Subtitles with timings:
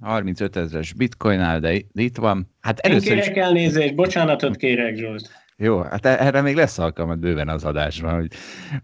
[0.00, 2.50] 35 ezeres bitcoinnál, de itt van.
[2.60, 3.42] Hát először Én kérek is...
[3.42, 5.30] elnézést, bocsánatot kérek, Zsolt.
[5.62, 8.28] Jó, hát e- erre még lesz alkalmad bőven az adásban, hogy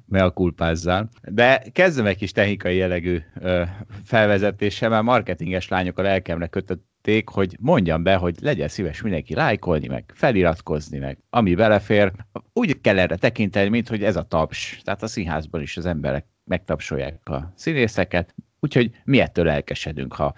[0.06, 1.08] me a kulpázzál.
[1.22, 3.62] De kezdem egy kis technikai jellegű ö,
[4.04, 9.86] felvezetéssel, mert marketinges lányok a lelkemre kötötték, hogy mondjam be, hogy legyen szíves mindenki lájkolni,
[9.86, 12.12] meg feliratkozni, meg ami belefér.
[12.52, 14.80] Úgy kell erre tekinteni, mint hogy ez a taps.
[14.84, 20.34] Tehát a színházban is az emberek megtapsolják a színészeket, úgyhogy mi ettől lelkesedünk, ha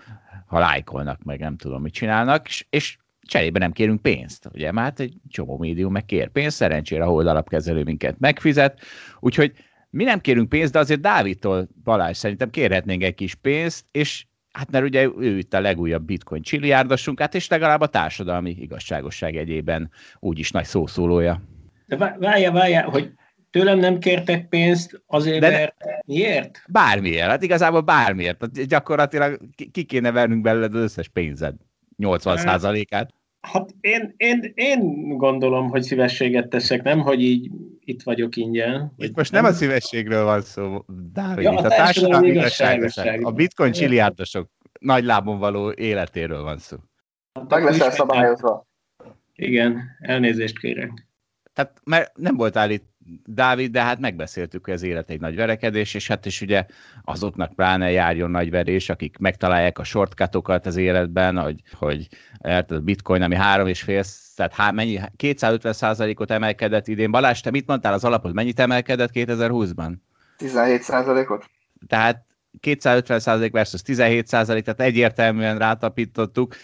[0.49, 4.87] ha lájkolnak, meg nem tudom, mit csinálnak, és, és cserébe nem kérünk pénzt, ugye, mert
[4.87, 8.81] hát egy csomó médium meg kér pénzt, szerencsére a alapkezelő minket megfizet,
[9.21, 9.53] úgyhogy
[9.91, 14.71] mi nem kérünk pénzt, de azért Dávidtól Balázs szerintem kérhetnénk egy kis pénzt, és hát
[14.71, 19.91] mert ugye ő itt a legújabb bitcoin csiliárdosunk, hát és legalább a társadalmi igazságosság egyében
[20.19, 21.43] úgyis nagy szószólója.
[21.87, 23.13] De várja, várja, hogy
[23.59, 25.75] tőlem nem kértek pénzt azért, De mert
[26.07, 26.63] miért?
[26.69, 28.41] Bármiért, hát igazából bármiért.
[28.41, 29.41] Hát gyakorlatilag
[29.73, 31.55] ki kéne vernünk belőle az összes pénzed,
[31.99, 33.15] 80%-át.
[33.41, 37.51] Hát én, én, én gondolom, hogy szívességet teszek, nem, hogy így
[37.85, 38.93] itt vagyok ingyen.
[38.97, 43.25] Itt most nem, nem a szívességről van szó, Dávid, ja, a, a társadalmi igazságosság.
[43.25, 46.77] A bitcoin csiliárdosok nagy lábon való életéről van szó.
[47.49, 48.67] Meg leszel szabályozva.
[49.35, 51.07] Igen, elnézést kérek.
[51.53, 55.95] Tehát mert nem voltál itt Dávid, de hát megbeszéltük, hogy az élet egy nagy verekedés,
[55.95, 56.67] és hát is ugye
[57.05, 62.09] azoknak pláne járjon nagy verés, akik megtalálják a shortcutokat az életben, hogy, hogy
[62.39, 64.05] a bitcoin, ami három és fél,
[64.37, 67.11] tehát há, mennyi, 250 ot emelkedett idén.
[67.11, 69.93] Balázs, te mit mondtál az alapot, mennyit emelkedett 2020-ban?
[70.37, 70.89] 17
[71.29, 71.51] ot
[71.87, 72.25] Tehát
[72.61, 76.55] 250 százalék versus 17 százalék, tehát egyértelműen rátapítottuk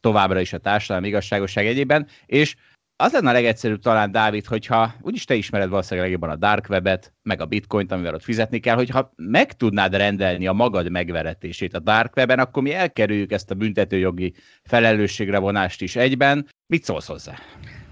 [0.00, 2.56] továbbra is a társadalmi igazságosság egyében, és
[3.00, 7.12] az lenne a legegyszerűbb talán, Dávid, hogyha úgyis te ismered valószínűleg legjobban a dark webet,
[7.22, 11.78] meg a bitcoint, amivel ott fizetni kell, hogyha meg tudnád rendelni a magad megveretését a
[11.78, 16.46] dark weben, akkor mi elkerüljük ezt a büntetőjogi felelősségre vonást is egyben.
[16.66, 17.34] Mit szólsz hozzá?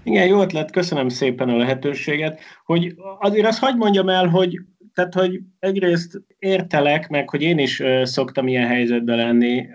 [0.03, 4.59] Igen, jó ötlet, köszönöm szépen a lehetőséget, hogy azért azt hagyd mondjam el, hogy
[4.93, 9.65] tehát, hogy egyrészt értelek, meg hogy én is szoktam ilyen helyzetben lenni,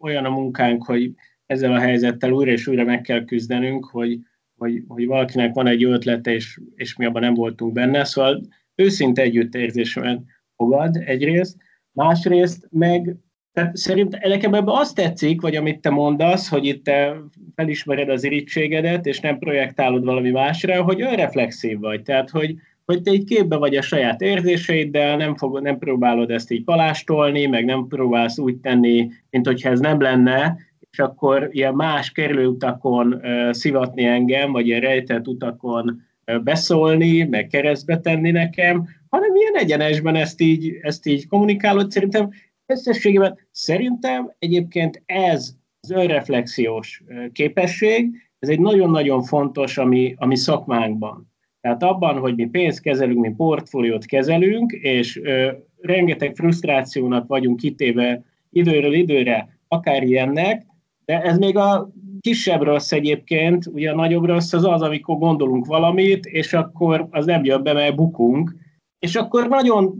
[0.00, 1.10] olyan a munkánk, hogy
[1.46, 4.18] ezzel a helyzettel újra és újra meg kell küzdenünk, hogy
[4.58, 8.40] hogy, hogy valakinek van egy ötlete, és, és mi abban nem voltunk benne, szóval
[8.74, 10.24] őszinte együttérzésben
[10.56, 11.56] fogad egyrészt,
[11.92, 13.16] másrészt meg
[13.58, 17.16] tehát szerintem nekem ebben azt tetszik, vagy amit te mondasz, hogy itt te
[17.54, 22.02] felismered az irítségedet, és nem projektálod valami másra, hogy önreflexív vagy.
[22.02, 22.54] Tehát, hogy,
[22.84, 27.46] hogy te egy képbe vagy a saját érzéseiddel, nem, fog, nem próbálod ezt így palástolni,
[27.46, 30.56] meg nem próbálsz úgy tenni, mint hogyha ez nem lenne,
[30.98, 33.20] és akkor ilyen más kerülőutakon
[33.50, 36.02] szivatni engem, vagy ilyen rejtett utakon
[36.42, 41.90] beszólni, meg keresztbe tenni nekem, hanem ilyen egyenesben ezt így, ezt így kommunikálod.
[41.90, 42.30] Szerintem
[42.66, 51.32] összességében szerintem egyébként ez az önreflexiós képesség, ez egy nagyon-nagyon fontos ami, ami szakmánkban.
[51.60, 55.50] Tehát abban, hogy mi pénzt kezelünk, mi portfóliót kezelünk, és ö,
[55.80, 60.66] rengeteg frusztrációnak vagyunk kitéve időről időre, akár ilyennek,
[61.08, 65.66] de ez még a kisebb rossz egyébként, ugye a nagyobb rossz az az, amikor gondolunk
[65.66, 68.54] valamit, és akkor az nem jön be, mert bukunk,
[68.98, 69.94] és akkor nagyon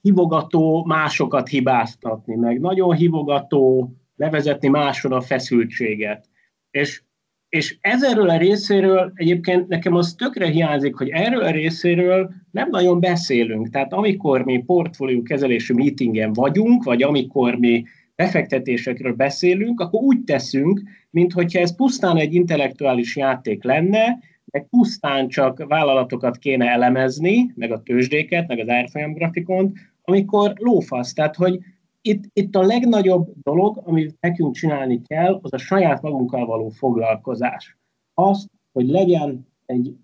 [0.00, 6.28] hivogató másokat hibáztatni, meg nagyon hivogató levezetni máson a feszültséget.
[6.70, 7.02] És,
[7.48, 13.00] és ezerről a részéről egyébként nekem az tökre hiányzik, hogy erről a részéről nem nagyon
[13.00, 13.68] beszélünk.
[13.68, 17.84] Tehát amikor mi portfólió kezelésű meetingen vagyunk, vagy amikor mi
[18.20, 25.64] befektetésekről beszélünk, akkor úgy teszünk, mintha ez pusztán egy intellektuális játék lenne, meg pusztán csak
[25.68, 31.12] vállalatokat kéne elemezni, meg a tőzsdéket, meg az árfolyam grafikont, amikor lófasz.
[31.12, 31.58] Tehát, hogy
[32.02, 37.76] itt, itt a legnagyobb dolog, amit nekünk csinálni kell, az a saját magunkkal való foglalkozás.
[38.14, 39.96] Az, hogy legyen egy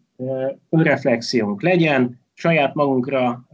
[0.70, 3.46] önreflexiónk, legyen saját magunkra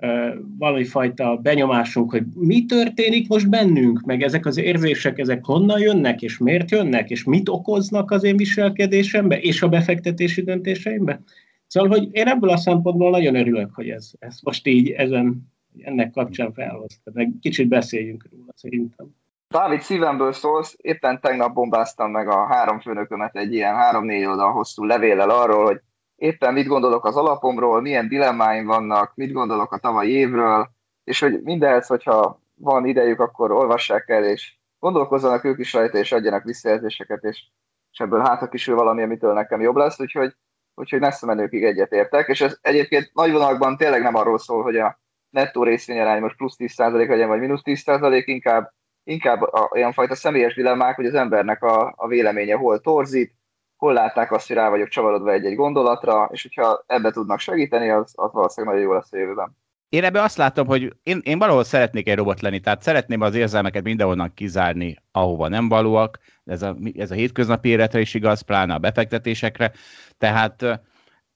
[0.58, 6.22] valami fajta benyomásunk, hogy mi történik most bennünk, meg ezek az érzések, ezek honnan jönnek,
[6.22, 11.20] és miért jönnek, és mit okoznak az én viselkedésembe, és a befektetési döntéseimbe.
[11.66, 15.52] Szóval, hogy én ebből a szempontból nagyon örülök, hogy ez, ez most így ezen,
[15.82, 19.06] ennek kapcsán felhoztad, meg kicsit beszéljünk róla szerintem.
[19.48, 24.84] Dávid, szívemből szólsz, éppen tegnap bombáztam meg a három főnökömet egy ilyen három-négy oldal hosszú
[24.84, 25.80] levéllel arról, hogy
[26.22, 30.70] éppen mit gondolok az alapomról, milyen dilemmáim vannak, mit gondolok a tavalyi évről,
[31.04, 36.12] és hogy mindez, hogyha van idejük, akkor olvassák el, és gondolkozzanak ők is rajta, és
[36.12, 37.46] adjanak visszajelzéseket, és,
[37.92, 40.34] és ebből hátra kisül valami, amitől nekem jobb lesz, úgyhogy,
[40.74, 45.00] úgyhogy messze menőkig egyetértek, és ez egyébként nagy vonalakban tényleg nem arról szól, hogy a
[45.30, 48.72] nettó részvényarány most plusz 10% legyen, vagy mínusz 10%, inkább,
[49.04, 53.40] inkább a, olyan fajta személyes dilemmák, hogy az embernek a, a véleménye hol torzít,
[53.82, 58.12] hol látták azt, hogy rá vagyok csavarodva egy-egy gondolatra, és hogyha ebbe tudnak segíteni, az,
[58.16, 59.56] az valószínűleg nagyon jó lesz a jövőben.
[59.88, 63.34] Én ebbe azt látom, hogy én, én valahol szeretnék egy robot lenni, tehát szeretném az
[63.34, 66.18] érzelmeket mindenhonnan kizárni, ahova nem valóak.
[66.44, 69.72] Ez a, ez a hétköznapi életre is igaz, pláne a befektetésekre.
[70.18, 70.80] Tehát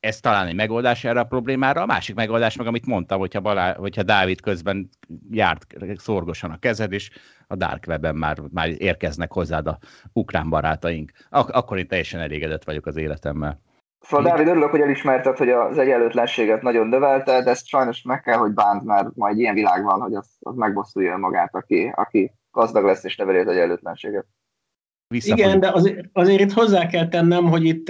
[0.01, 1.83] ez talán egy megoldás erre a problémára.
[1.83, 4.89] A másik megoldás meg, amit mondtam, hogyha, Balá, hogyha Dávid közben
[5.31, 7.11] járt szorgosan a kezed, és
[7.47, 9.79] a Dark Web-en már, már érkeznek hozzád a
[10.13, 11.13] ukrán barátaink.
[11.31, 13.61] Ak- akkor én teljesen elégedett vagyok az életemmel.
[14.01, 18.37] Szóval Dávid, örülök, hogy elismerted, hogy az egyenlőtlenséget nagyon növelte, de ezt sajnos meg kell,
[18.37, 22.85] hogy bánt, mert majd ilyen világ van, hogy az, az megbosszulja magát, aki, aki gazdag
[22.85, 24.27] lesz és neveli az egyenlőtlenséget.
[25.15, 27.89] Igen, de azért, azért itt hozzá kell tennem, hogy itt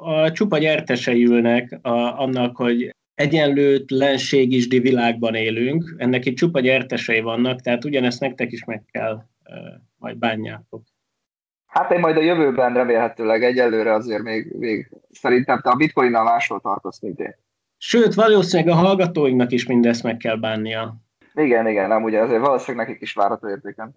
[0.00, 7.60] a csupa gyertesei ülnek a, annak, hogy egyenlőtlenségisdi világban élünk, ennek itt csupa gyertesei vannak,
[7.60, 9.24] tehát ugyanezt nektek is meg kell
[9.98, 10.82] majd bánjátok.
[11.66, 16.60] Hát én majd a jövőben remélhetőleg egyelőre azért még, még szerintem te a bitcoinnal máshol
[16.60, 17.36] tartasz, mint én.
[17.76, 20.96] Sőt, valószínűleg a hallgatóinknak is mindezt meg kell bánnia.
[21.34, 23.94] Igen, igen, nem ugye azért valószínűleg nekik is várható értéken.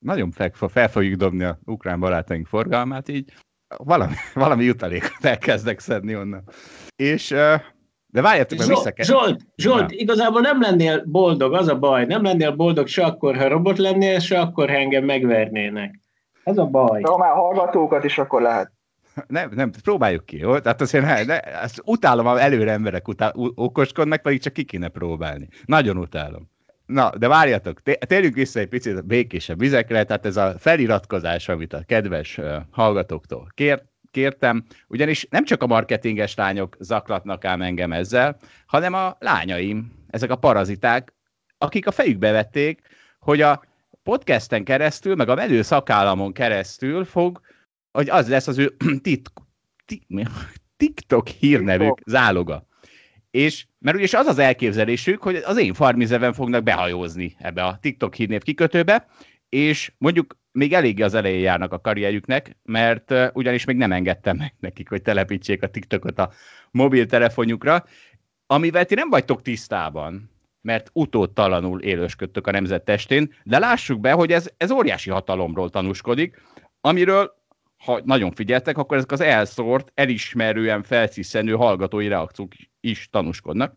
[0.00, 3.32] Nagyon fel, fel fogjuk dobni a ukrán barátaink forgalmát, így
[3.76, 6.42] valami, valami jutalékot elkezdek szedni onnan.
[6.96, 7.28] És
[8.06, 9.04] de várjátok, mert vissza kell...
[9.04, 9.96] Zsolt, Zsolt, Na.
[9.96, 12.04] igazából nem lennél boldog, az a baj.
[12.04, 15.98] Nem lennél boldog se akkor, ha robot lennél, se akkor, ha engem megvernének.
[16.44, 17.00] Ez a baj.
[17.00, 18.72] De ha már hallgatókat is, akkor lehet.
[19.26, 20.58] Nem, nem, próbáljuk ki, jó?
[20.58, 24.88] Tehát azért ne, ne, ezt utálom, ha előre emberek utál, okoskodnak, pedig csak ki kéne
[24.88, 25.48] próbálni.
[25.64, 26.48] Nagyon utálom.
[26.92, 31.72] Na, de várjatok, térjünk vissza egy picit a békésebb vizekre, tehát ez a feliratkozás, amit
[31.72, 37.92] a kedves uh, hallgatóktól kért, kértem, ugyanis nem csak a marketinges lányok zaklatnak ám engem
[37.92, 41.12] ezzel, hanem a lányaim, ezek a paraziták,
[41.58, 42.80] akik a fejükbe vették,
[43.18, 43.62] hogy a
[44.02, 47.40] podcasten keresztül, meg a velő szakállamon keresztül fog,
[47.92, 49.32] hogy az lesz az ő tit,
[49.84, 50.06] tit,
[50.76, 52.66] TikTok hírnevük záloga.
[53.30, 58.14] És mert ugye az az elképzelésük, hogy az én farmizeven fognak behajózni ebbe a TikTok
[58.14, 59.06] hírnév kikötőbe,
[59.48, 64.54] és mondjuk még eléggé az elején járnak a karrierjüknek, mert ugyanis még nem engedtem meg
[64.60, 66.30] nekik, hogy telepítsék a TikTokot a
[66.70, 67.84] mobiltelefonjukra,
[68.46, 70.30] amivel ti nem vagytok tisztában,
[70.60, 76.42] mert utódtalanul élősködtök a nemzet testén, de lássuk be, hogy ez, ez óriási hatalomról tanúskodik,
[76.80, 77.39] amiről,
[77.84, 83.76] ha nagyon figyeltek, akkor ezek az elszórt, elismerően felsziszenő hallgatói reakciók is tanúskodnak,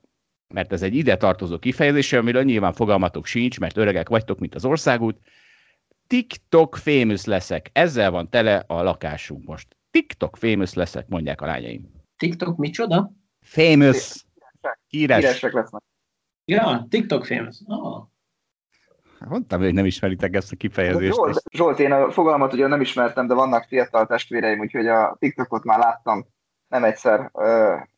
[0.53, 4.65] mert ez egy ide tartozó kifejezés, amiről nyilván fogalmatok sincs, mert öregek vagytok, mint az
[4.65, 5.19] országút,
[6.07, 7.69] TikTok famous leszek.
[7.73, 9.77] Ezzel van tele a lakásunk most.
[9.91, 11.91] TikTok famous leszek, mondják a lányaim.
[12.17, 13.11] TikTok micsoda?
[13.41, 14.25] Famous.
[14.87, 15.23] Híres.
[15.23, 15.81] Híresek lesznek.
[16.45, 17.57] Ja, TikTok famous.
[17.65, 18.07] Oh.
[19.27, 21.13] Mondtam, hogy nem ismeritek ezt a kifejezést.
[21.13, 25.63] Zsolt, Zsolt, én a fogalmat ugye nem ismertem, de vannak fiatal testvéreim, úgyhogy a TikTokot
[25.63, 26.25] már láttam
[26.67, 27.29] nem egyszer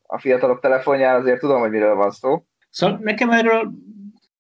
[0.04, 2.44] a fiatalok telefonján, azért tudom, hogy miről van szó.
[2.70, 3.72] Szóval nekem erről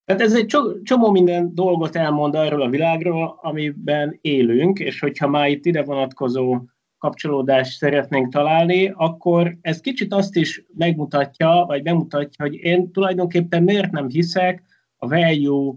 [0.05, 5.49] tehát ez egy csomó minden dolgot elmond arról a világról, amiben élünk, és hogyha már
[5.49, 6.61] itt ide vonatkozó
[6.97, 13.91] kapcsolódást szeretnénk találni, akkor ez kicsit azt is megmutatja, vagy bemutatja, hogy én tulajdonképpen miért
[13.91, 14.63] nem hiszek
[14.97, 15.73] a value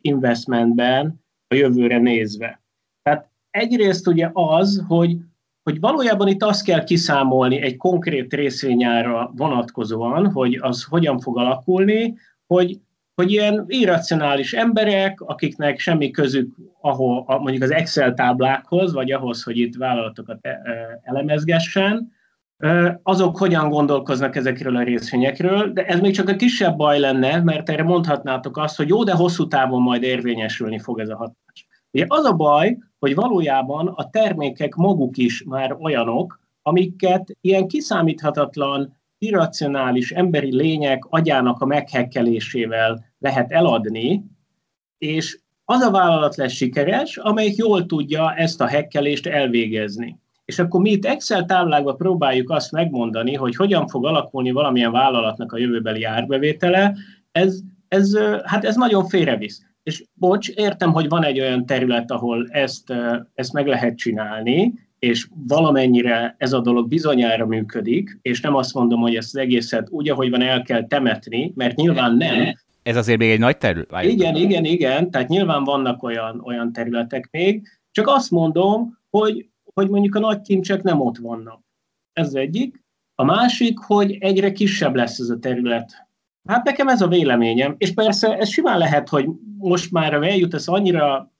[0.00, 2.62] investmentben a jövőre nézve.
[3.02, 5.16] Tehát egyrészt ugye az, hogy,
[5.62, 12.14] hogy valójában itt azt kell kiszámolni egy konkrét részvényára vonatkozóan, hogy az hogyan fog alakulni,
[12.46, 12.80] hogy
[13.14, 19.58] hogy ilyen irracionális emberek, akiknek semmi közük ahol, mondjuk az Excel táblákhoz, vagy ahhoz, hogy
[19.58, 20.48] itt vállalatokat
[21.02, 22.12] elemezgessen,
[23.02, 27.68] azok hogyan gondolkoznak ezekről a részvényekről, de ez még csak a kisebb baj lenne, mert
[27.68, 31.66] erre mondhatnátok azt, hogy jó, de hosszú távon majd érvényesülni fog ez a hatás.
[31.90, 38.98] Ugye az a baj, hogy valójában a termékek maguk is már olyanok, amiket ilyen kiszámíthatatlan
[39.18, 44.24] irracionális emberi lények agyának a meghekkelésével lehet eladni,
[44.98, 50.18] és az a vállalat lesz sikeres, amelyik jól tudja ezt a hekkelést elvégezni.
[50.50, 55.52] És akkor mi itt Excel táblákban próbáljuk azt megmondani, hogy hogyan fog alakulni valamilyen vállalatnak
[55.52, 56.94] a jövőbeli árbevétele,
[57.32, 59.62] ez, ez, hát ez nagyon félrevisz.
[59.82, 62.92] És bocs, értem, hogy van egy olyan terület, ahol ezt,
[63.34, 69.00] ezt meg lehet csinálni, és valamennyire ez a dolog bizonyára működik, és nem azt mondom,
[69.00, 72.54] hogy ezt az egészet úgy, ahogy van, el kell temetni, mert nyilván nem.
[72.82, 74.04] Ez azért még egy nagy terület.
[74.04, 79.88] Igen, igen, igen, tehát nyilván vannak olyan, olyan területek még, csak azt mondom, hogy, hogy
[79.88, 81.60] mondjuk a nagy kincsek nem ott vannak.
[82.12, 82.82] Ez egyik.
[83.14, 86.08] A másik, hogy egyre kisebb lesz ez a terület.
[86.48, 90.54] Hát nekem ez a véleményem, és persze ez simán lehet, hogy most már a eljut,
[90.54, 91.32] ezt annyira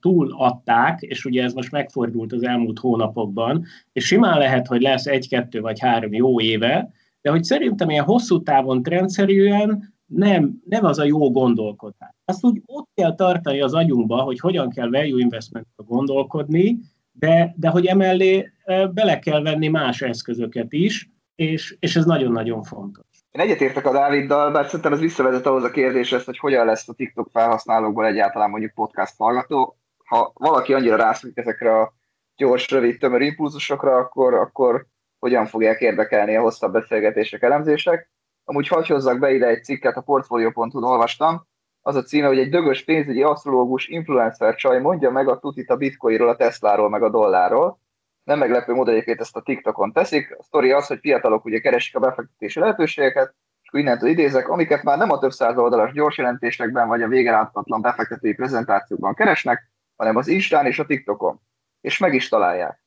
[0.00, 5.06] túl adták, és ugye ez most megfordult az elmúlt hónapokban, és simán lehet, hogy lesz
[5.06, 10.98] egy-kettő vagy három jó éve, de hogy szerintem ilyen hosszú távon rendszerűen nem, nem az
[10.98, 12.14] a jó gondolkodás.
[12.24, 16.78] Azt úgy ott kell tartani az agyunkba, hogy hogyan kell value investmentbe gondolkodni,
[17.18, 18.52] de, de hogy emellé
[18.92, 23.04] bele kell venni más eszközöket is, és, és ez nagyon-nagyon fontos.
[23.30, 26.92] Én egyetértek a Dáviddal, bár szerintem ez visszavezet ahhoz a kérdéshez, hogy hogyan lesz a
[26.92, 29.78] TikTok felhasználókból egyáltalán mondjuk podcast hallgató.
[30.04, 31.94] Ha valaki annyira rászlik ezekre a
[32.36, 34.86] gyors, rövid, tömör impulzusokra, akkor, akkor
[35.18, 38.10] hogyan fogják érdekelni a hosszabb beszélgetések, elemzések.
[38.44, 41.47] Amúgy hadd hozzak be ide egy cikket, a portfolio.hu-n olvastam,
[41.88, 45.76] az a címe, hogy egy dögös pénzügyi asztrológus influencer csaj mondja meg a tutit a
[45.76, 47.80] bitcoinról, a Tesláról, meg a dollárról.
[48.24, 50.36] Nem meglepő módon egyébként ezt a TikTokon teszik.
[50.38, 54.82] A sztori az, hogy fiatalok ugye keresik a befektetési lehetőségeket, és akkor innentől idézek, amiket
[54.82, 60.16] már nem a több száz oldalas gyors jelentésekben vagy a végeláthatatlan befektetői prezentációkban keresnek, hanem
[60.16, 61.40] az Instán és a TikTokon.
[61.80, 62.82] És meg is találják.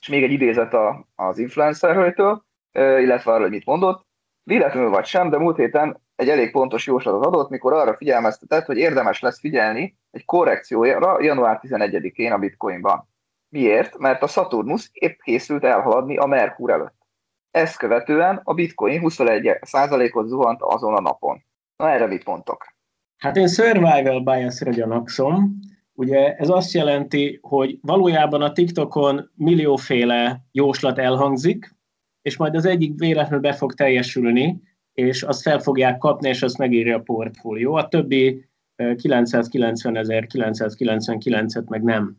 [0.00, 4.06] És még egy idézet a, az influencer hölgytől, illetve arról, hogy mit mondott.
[4.42, 8.76] Véletlenül vagy sem, de múlt héten egy elég pontos jóslatot adott, mikor arra figyelmeztetett, hogy
[8.76, 13.08] érdemes lesz figyelni egy korrekcióra január 11-én a bitcoinban.
[13.48, 13.98] Miért?
[13.98, 17.06] Mert a Saturnus épp készült elhaladni a Merkur előtt.
[17.50, 21.44] Ezt követően a bitcoin 21%-ot zuhant azon a napon.
[21.76, 22.66] Na erre mit mondtok?
[23.18, 25.58] Hát én survival bias-ra gyanakszom.
[25.92, 31.76] Ugye ez azt jelenti, hogy valójában a TikTokon millióféle jóslat elhangzik,
[32.22, 34.62] és majd az egyik véletlenül be fog teljesülni,
[34.98, 37.74] és azt fel fogják kapni, és azt megírja a portfólió.
[37.74, 42.16] A többi 990.999-et meg nem.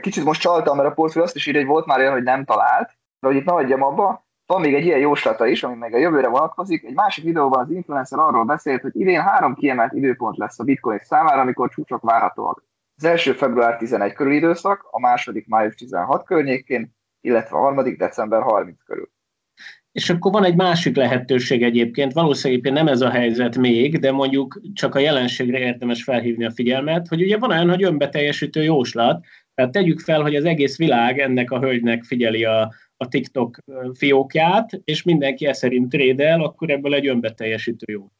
[0.00, 2.44] Kicsit most csaltam, mert a portfólió azt is írja, hogy volt már olyan, hogy nem
[2.44, 5.94] talált, de hogy itt ne adjam abba, van még egy ilyen jóslata is, ami meg
[5.94, 6.84] a jövőre vonatkozik.
[6.84, 10.98] Egy másik videóban az influencer arról beszélt, hogy idén három kiemelt időpont lesz a bitcoin
[10.98, 12.64] számára, amikor csúcsok várhatóak.
[12.96, 18.42] Az első február 11 körül időszak, a második május 16 környékén, illetve a harmadik december
[18.42, 19.10] 30 körül.
[19.92, 24.60] És akkor van egy másik lehetőség egyébként, valószínűleg nem ez a helyzet még, de mondjuk
[24.74, 29.72] csak a jelenségre érdemes felhívni a figyelmet, hogy ugye van olyan, hogy önbeteljesítő jóslat, tehát
[29.72, 33.58] tegyük fel, hogy az egész világ ennek a hölgynek figyeli a, a TikTok
[33.94, 38.10] fiókját, és mindenki e szerint trédel, akkor ebből egy önbeteljesítő jó.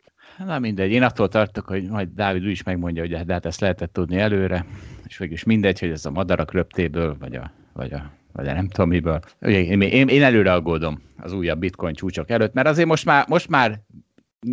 [0.46, 3.92] Na mindegy, én attól tartok, hogy majd Dávid is megmondja, hogy de hát ezt lehetett
[3.92, 4.64] tudni előre,
[5.06, 8.88] és is mindegy, hogy ez a madarak löptéből, vagy a, vagy a vagy nem tudom
[8.88, 9.20] miből.
[9.40, 13.48] Én, én, én előre aggódom az újabb bitcoin csúcsok előtt, mert azért most már, most
[13.48, 13.80] már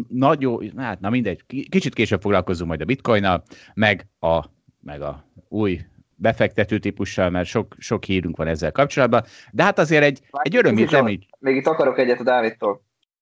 [0.07, 3.43] nagy jó, hát na mindegy, kicsit később foglalkozunk majd a bitcoinnal,
[3.74, 4.45] meg a,
[4.81, 5.79] meg a új
[6.15, 10.91] befektető típussal, mert sok, sok hírünk van ezzel kapcsolatban, de hát azért egy, egy örömét
[10.91, 11.27] nem így.
[11.39, 12.81] Még itt akarok egyet a Dávidtól.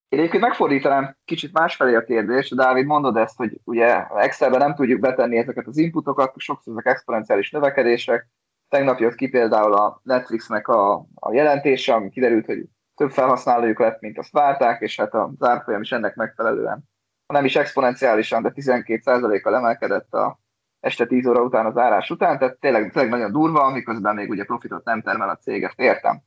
[0.10, 2.56] Én egyébként megfordítanám kicsit másfelé a kérdést.
[2.56, 7.52] Dávid, mondod ezt, hogy ugye Excelben nem tudjuk betenni ezeket az inputokat, sokszor ezek exponenciális
[7.52, 8.28] növekedések.
[8.70, 14.02] Tegnap jött ki például a Netflixnek a, a jelentése, ami kiderült, hogy több felhasználójuk lett,
[14.02, 16.84] mint azt várták, és hát a zárfolyam is ennek megfelelően,
[17.26, 20.40] ha nem is exponenciálisan, de 12%-kal emelkedett a
[20.80, 24.44] este 10 óra után az árás után, tehát tényleg, tényleg nagyon durva, miközben még ugye
[24.44, 26.22] profitot nem termel a cég, ezt értem.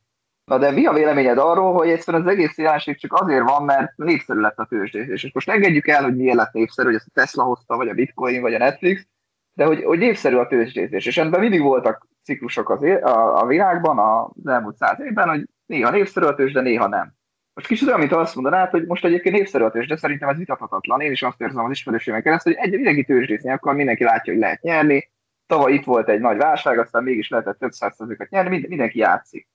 [0.45, 3.97] Na de mi a véleményed arról, hogy egyszerűen az egész jelenség csak azért van, mert
[3.97, 5.23] népszerű lett a tőzsdés.
[5.23, 7.93] És most engedjük el, hogy miért lett népszerű, hogy ezt a Tesla hozta, vagy a
[7.93, 9.07] Bitcoin, vagy a Netflix,
[9.53, 11.05] de hogy, hogy népszerű a tőzsdézés.
[11.05, 15.89] És ebben mindig voltak ciklusok az, a, a világban az elmúlt száz évben, hogy néha
[15.89, 17.13] népszerű a tőzsde, néha nem.
[17.53, 21.01] Most kicsit olyan, mint azt mondanád, hogy most egyébként népszerű a tőzsde, szerintem ez vitathatatlan.
[21.01, 24.41] Én is azt érzem az ismerősémek keresztül, hogy egy, mindenki tőzsdészni akar, mindenki látja, hogy
[24.41, 25.11] lehet nyerni.
[25.47, 29.47] Tavaly itt volt egy nagy válság, aztán mégis lehetett több százszerzőket nyerni, mindenki játszik.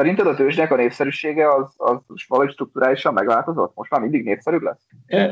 [0.00, 3.74] Szerinted a tőzsdek a népszerűsége az, az valahogy strukturálisan megváltozott?
[3.74, 4.86] Most már mindig népszerűbb lesz?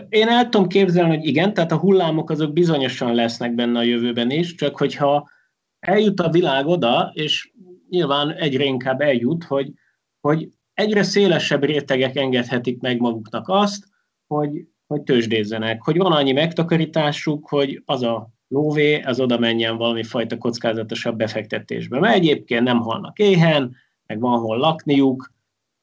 [0.09, 4.31] Én el tudom képzelni, hogy igen, tehát a hullámok azok bizonyosan lesznek benne a jövőben
[4.31, 5.31] is, csak hogyha
[5.79, 7.51] eljut a világ oda, és
[7.89, 9.73] nyilván egyre inkább eljut, hogy,
[10.21, 13.85] hogy egyre szélesebb rétegek engedhetik meg maguknak azt,
[14.27, 20.03] hogy, hogy tőzsdézzenek, hogy van annyi megtakarításuk, hogy az a lóvé, az oda menjen valami
[20.03, 22.01] fajta kockázatosabb befektetésbe.
[22.01, 23.77] Mert egyébként nem halnak éhen,
[24.09, 25.33] meg van hol lakniuk,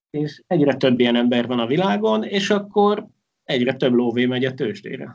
[0.09, 3.07] és egyre több ilyen ember van a világon, és akkor
[3.43, 5.13] egyre több lóvé megy a tőzsdére.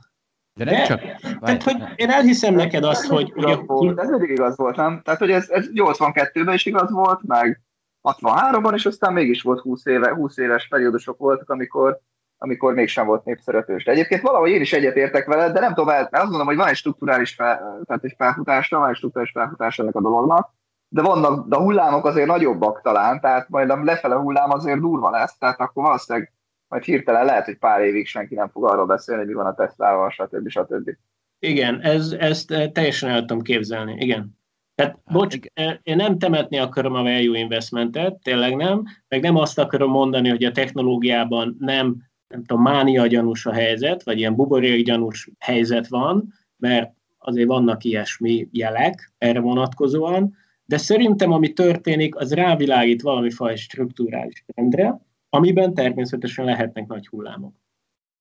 [0.55, 1.01] De nem De, csak...
[1.41, 3.33] Tehát, hogy én elhiszem neked azt, hogy...
[3.35, 5.01] Igaz hogy volt, ez mindig igaz volt, nem?
[5.05, 7.61] Tehát, hogy ez, ez 82-ben is igaz volt, meg
[8.03, 12.01] 63-ban, és aztán mégis volt 20, éve, 20 éves periódusok voltak, amikor,
[12.39, 13.85] amikor mégsem volt népszeretős.
[13.85, 16.69] De egyébként valahogy én is egyetértek vele, de nem tudom, mert azt mondom, hogy van
[16.69, 20.55] egy strukturális fel, tehát egy felfutásra, van egy strukturális felfutás ennek a dolognak,
[20.93, 25.11] de vannak, de a hullámok azért nagyobbak talán, tehát majd a lefele hullám azért durva
[25.11, 26.33] lesz, tehát akkor valószínűleg
[26.69, 29.55] majd hirtelen lehet, hogy pár évig senki nem fog arról beszélni, hogy mi van a
[29.55, 30.49] Tesla-val, stb.
[30.49, 30.91] stb.
[31.39, 34.39] Igen, ez, ezt eh, teljesen el tudom képzelni, igen.
[34.75, 39.37] Tehát, hát, bocs, eh, én nem temetni akarom a value investmentet, tényleg nem, meg nem
[39.37, 41.97] azt akarom mondani, hogy a technológiában nem,
[42.29, 47.85] nem tudom, mánia gyanús a helyzet, vagy ilyen buborék gyanús helyzet van, mert azért vannak
[47.85, 50.39] ilyesmi jelek erre vonatkozóan,
[50.71, 57.55] de szerintem ami történik, az rávilágít valami fajta struktúrális trendre, amiben természetesen lehetnek nagy hullámok.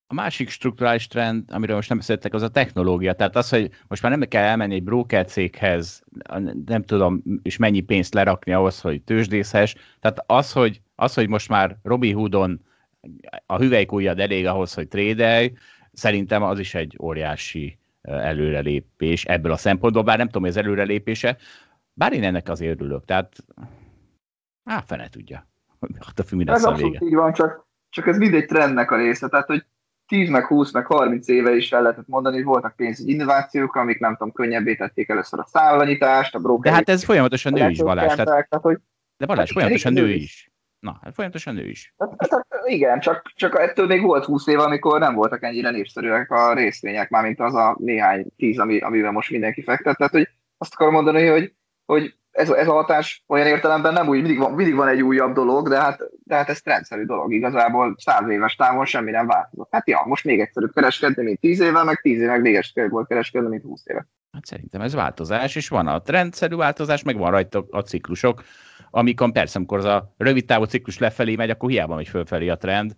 [0.06, 3.12] A másik strukturális trend, amiről most nem beszéltek, az a technológia.
[3.12, 6.02] Tehát az, hogy most már nem kell elmenni egy broker céghez,
[6.66, 9.74] nem tudom, és mennyi pénzt lerakni ahhoz, hogy tőzsdészhes.
[10.00, 12.60] Tehát az, hogy, az, hogy most már Robi Hoodon
[13.46, 15.52] a hüvelykújjad elég ahhoz, hogy trédelj,
[15.92, 21.36] szerintem az is egy óriási előrelépés ebből a szempontból, bár nem tudom, hogy az előrelépése,
[22.00, 23.36] bár én ennek azért örülök, tehát
[24.64, 25.46] á, fene tudja.
[26.06, 26.98] Hát a film lesz a vége.
[27.02, 29.64] így van, csak, csak ez mindegy trendnek a része, tehát hogy
[30.06, 33.98] 10 meg 20 meg 30 éve is el lehetett mondani, hogy voltak pénzügyi innovációk, amik
[33.98, 36.70] nem tudom, könnyebbé tették először a szállanyítást, a broker.
[36.70, 38.14] De hát ez folyamatosan nő is, Balázs.
[38.14, 38.78] Tehát, tehát, hogy,
[39.16, 40.22] de Balázs, folyamatosan nő is.
[40.22, 40.50] is.
[40.78, 41.94] Na, hát folyamatosan nő is.
[41.98, 46.30] Hát, hát, igen, csak, csak ettől még volt 20 év, amikor nem voltak ennyire népszerűek
[46.30, 49.96] a részvények, mármint az a néhány tíz, ami, amiben most mindenki fektet.
[49.96, 50.28] Tehát, hogy
[50.58, 51.54] azt akarom mondani, hogy,
[51.90, 55.34] hogy ez, ez a hatás olyan értelemben nem úgy, mindig van, mindig van egy újabb
[55.34, 57.32] dolog, de hát, de hát ez rendszerű dolog.
[57.32, 59.68] Igazából száz éves távon semmi nem változott.
[59.70, 62.90] Hát ja, most még egyszerűbb kereskedni, mint tíz éve, meg tíz éve meg még egyszerűbb
[62.90, 64.06] volt kereskedni, mint húsz éve.
[64.32, 68.42] Hát szerintem ez változás, és van a rendszerű változás, meg van rajta a ciklusok,
[68.90, 72.56] amikon persze, amikor az a rövid távú ciklus lefelé megy, akkor hiába megy fölfelé a
[72.56, 72.94] trend,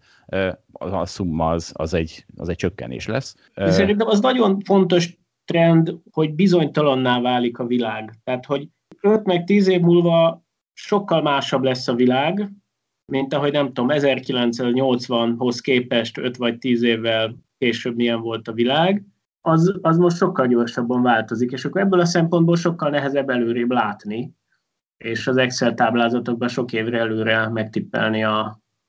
[0.72, 3.34] a szumma az, az, egy, az egy csökkenés lesz.
[3.54, 8.12] Szerintem az nagyon fontos trend, hogy bizonytalanná válik a világ.
[8.24, 8.68] Tehát, hogy
[9.02, 12.50] 5 meg 10 év múlva sokkal másabb lesz a világ,
[13.04, 19.04] mint ahogy nem tudom, 1980-hoz képest 5 vagy 10 évvel később milyen volt a világ,
[19.40, 24.34] az, az most sokkal gyorsabban változik, és akkor ebből a szempontból sokkal nehezebb előrébb látni,
[24.96, 28.40] és az Excel táblázatokban sok évre előre megtippelni a,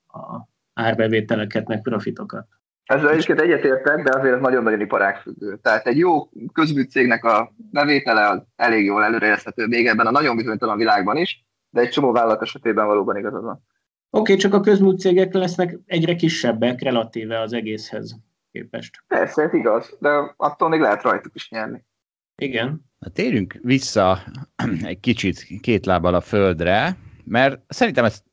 [0.07, 2.47] a árbevételeket, meg profitokat.
[2.83, 5.57] Ezzel egyébként egyetértek, de azért ez nagyon-nagyon iparágfüggő.
[5.61, 10.77] Tehát egy jó közműcégnek a bevétele az elég jól előrejelezhető még ebben a nagyon bizonytalan
[10.77, 13.65] világban is, de egy csomó vállalat esetében valóban igazad van.
[14.09, 18.15] Oké, okay, csak a közműcégek lesznek egyre kisebbek relatíve az egészhez
[18.51, 19.03] képest.
[19.07, 21.85] Persze, ez igaz, de attól még lehet rajtuk is nyerni.
[22.35, 22.85] Igen.
[22.99, 24.19] Na, térjünk vissza
[24.83, 28.23] egy kicsit két lábbal a földre, mert szerintem ez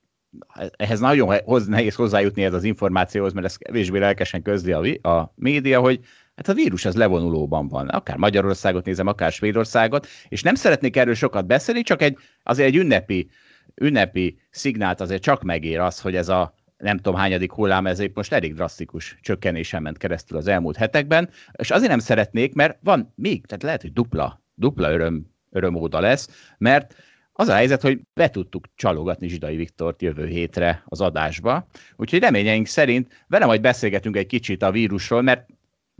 [0.76, 5.32] ehhez nagyon hoz, nehéz hozzájutni ez az információhoz, mert ez kevésbé lelkesen közli a, a
[5.34, 6.00] média, hogy
[6.36, 7.88] hát a vírus az levonulóban van.
[7.88, 12.76] Akár Magyarországot nézem, akár Svédországot, és nem szeretnék erről sokat beszélni, csak egy, azért egy
[12.76, 13.30] ünnepi,
[13.74, 18.16] ünnepi szignált azért csak megér az, hogy ez a nem tudom hányadik hullám, ez épp
[18.16, 23.12] most elég drasztikus csökkenésen ment keresztül az elmúlt hetekben, és azért nem szeretnék, mert van
[23.16, 26.94] még, tehát lehet, hogy dupla, dupla öröm, örömóda lesz, mert
[27.32, 31.66] az a helyzet, hogy be tudtuk csalogatni Zsidai Viktort jövő hétre az adásba,
[31.96, 35.48] úgyhogy reményeink szerint vele majd beszélgetünk egy kicsit a vírusról, mert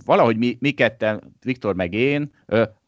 [0.05, 2.33] valahogy mi, mi ketten, Viktor meg én,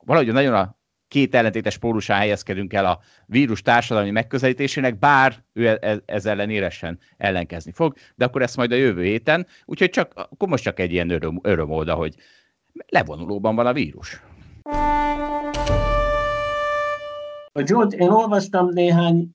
[0.05, 0.77] valahogy nagyon a
[1.13, 6.51] két ellentétes pólusán helyezkedünk el a vírus társadalmi megközelítésének, bár ő e, e, ez ellen
[6.51, 10.81] éresen ellenkezni fog, de akkor ezt majd a jövő héten, úgyhogy csak, akkor most csak
[10.81, 12.15] egy ilyen öröm, örömolda, hogy
[12.89, 14.23] levonulóban van a vírus.
[17.55, 19.29] Zsolt, én olvastam néhány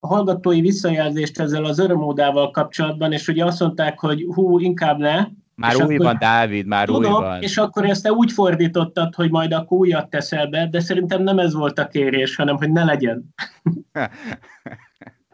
[0.00, 5.26] hallgatói visszajelzést ezzel az örömódával kapcsolatban, és ugye azt mondták, hogy hú, inkább ne.
[5.54, 7.42] Már új van, Dávid, már tudom, új van.
[7.42, 11.38] és akkor ezt te úgy fordítottad, hogy majd akkor újat teszel be, de szerintem nem
[11.38, 13.34] ez volt a kérés, hanem hogy ne legyen.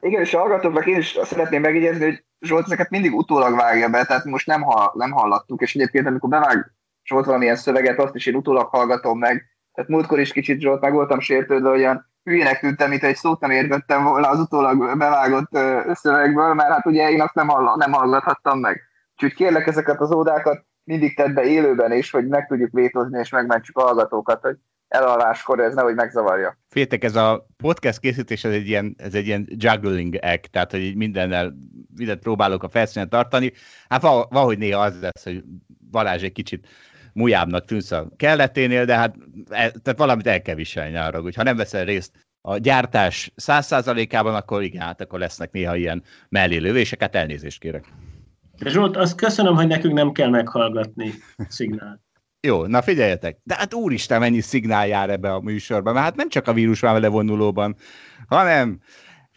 [0.01, 4.05] Igen, és a hallgatóknak én is szeretném megjegyezni, hogy Zsolt ezeket mindig utólag vágja be,
[4.05, 6.73] tehát most nem, hall, nem hallattuk, és egyébként amikor bevág
[7.05, 10.93] Zsolt valamilyen szöveget, azt is én utólag hallgatom meg, tehát múltkor is kicsit Zsolt meg
[10.93, 15.51] voltam sértődve, olyan hülyének tűntem, mint egy szót nem értettem volna az utólag bevágott
[15.93, 18.81] szövegből, mert hát ugye én azt nem, hall, nem hallgathattam meg.
[19.13, 23.31] Úgyhogy kérlek ezeket az ódákat mindig tedd be élőben is, hogy meg tudjuk vétozni és
[23.31, 24.57] megmentsük a hallgatókat, hogy
[24.89, 26.59] elalváskor ez nehogy megzavarja.
[26.69, 30.97] Féltek, ez a podcast készítés, ez egy ilyen, ez egy ilyen juggling act, tehát hogy
[30.97, 31.55] mindennel,
[31.97, 33.53] mindent próbálok a felszínen tartani.
[33.89, 35.45] Hát valahogy néha az lesz, hogy
[35.91, 36.69] Balázs egy kicsit
[37.13, 39.15] mujábbnak tűnsz a kelleténél, de hát
[39.49, 43.67] e, tehát valamit el kell viselni arra, hogy ha nem veszel részt a gyártás száz
[43.67, 47.85] százalékában, akkor igen, hát akkor lesznek néha ilyen mellélövések, hát elnézést kérek.
[48.65, 51.13] Zsolt, azt köszönöm, hogy nekünk nem kell meghallgatni
[51.49, 52.01] szignált.
[52.47, 56.29] Jó, na figyeljetek, de hát úristen, mennyi szignál jár ebbe a műsorba, mert hát nem
[56.29, 57.77] csak a vírus van vele vonulóban,
[58.27, 58.81] hanem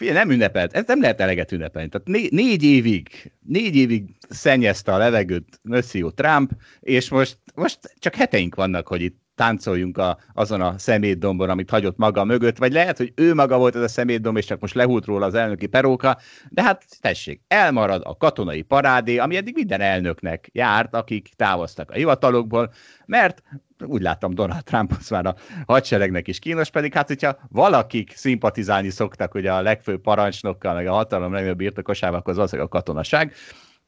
[0.03, 1.89] Figyelj, nem ünnepelt, ez nem lehet eleget ünnepelni.
[1.89, 8.15] Tehát né- négy évig, négy évig szennyezte a levegőt Monsieur Trump, és most, most csak
[8.15, 12.97] heteink vannak, hogy itt táncoljunk a, azon a szemétdombon, amit hagyott maga mögött, vagy lehet,
[12.97, 16.17] hogy ő maga volt ez a szemétdomb, és csak most lehúlt róla az elnöki peróka,
[16.49, 21.95] de hát tessék, elmarad a katonai parádé, ami eddig minden elnöknek járt, akik távoztak a
[21.95, 22.73] hivatalokból,
[23.05, 23.43] mert
[23.85, 28.89] úgy láttam Donald Trump az már a hadseregnek is kínos, pedig hát hogyha valakik szimpatizálni
[28.89, 33.33] szoktak hogy a legfőbb parancsnokkal, meg a hatalom legnagyobb birtokosával, akkor az az a katonaság,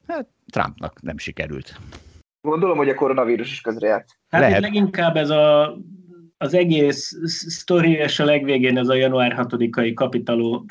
[0.07, 1.79] hát Trumpnak nem sikerült.
[2.41, 4.07] Gondolom, hogy a koronavírus is közrejárt.
[4.27, 4.61] Hát Lehet.
[4.61, 5.77] leginkább ez a,
[6.37, 7.11] az egész
[7.47, 9.93] sztori, és a legvégén ez a január 6-ai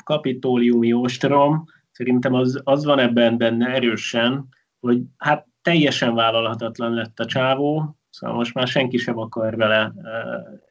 [0.03, 4.47] kapitóliumi ostrom, szerintem az, az van ebben benne erősen,
[4.79, 9.93] hogy hát teljesen vállalhatatlan lett a csávó, szóval most már senki sem akar vele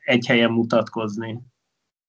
[0.05, 1.41] egy helyen mutatkozni.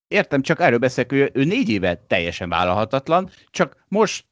[0.08, 4.26] Értem, csak erről beszélek, ő, ő négy éve teljesen vállalhatatlan, csak most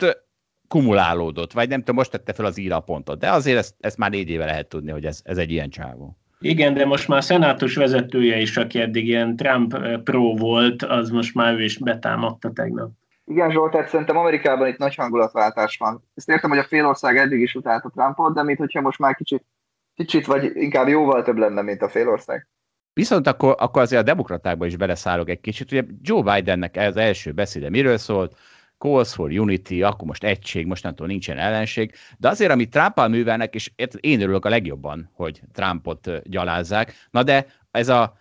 [0.68, 4.10] kumulálódott, vagy nem tudom, most tette fel az íra pontot, de azért ezt, ezt már
[4.10, 6.16] négy éve lehet tudni, hogy ez, ez egy ilyen csávó.
[6.40, 11.10] Igen, de most már a szenátus vezetője is, aki eddig ilyen Trump pro volt, az
[11.10, 12.90] most már ő is betámadta tegnap.
[13.24, 16.02] Igen, Zsolt, tehát szerintem Amerikában itt nagy hangulatváltás van.
[16.14, 19.44] Ezt értem, hogy a félország eddig is utálta Trumpot, de mintha most már kicsit,
[19.94, 22.48] kicsit vagy inkább jóval több lenne, mint a félország.
[22.92, 25.72] Viszont akkor, akkor azért a demokratákba is beleszállok egy kicsit.
[25.72, 28.36] Ugye Joe Bidennek ez első beszéde miről szólt?
[28.78, 33.70] Calls for Unity, akkor most egység, mostantól nincsen ellenség, de azért, amit Trumpal művelnek, és
[34.00, 38.18] én örülök a legjobban, hogy Trumpot gyalázzák, na de ez a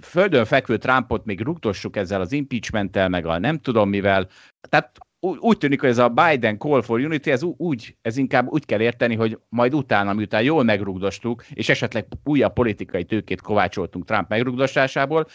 [0.00, 4.28] földön fekvő Trumpot még rugtossuk ezzel az impeachmenttel, meg a nem tudom mivel,
[4.68, 8.64] tehát úgy tűnik, hogy ez a Biden Call for Unity, ez úgy, ez inkább úgy
[8.64, 14.28] kell érteni, hogy majd utána, miután jól megrugdostuk, és esetleg újabb politikai tőkét kovácsoltunk Trump
[14.28, 15.26] megrugdostásából,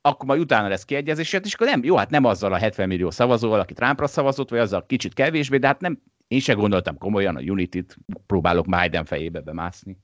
[0.00, 3.10] akkor majd utána lesz kiegyezés, és akkor nem, jó, hát nem azzal a 70 millió
[3.10, 7.36] szavazóval, aki Trumpra szavazott, vagy azzal kicsit kevésbé, de hát nem, én se gondoltam komolyan
[7.36, 9.96] a Unity-t, próbálok Biden fejébe bemászni.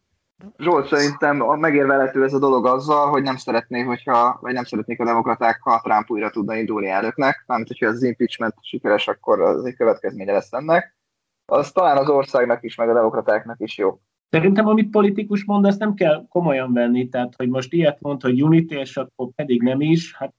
[0.59, 5.05] Zsolt, szerintem megérvelhető ez a dolog azzal, hogy nem szeretné, hogyha, vagy nem szeretnék a
[5.05, 9.77] demokraták, ha Trump újra tudna indulni elnöknek, mármint hogyha az impeachment sikeres, akkor az egy
[9.77, 10.97] következménye lesz ennek.
[11.45, 14.01] Az talán az országnak is, meg a demokratáknak is jó.
[14.31, 18.43] Szerintem, amit politikus mond, azt nem kell komolyan venni, tehát, hogy most ilyet mond, hogy
[18.43, 20.35] Unity, és akkor pedig nem is, hát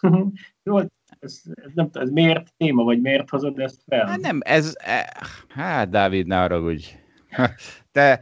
[0.64, 1.42] jó, ez, ez,
[1.74, 4.06] nem, ez miért téma, vagy miért hozod ezt fel?
[4.06, 6.98] Hát nem, ez, e, hát Dávid, ne arra, hogy
[7.92, 8.20] te,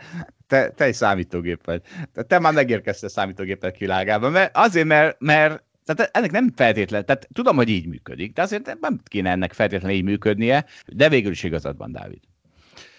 [0.48, 1.82] te, te egy számítógép vagy.
[2.26, 7.28] Te, már megérkeztél a számítógépek világában, mert azért, mert, mert tehát ennek nem feltétlen, tehát
[7.32, 11.42] tudom, hogy így működik, de azért nem kéne ennek feltétlenül így működnie, de végül is
[11.42, 12.20] igazad van, Dávid.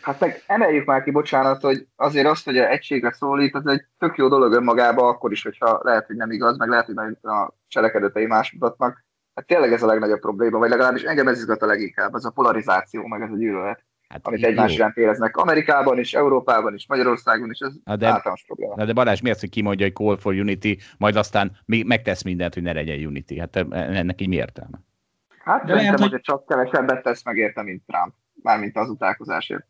[0.01, 3.85] Hát meg emeljük már ki, bocsánat, hogy azért azt, hogy a egységre szólít, az egy
[3.97, 7.53] tök jó dolog önmagában, akkor is, hogyha lehet, hogy nem igaz, meg lehet, hogy a
[7.67, 9.05] cselekedetei más mutatnak.
[9.35, 12.29] Hát tényleg ez a legnagyobb probléma, vagy legalábbis engem ez izgat a leginkább, ez a
[12.29, 13.83] polarizáció, meg ez a gyűlölet.
[14.09, 15.37] Hát amit egymás iránt éreznek.
[15.37, 18.75] Amerikában is, Európában is, Magyarországon is, ez na de, általános probléma.
[18.75, 22.23] Na de Balázs, mi az, hogy kimondja, hogy Call for Unity, majd aztán még megtesz
[22.23, 23.39] mindent, hogy ne legyen Unity?
[23.39, 24.81] Hát ennek így mi értelme?
[25.43, 29.67] Hát de szerintem, lehet, hogy csak kevesebbet tesz meg érte, mint Trump, mármint az utálkozásért.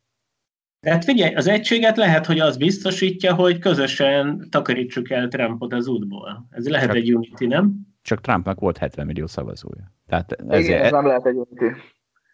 [0.80, 6.48] Tehát figyelj, az egységet lehet, hogy az biztosítja, hogy közösen takarítsuk el Trumpot az útból.
[6.50, 7.74] Ez lehet csak, egy Unity, nem?
[8.02, 9.94] Csak Trumpnak volt 70 millió szavazója.
[10.08, 11.76] Tehát ezért, Igen, ez nem lehet egy Unity.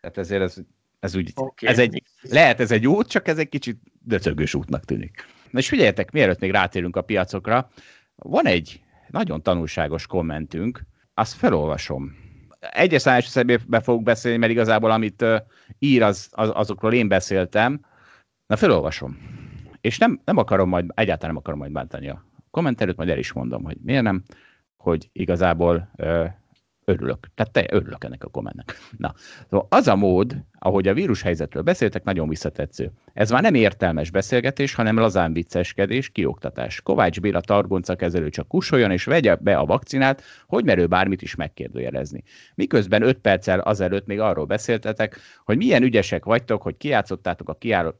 [0.02, 0.58] Tehát ezért ez,
[1.06, 1.70] ez úgy, okay.
[1.70, 5.26] ez egy, lehet ez egy út, csak ez egy kicsit döcögős útnak tűnik.
[5.52, 7.70] Na és figyeljetek, mielőtt még rátérünk a piacokra,
[8.16, 10.82] van egy nagyon tanulságos kommentünk,
[11.14, 12.16] azt felolvasom.
[12.60, 13.34] Egyes számos
[13.68, 15.26] be fogok beszélni, mert igazából amit
[15.80, 17.80] ír, az, az, azokról én beszéltem,
[18.48, 19.18] Na, felolvasom.
[19.82, 23.32] És nem, nem akarom majd, egyáltalán nem akarom majd bántani a kommentelőt, majd el is
[23.32, 24.24] mondom, hogy miért nem,
[24.78, 26.26] hogy igazából ö,
[26.86, 27.28] örülök.
[27.36, 28.78] Tehát te örülök ennek a kommentnek.
[28.98, 29.14] Na,
[29.50, 32.92] szóval az a mód, ahogy a vírushelyzetről beszéltek, nagyon visszatetsző.
[33.14, 36.82] Ez már nem értelmes beszélgetés, hanem lazán vicceskedés, kioktatás.
[36.82, 41.36] Kovács Béla targonca kezelő csak kusoljon és vegye be a vakcinát, hogy merő bármit is
[41.36, 42.24] megkérdőjelezni.
[42.56, 47.58] Miközben 5 perccel azelőtt még arról beszéltetek, hogy milyen ügyesek vagytok, hogy kiátszottátok a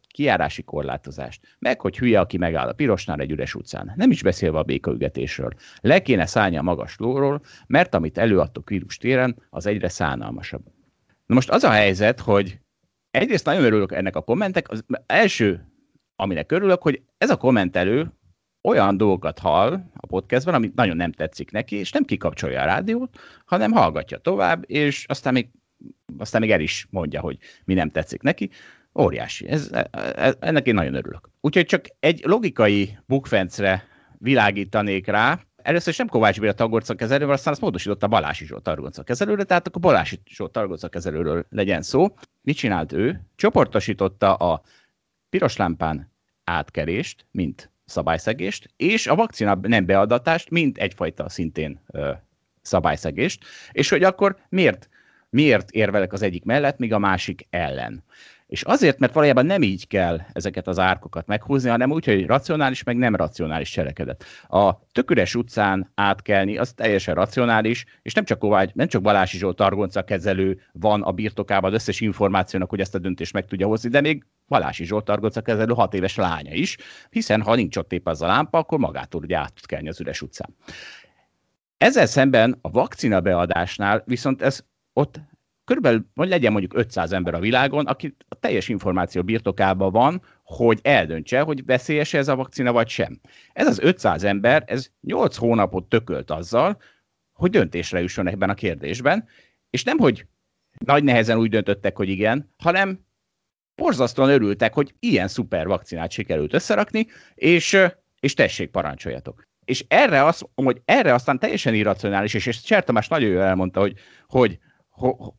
[0.08, 1.56] kiárási korlátozást.
[1.60, 3.94] Meg, hogy hülye, aki megáll a pirosnál egy üres utcán.
[3.96, 5.52] Nem is beszélve a békaügetésről.
[5.82, 10.75] Le kéne szállni a magas lóról, mert amit előadtok vírus téren, az egyre szánalmasabb.
[11.26, 12.60] Na most az a helyzet, hogy
[13.12, 15.66] egyrészt nagyon örülök ennek a kommentek, az első,
[16.16, 18.12] aminek örülök, hogy ez a kommentelő
[18.64, 23.18] olyan dolgokat hall a podcastban, amit nagyon nem tetszik neki, és nem kikapcsolja a rádiót,
[23.46, 25.50] hanem hallgatja tovább, és aztán még,
[26.18, 28.50] aztán még el is mondja, hogy mi nem tetszik neki.
[29.00, 29.48] Óriási.
[29.48, 29.72] Ez,
[30.16, 31.30] ez, ennek én nagyon örülök.
[31.42, 33.84] Úgyhogy csak egy logikai bukfencre
[34.18, 39.04] világítanék rá, először is nem Kovács Béla tagorca kezelővel, aztán azt módosította Balási Zsolt tagorca
[39.04, 42.08] kezelőre, tehát akkor Balási Zsolt tagorca kezelőről legyen szó.
[42.42, 43.22] Mit csinált ő?
[43.36, 44.62] Csoportosította a
[45.30, 46.12] piros lámpán
[46.44, 52.12] átkerést, mint szabályszegést, és a vakcina nem beadatást, mint egyfajta szintén ö,
[52.62, 54.90] szabályszegést, és hogy akkor miért,
[55.30, 58.04] miért érvelek az egyik mellett, míg a másik ellen.
[58.56, 62.84] És azért, mert valójában nem így kell ezeket az árkokat meghúzni, hanem úgy, hogy racionális,
[62.84, 64.24] meg nem racionális cselekedet.
[64.48, 69.56] A tököres utcán átkelni, az teljesen racionális, és nem csak Kovács, nem csak Balási Zsolt
[69.56, 73.90] Targonca kezelő van a birtokában az összes információnak, hogy ezt a döntést meg tudja hozni,
[73.90, 76.78] de még Balási Zsolt Targonca kezelő hat éves lánya is,
[77.10, 80.00] hiszen ha nincs ott épp az a lámpa, akkor magától ugye át tud kelni az
[80.00, 80.56] üres utcán.
[81.78, 84.64] Ezzel szemben a vakcina beadásnál viszont ez
[84.94, 85.20] ott
[85.66, 90.80] körülbelül, vagy legyen mondjuk 500 ember a világon, aki a teljes információ birtokában van, hogy
[90.82, 93.20] eldöntse, hogy veszélyes ez a vakcina, vagy sem.
[93.54, 96.78] Ez az 500 ember, ez 8 hónapot tökölt azzal,
[97.34, 99.28] hogy döntésre jusson ebben a kérdésben,
[99.70, 100.26] és nem, hogy
[100.86, 103.06] nagy nehezen úgy döntöttek, hogy igen, hanem
[103.76, 107.78] borzasztóan örültek, hogy ilyen szuper vakcinát sikerült összerakni, és,
[108.20, 109.48] és tessék, parancsoljatok.
[109.66, 113.80] És erre, az, hogy erre aztán teljesen irracionális, és, és Cser Tamás nagyon jól elmondta,
[113.80, 113.94] hogy,
[114.28, 114.60] hogy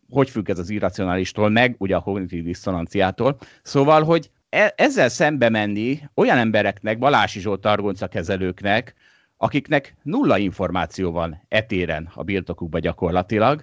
[0.09, 3.38] hogy függ ez az irracionalistól, meg ugye a kognitív diszonanciától.
[3.62, 8.95] Szóval, hogy e- ezzel szembe menni olyan embereknek, Balási Zsolt Targonca kezelőknek,
[9.37, 13.62] akiknek nulla információ van etéren a birtokukban gyakorlatilag,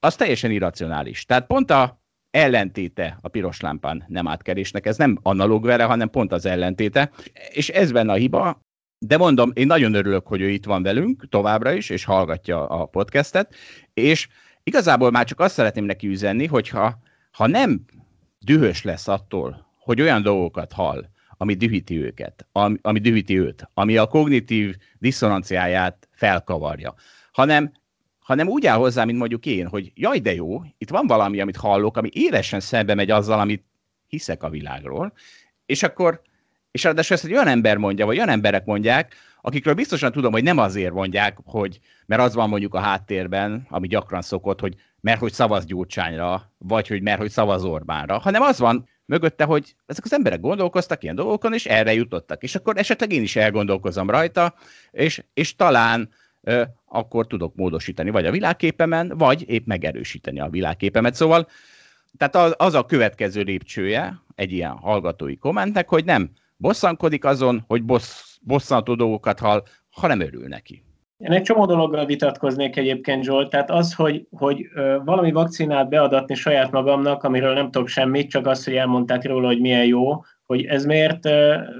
[0.00, 1.24] az teljesen irracionális.
[1.24, 4.86] Tehát pont a ellentéte a piros lámpán nem átkerésnek.
[4.86, 7.10] Ez nem analóg vele, hanem pont az ellentéte.
[7.50, 8.60] És ez benne a hiba.
[8.98, 12.84] De mondom, én nagyon örülök, hogy ő itt van velünk továbbra is, és hallgatja a
[12.84, 13.54] podcastet,
[13.94, 14.28] és
[14.64, 16.98] Igazából már csak azt szeretném neki üzenni, hogyha
[17.32, 17.84] ha nem
[18.40, 21.04] dühös lesz attól, hogy olyan dolgokat hall,
[21.36, 26.94] ami dühíti őket, ami, ami dühíti őt, ami a kognitív diszonanciáját felkavarja,
[27.32, 27.72] hanem,
[28.18, 31.56] hanem úgy áll hozzá, mint mondjuk én, hogy jaj, de jó, itt van valami, amit
[31.56, 33.64] hallok, ami élesen szembe megy azzal, amit
[34.06, 35.12] hiszek a világról,
[35.66, 36.22] és akkor,
[36.74, 40.42] és ráadásul ezt egy olyan ember mondja, vagy olyan emberek mondják, akikről biztosan tudom, hogy
[40.42, 45.20] nem azért mondják, hogy mert az van mondjuk a háttérben, ami gyakran szokott, hogy mert
[45.20, 50.04] hogy szavaz Gyurcsányra, vagy hogy mert hogy szavaz Orbánra, hanem az van mögötte, hogy ezek
[50.04, 52.42] az emberek gondolkoztak ilyen dolgokon, és erre jutottak.
[52.42, 54.54] És akkor esetleg én is elgondolkozom rajta,
[54.90, 56.08] és, és talán
[56.40, 61.14] ö, akkor tudok módosítani vagy a világképemen, vagy épp megerősíteni a világképemet.
[61.14, 61.48] Szóval
[62.18, 66.30] tehát az, az a következő lépcsője egy ilyen hallgatói kommentnek, hogy nem
[66.64, 70.84] bosszankodik azon, hogy bossz bosszantó dolgokat hall, hanem örül neki.
[71.16, 73.50] Én egy csomó dologgal vitatkoznék egyébként, Zsolt.
[73.50, 74.66] Tehát az, hogy, hogy
[75.04, 79.60] valami vakcinát beadatni saját magamnak, amiről nem tudok semmit, csak azt, hogy elmondták róla, hogy
[79.60, 81.28] milyen jó, hogy ez miért,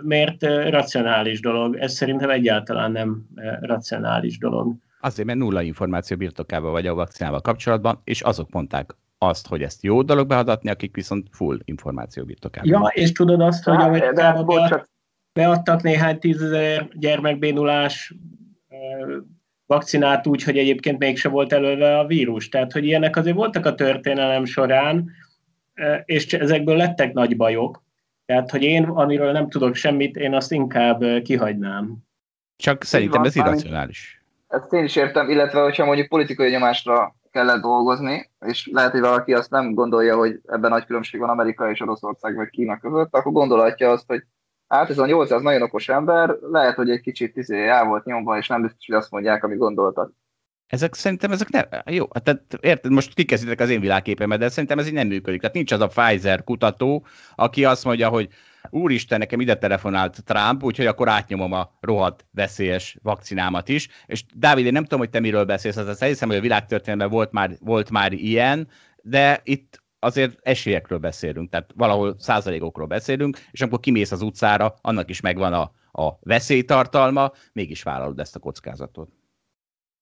[0.03, 1.77] miért racionális dolog.
[1.77, 3.27] Ez szerintem egyáltalán nem
[3.61, 4.75] racionális dolog.
[5.01, 8.97] Azért, mert nulla információ birtokában vagy a vakcinával kapcsolatban, és azok mondták
[9.29, 12.71] azt, hogy ezt jó dolog beadatni, akik viszont full információ birtokában.
[12.71, 14.87] Ja, és tudod azt, hogy hát, Amerikában
[15.33, 18.15] beadtak néhány tízezer gyermekbénulás
[19.67, 22.49] vakcinát úgy, hogy egyébként mégse volt előve a vírus.
[22.49, 25.11] Tehát, hogy ilyenek azért voltak a történelem során,
[26.05, 27.83] és ezekből lettek nagy bajok.
[28.27, 31.97] Tehát, hogy én, amiről nem tudok semmit, én azt inkább kihagynám.
[32.57, 34.23] Csak szerintem ez irracionális.
[34.49, 39.35] Ezt én is értem, illetve hogyha mondjuk politikai nyomásra kellett dolgozni, és lehet, hogy valaki
[39.35, 43.33] azt nem gondolja, hogy ebben nagy különbség van Amerika és Oroszország vagy Kína között, akkor
[43.33, 44.23] gondolhatja azt, hogy
[44.69, 48.39] Hát ez a 800 nagyon okos ember, lehet, hogy egy kicsit izé el volt nyomva,
[48.39, 50.13] és nem biztos, hogy azt mondják, ami gondoltak.
[50.67, 54.79] Ezek szerintem ezek nem, jó, hát tehát érted, most kikezditek az én világképemet, de szerintem
[54.79, 55.41] ez így nem működik.
[55.41, 58.29] Tehát nincs az a Pfizer kutató, aki azt mondja, hogy
[58.71, 63.89] úristen, nekem ide telefonált Trump, úgyhogy akkor átnyomom a rohadt veszélyes vakcinámat is.
[64.07, 67.33] És Dávid, én nem tudom, hogy te miről beszélsz, az hiszem, hogy a világtörténelemben volt
[67.33, 68.69] már, volt már ilyen,
[69.03, 75.11] de itt azért esélyekről beszélünk, tehát valahol százalékokról beszélünk, és amikor kimész az utcára, annak
[75.11, 75.71] is megvan a,
[76.03, 79.09] a veszélytartalma, mégis vállalod ezt a kockázatot.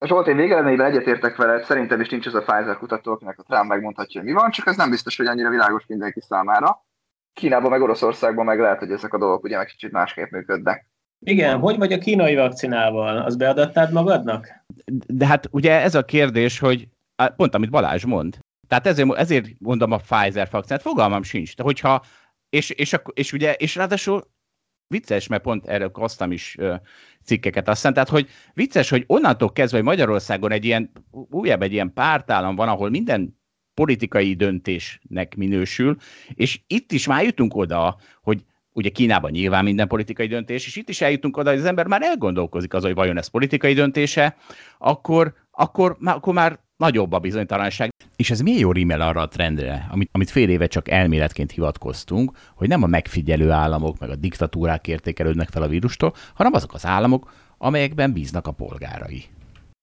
[0.07, 3.68] Zsolt, én végeredményben egyetértek veled, szerintem is nincs az a Pfizer kutató, akinek a Trump
[3.68, 6.85] megmondhatja, hogy mi van, csak ez nem biztos, hogy annyira világos mindenki számára.
[7.33, 10.90] Kínában, meg Oroszországban meg lehet, hogy ezek a dolgok ugye meg kicsit másképp működnek.
[11.25, 13.16] Igen, hogy vagy a kínai vakcinával?
[13.16, 14.49] Az beadattad magadnak?
[15.07, 16.88] De hát ugye ez a kérdés, hogy
[17.37, 18.38] pont amit Balázs mond.
[18.68, 21.57] Tehát ezért, ezért mondom a Pfizer vakcinát, fogalmam sincs.
[21.57, 22.03] De hogyha,
[22.49, 24.31] és, és, és, és, ugye, és ráadásul
[24.87, 26.57] vicces, mert pont erről hoztam is
[27.25, 31.92] cikkeket aztán, tehát hogy vicces, hogy onnantól kezdve, hogy Magyarországon egy ilyen, újabb egy ilyen
[31.92, 33.40] pártállam van, ahol minden
[33.83, 35.97] politikai döntésnek minősül,
[36.35, 40.88] és itt is már jutunk oda, hogy ugye Kínában nyilván minden politikai döntés, és itt
[40.88, 44.37] is eljutunk oda, hogy az ember már elgondolkozik az, hogy vajon ez politikai döntése,
[44.79, 47.90] akkor, akkor, akkor már nagyobb a bizonytalanság.
[48.16, 52.33] És ez miért jó rímel arra a trendre, amit, amit fél éve csak elméletként hivatkoztunk,
[52.55, 56.87] hogy nem a megfigyelő államok, meg a diktatúrák értékelődnek fel a vírustól, hanem azok az
[56.87, 59.25] államok, amelyekben bíznak a polgárai.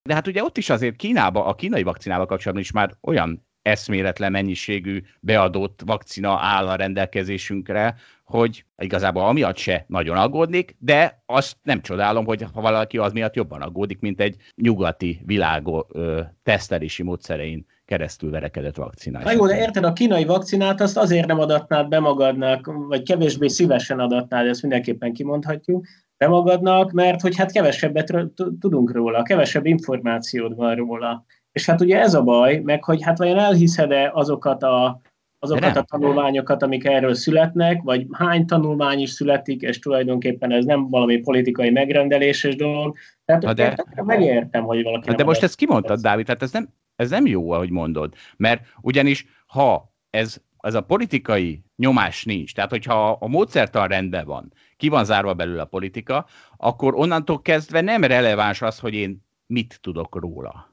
[0.09, 4.31] De hát ugye ott is azért Kínában, a kínai vakcinával kapcsolatban is már olyan eszméletlen
[4.31, 11.81] mennyiségű beadott vakcina áll a rendelkezésünkre, hogy igazából amiatt se nagyon aggódnék, de azt nem
[11.81, 17.65] csodálom, hogy ha valaki az miatt jobban aggódik, mint egy nyugati világó ö, tesztelési módszerein
[17.85, 19.23] keresztül verekedett vakcinát.
[19.23, 23.47] Na jó, de érted, a kínai vakcinát azt azért nem adatnád be magadnak, vagy kevésbé
[23.47, 25.85] szívesen adatnád, ezt mindenképpen kimondhatjuk,
[26.17, 28.13] be magadnak, mert hogy hát kevesebbet
[28.59, 31.25] tudunk róla, kevesebb információd van róla.
[31.51, 35.01] És hát ugye ez a baj, meg hogy hát vajon elhiszed-e azokat a
[35.39, 40.89] azokat a tanulmányokat, amik erről születnek, vagy hány tanulmány is születik, és tulajdonképpen ez nem
[40.89, 42.97] valami politikai megrendeléses dolog.
[43.25, 45.13] Tehát de, megértem, hogy valaki.
[45.13, 48.13] De most ezt kimondtad, Dávid, tehát ez nem, ez nem jó, ahogy mondod.
[48.37, 54.53] Mert ugyanis, ha ez, ez a politikai nyomás nincs, tehát hogyha a módszertan rendben van,
[54.77, 56.25] ki van zárva belőle a politika,
[56.57, 60.68] akkor onnantól kezdve nem releváns az, hogy én mit tudok róla.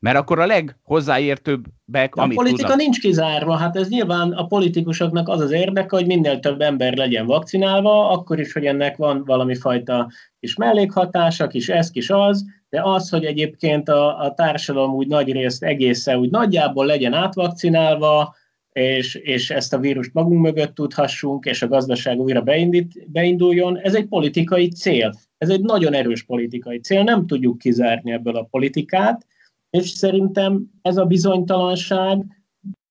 [0.00, 2.76] Mert akkor a leghozzáértőbbek, De amit A politika tudnak...
[2.76, 7.26] nincs kizárva, hát ez nyilván a politikusoknak az az érdeke, hogy minél több ember legyen
[7.26, 12.80] vakcinálva, akkor is, hogy ennek van valami fajta kis mellékhatása, kis ez, kis az, de
[12.82, 18.34] az, hogy egyébként a, a társadalom úgy nagy részt egészen úgy nagyjából legyen átvakcinálva,
[18.72, 23.94] és, és ezt a vírust magunk mögött tudhassunk, és a gazdaság újra beindít, beinduljon, ez
[23.94, 25.12] egy politikai cél.
[25.38, 29.26] Ez egy nagyon erős politikai cél, nem tudjuk kizárni ebből a politikát,
[29.70, 32.24] és szerintem ez a bizonytalanság,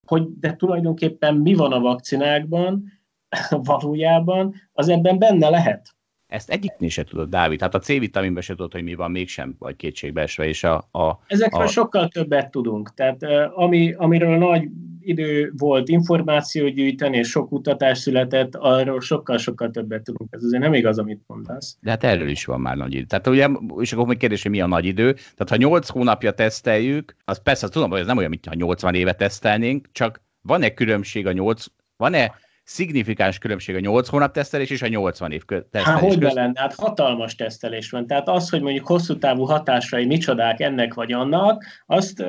[0.07, 2.91] hogy de tulajdonképpen mi van a vakcinákban
[3.49, 5.95] valójában, az ebben benne lehet.
[6.27, 7.61] Ezt egyiknél se tudod, Dávid.
[7.61, 10.47] Hát a C-vitaminben se tudod, hogy mi van, mégsem vagy kétségbeesve.
[10.47, 11.67] És a, a, Ezekről a...
[11.67, 12.93] sokkal többet tudunk.
[12.93, 20.03] Tehát ami, amiről nagy idő volt információ gyűjteni, és sok kutatás született, arról sokkal-sokkal többet
[20.03, 20.29] tudunk.
[20.33, 21.77] Ez azért nem igaz, amit mondasz.
[21.81, 23.03] De hát erről is van már nagy idő.
[23.03, 25.13] Tehát ugye, és akkor még kérdés, hogy mi a nagy idő.
[25.13, 28.95] Tehát ha 8 hónapja teszteljük, az persze tudom, hogy ez nem olyan, mint ha 80
[28.95, 31.65] éve tesztelnénk, csak van-e különbség a 8,
[31.97, 32.35] van-e
[32.65, 36.33] szignifikáns különbség a 8 hónap tesztelés és a 80 év tesztelés Hát hogy közt...
[36.33, 36.59] lenne?
[36.59, 38.07] Hát hatalmas tesztelés van.
[38.07, 42.19] Tehát az, hogy mondjuk hosszú távú hatásai micsodák ennek vagy annak, azt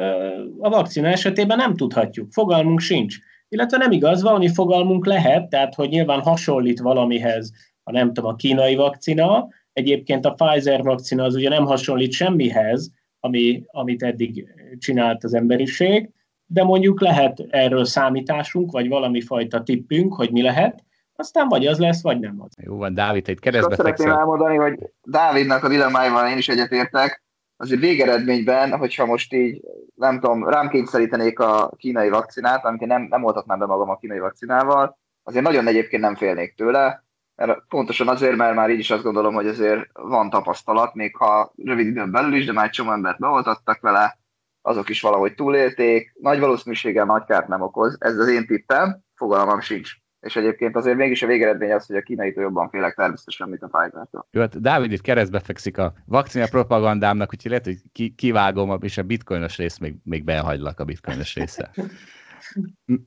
[0.59, 2.33] a vakcina esetében nem tudhatjuk.
[2.33, 3.17] Fogalmunk sincs.
[3.49, 8.35] Illetve nem igaz, valami fogalmunk lehet, tehát hogy nyilván hasonlít valamihez, a nem tudom, a
[8.37, 15.25] kínai vakcina, egyébként a Pfizer vakcina az ugye nem hasonlít semmihez, ami, amit eddig csinált
[15.25, 16.11] az emberiség,
[16.47, 20.85] de mondjuk lehet erről számításunk, vagy valami fajta tippünk, hogy mi lehet,
[21.17, 22.53] aztán vagy az lesz, vagy nem az.
[22.63, 27.25] Jó van, Dávid, egy keresztbe Azt szeretném elmondani, hogy Dávidnak a dilemmáival én is egyetértek,
[27.57, 29.61] azért végeredményben, hogyha most így,
[29.95, 33.97] nem tudom, rám kényszerítenék a kínai vakcinát, amit én nem, nem oltatnám be magam a
[33.97, 37.05] kínai vakcinával, azért nagyon egyébként nem félnék tőle,
[37.35, 41.53] mert pontosan azért, mert már így is azt gondolom, hogy azért van tapasztalat, még ha
[41.65, 44.19] rövid időn belül is, de már egy csomó embert beoltattak vele,
[44.67, 49.61] azok is valahogy túlélték, nagy valószínűséggel nagy kárt nem okoz, ez az én tippem, fogalmam
[49.61, 49.91] sincs.
[50.21, 53.69] És egyébként azért mégis a végeredmény az, hogy a kínai jobban félek természetesen, mint a
[53.69, 54.27] Pfizer-től.
[54.31, 58.99] Jó, hát Dávid itt keresztbe fekszik a vakcina propagandámnak, úgyhogy lehet, hogy ki, kivágom, és
[58.99, 61.71] a bitcoinos részt még, még behagylak a bitcoinos része.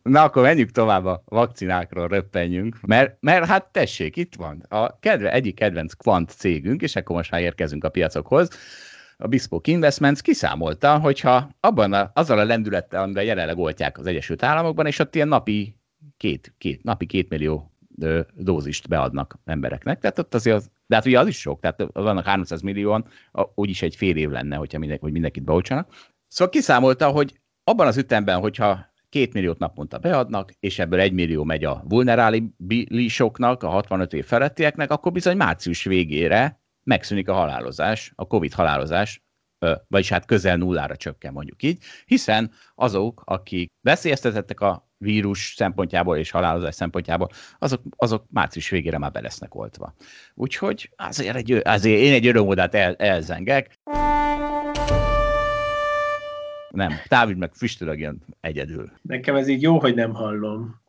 [0.03, 5.31] Na akkor menjünk tovább a vakcinákról, röppenjünk, mert, mert hát tessék, itt van a kedve,
[5.31, 8.49] egyik kedvenc kvant cégünk, és akkor most már érkezünk a piacokhoz
[9.21, 14.43] a Bespoke Investments kiszámolta, hogyha abban a, azzal a lendülettel, amivel jelenleg oltják az Egyesült
[14.43, 15.75] Államokban, és ott ilyen napi
[16.17, 21.05] két, két, napi két millió ö, dózist beadnak embereknek, tehát ott azért az, de hát
[21.05, 23.05] ugye az is sok, tehát vannak 300 millióan,
[23.55, 25.93] úgyis egy fél év lenne, hogyha mindenki, hogy mindenkit beoltsanak.
[26.27, 31.43] Szóval kiszámolta, hogy abban az ütemben, hogyha két milliót naponta beadnak, és ebből egy millió
[31.43, 38.27] megy a vulnerálisoknak, a 65 év felettieknek, akkor bizony március végére megszűnik a halálozás, a
[38.27, 39.21] COVID halálozás,
[39.87, 46.31] vagyis hát közel nullára csökken mondjuk így, hiszen azok, akik veszélyeztetettek a vírus szempontjából és
[46.31, 49.93] halálozás szempontjából, azok, azok március végére már be lesznek oltva.
[50.33, 53.79] Úgyhogy azért, egy, azért én egy örömódát el, elzengek.
[56.69, 58.91] Nem, Dávid meg füstölögjön egyedül.
[59.01, 60.81] Nekem ez így jó, hogy nem hallom.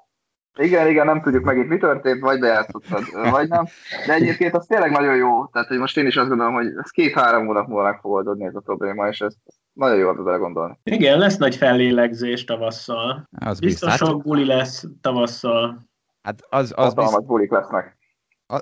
[0.61, 3.65] Igen, igen, nem tudjuk meg itt mi történt, vagy bejátszottad, vagy nem.
[4.07, 5.47] De egyébként az tényleg nagyon jó.
[5.47, 8.45] Tehát, hogy most én is azt gondolom, hogy ez két-három hónap múlva meg fog oldódni
[8.45, 9.35] ez a probléma, és ez
[9.73, 10.79] nagyon jó bele gondolni.
[10.83, 13.29] Igen, lesz nagy fellélegzés tavasszal.
[13.39, 15.89] Az biztos sok buli lesz tavasszal.
[16.23, 17.27] Hát az, az Hatalmas biz...
[17.27, 17.97] bulik lesznek.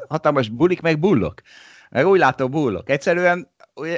[0.09, 1.35] Hatalmas bulik, meg bullok.
[1.91, 2.91] Meg úgy látom bullok.
[2.91, 3.49] Egyszerűen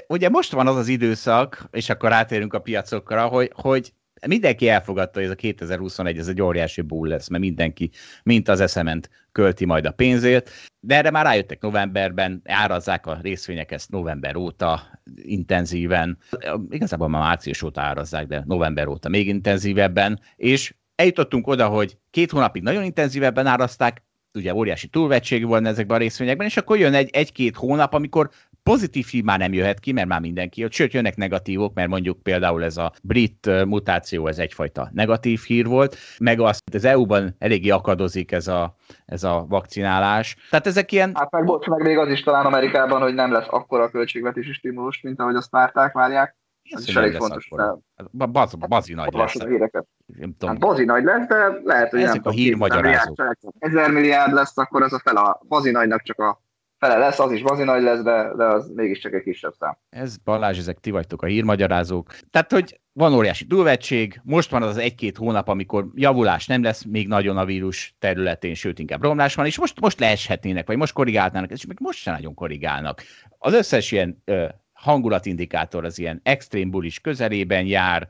[0.09, 3.93] ugye most van az az időszak, és akkor rátérünk a piacokra, hogy, hogy
[4.27, 7.91] mindenki elfogadta, hogy ez a 2021 ez egy óriási bull lesz, mert mindenki,
[8.23, 10.51] mint az eszement, költi majd a pénzét,
[10.81, 16.19] de erre már rájöttek novemberben, árazzák a részvények ezt november óta intenzíven,
[16.71, 22.31] igazából már március óta árazzák, de november óta még intenzívebben, és eljutottunk oda, hogy két
[22.31, 24.03] hónapig nagyon intenzívebben árazták,
[24.35, 28.31] ugye óriási túlvettség volna ezekben a részvényekben, és akkor jön egy, egy-két hónap, amikor
[28.63, 32.23] pozitív hír már nem jöhet ki, mert már mindenki jött, sőt jönnek negatívok, mert mondjuk
[32.23, 37.69] például ez a brit mutáció, ez egyfajta negatív hír volt, meg azt, az EU-ban eléggé
[37.69, 38.77] akadozik ez a,
[39.07, 40.37] ez a vakcinálás.
[40.51, 41.13] Tehát ezek ilyen...
[41.15, 45.01] Hát meg, bocs, meg még az is talán Amerikában, hogy nem lesz akkora költségvetési stimulus,
[45.01, 46.40] mint ahogy azt várták, várják.
[46.71, 47.49] Ez is elég fontos.
[47.97, 49.35] Hát baz, bazi nagy lesz.
[50.07, 50.49] Nem tudom.
[50.49, 53.37] Hát bazi nagy lesz, de lehet, hogy Ezek nem a hírmagyarázók.
[53.59, 56.43] Ezer milliárd lesz, akkor az a fel a bazi nagynak csak a
[56.79, 59.77] fele lesz, az is bazi nagy lesz, de, de az mégiscsak egy kisebb szám.
[59.91, 62.15] Ez Balázs, ezek ti vagytok a hírmagyarázók.
[62.31, 66.85] Tehát, hogy van óriási túlvegység, most van az, az egy-két hónap, amikor javulás nem lesz
[66.85, 70.93] még nagyon a vírus területén, sőt inkább romlás van, és most, most leeshetnének, vagy most
[70.93, 73.03] korrigálnának, és még most sem nagyon korrigálnak.
[73.39, 74.47] Az összes ilyen ö,
[74.81, 78.09] hangulatindikátor az ilyen extrém bulis közelében jár,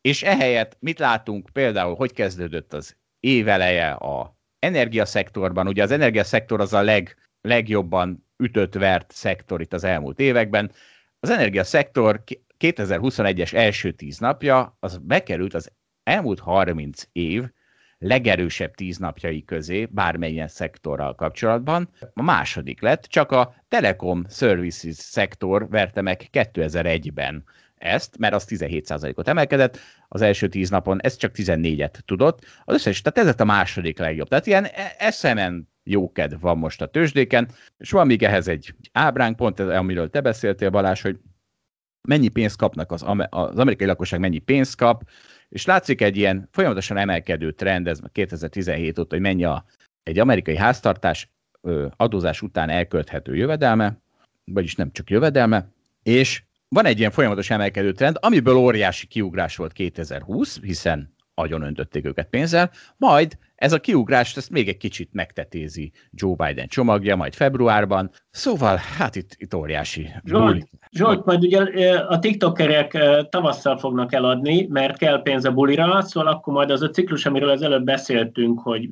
[0.00, 5.66] és ehelyett mit látunk például, hogy kezdődött az éveleje a energiaszektorban.
[5.66, 10.72] Ugye az energiaszektor az a leg legjobban ütött-vert szektor itt az elmúlt években.
[11.20, 12.22] Az energiaszektor
[12.58, 17.44] 2021-es első tíz napja, az bekerült az elmúlt 30 év
[17.98, 21.88] legerősebb tíz napjai közé bármilyen szektorral kapcsolatban.
[22.14, 27.44] A második lett, csak a Telekom Services szektor verte meg 2001-ben
[27.74, 29.78] ezt, mert az 17%-ot emelkedett,
[30.08, 32.44] az első tíz napon ez csak 14-et tudott.
[32.64, 34.28] Az összes, tehát ez a második legjobb.
[34.28, 39.36] Tehát ilyen e- eszemen jókedv van most a tőzsdéken, és van még ehhez egy ábránk,
[39.36, 41.18] pont ez, amiről te beszéltél Balázs, hogy
[42.06, 45.02] mennyi pénzt kapnak az, az amerikai lakosság, mennyi pénzt kap,
[45.48, 49.64] és látszik egy ilyen folyamatosan emelkedő trend, ez 2017 óta, hogy mennyi a,
[50.02, 51.30] egy amerikai háztartás
[51.96, 53.98] adózás után elkölthető jövedelme,
[54.44, 55.68] vagyis nem csak jövedelme,
[56.02, 62.06] és van egy ilyen folyamatos emelkedő trend, amiből óriási kiugrás volt 2020, hiszen agyon öntötték
[62.06, 67.34] őket pénzzel, majd ez a kiugrás ezt még egy kicsit megtetézi Joe Biden csomagja, majd
[67.34, 68.10] februárban.
[68.30, 70.08] Szóval, hát itt, itt óriási.
[70.24, 76.32] Zsolt, Zsolt, majd ugye a tiktokerek tavasszal fognak eladni, mert kell pénz a bulira, szóval
[76.32, 78.88] akkor majd az a ciklus, amiről az előbb beszéltünk, hogy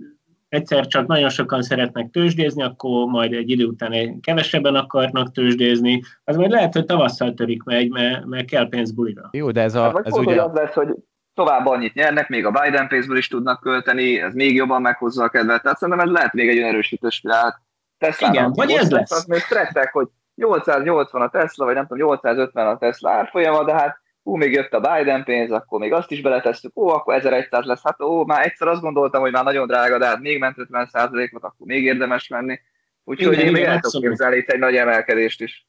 [0.48, 6.36] egyszer csak nagyon sokan szeretnek tőzsdézni, akkor majd egy idő után kevesebben akarnak tőzsdézni, az
[6.36, 9.28] majd lehet, hogy tavasszal törik meg, mert, mert kell pénz bulira.
[9.32, 9.82] Jó, de ez a...
[9.82, 10.42] Hát, ez ugye...
[10.42, 10.88] az lesz, hogy
[11.34, 15.28] tovább annyit nyernek, még a Biden pénzből is tudnak költeni, ez még jobban meghozza a
[15.28, 15.62] kedvet.
[15.62, 17.56] Tehát szerintem ez lehet még egy erősítő spirált.
[17.98, 19.10] Tesla Igen, vagy ez lesz.
[19.10, 23.72] Az még strettek, hogy 880 a Tesla, vagy nem tudom, 850 a Tesla árfolyama, de
[23.72, 27.64] hát hú, még jött a Biden pénz, akkor még azt is beletesztük, ó, akkor 1100
[27.64, 30.58] lesz, hát ó, már egyszer azt gondoltam, hogy már nagyon drága, de hát még ment
[30.58, 30.88] 50
[31.32, 32.60] ot akkor még érdemes menni.
[33.04, 35.66] Úgyhogy igen, én még el tudok képzelni itt egy nagy emelkedést is.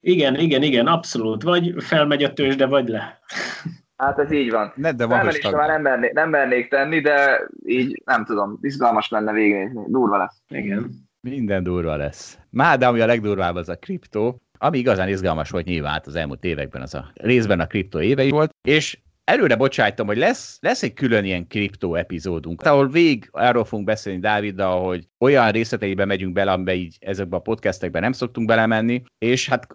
[0.00, 1.42] Igen, igen, igen, abszolút.
[1.42, 3.20] Vagy felmegy a tőzsde, vagy le.
[3.98, 4.72] Hát ez így van.
[4.74, 9.32] Ne, de Felmenésre már nem mernék, nem mernék tenni, de így nem tudom, izgalmas lenne
[9.32, 9.84] végignézni.
[9.86, 10.42] Durva lesz.
[10.48, 10.90] Igen.
[11.20, 12.38] Minden durva lesz.
[12.50, 16.14] Már de ami a legdurvább az a kriptó, ami igazán izgalmas volt nyilván hát az
[16.14, 18.98] elmúlt években, az a részben a kriptó évei volt, és
[19.28, 24.20] előre bocsájtom, hogy lesz, lesz egy külön ilyen kriptó epizódunk, ahol vég arról fogunk beszélni
[24.20, 29.48] Dáviddal, hogy olyan részleteiben megyünk bele, amiben így ezekben a podcastekben nem szoktunk belemenni, és
[29.48, 29.66] hát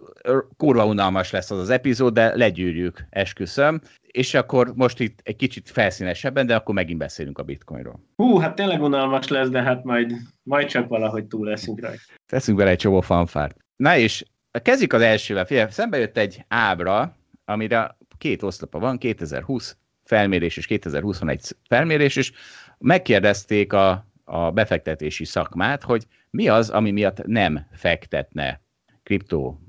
[0.56, 3.80] kurva unalmas lesz az az epizód, de legyűrjük, esküszöm.
[4.00, 8.04] És akkor most itt egy kicsit felszínesebben, de akkor megint beszélünk a bitcoinról.
[8.16, 12.00] Hú, hát tényleg unalmas lesz, de hát majd, majd csak valahogy túl leszünk rajta.
[12.26, 13.56] Teszünk bele egy csomó fanfárt.
[13.76, 14.24] Na és
[14.62, 15.44] kezdjük az elsővel.
[15.44, 22.32] Figyelj, szembe jött egy ábra, amire két oszlapa van, 2020, felmérés és 2021 felmérés, és
[22.78, 28.60] megkérdezték a, a befektetési szakmát, hogy mi az, ami miatt nem fektetne
[29.02, 29.60] kriptó,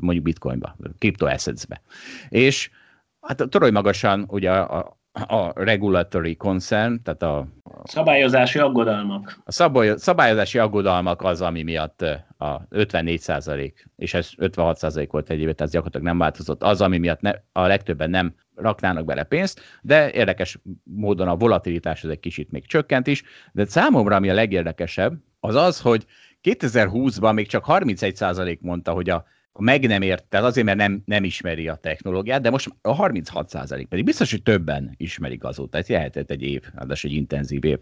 [0.00, 1.82] mondjuk bitcoinba, kriptoassetsbe.
[2.28, 2.70] És
[3.20, 9.40] hát torony magasan ugye a, a regulatory concern, tehát a, a szabályozási aggodalmak.
[9.44, 12.02] A szabály, szabályozási aggodalmak az, ami miatt
[12.38, 16.80] a 54 százalék, és ez 56 százalék volt egy évet, tehát gyakorlatilag nem változott, az,
[16.80, 22.10] ami miatt ne, a legtöbben nem raknának bele pénzt, de érdekes módon a volatilitás az
[22.10, 26.06] egy kicsit még csökkent is, de számomra ami a legérdekesebb, az az, hogy
[26.42, 29.24] 2020-ban még csak 31% mondta, hogy a
[29.58, 33.48] meg nem ért, tehát azért, mert nem, nem ismeri a technológiát, de most a 36
[33.48, 37.78] százalék pedig biztos, hogy többen ismerik azóta, ez lehetett egy év, ráadásul egy intenzív év.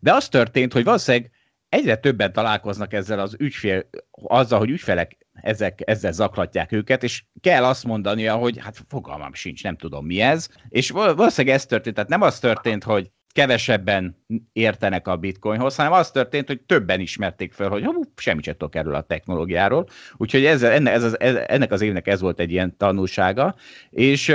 [0.00, 1.30] De az történt, hogy valószínűleg
[1.68, 7.64] egyre többen találkoznak ezzel az ügyfél, azzal, hogy ügyfelek ezek, ezzel zaklatják őket, és kell
[7.64, 10.48] azt mondania, hogy hát fogalmam sincs, nem tudom mi ez.
[10.68, 14.16] És valószínűleg ez történt, tehát nem az történt, hogy kevesebben
[14.52, 18.74] értenek a bitcoinhoz, hanem az történt, hogy többen ismerték fel, hogy hú, semmit sem tudok
[18.74, 19.88] erről a technológiáról.
[20.16, 23.54] Úgyhogy ez, enne, ez ez, ennek az évnek ez volt egy ilyen tanulsága.
[23.90, 24.34] És,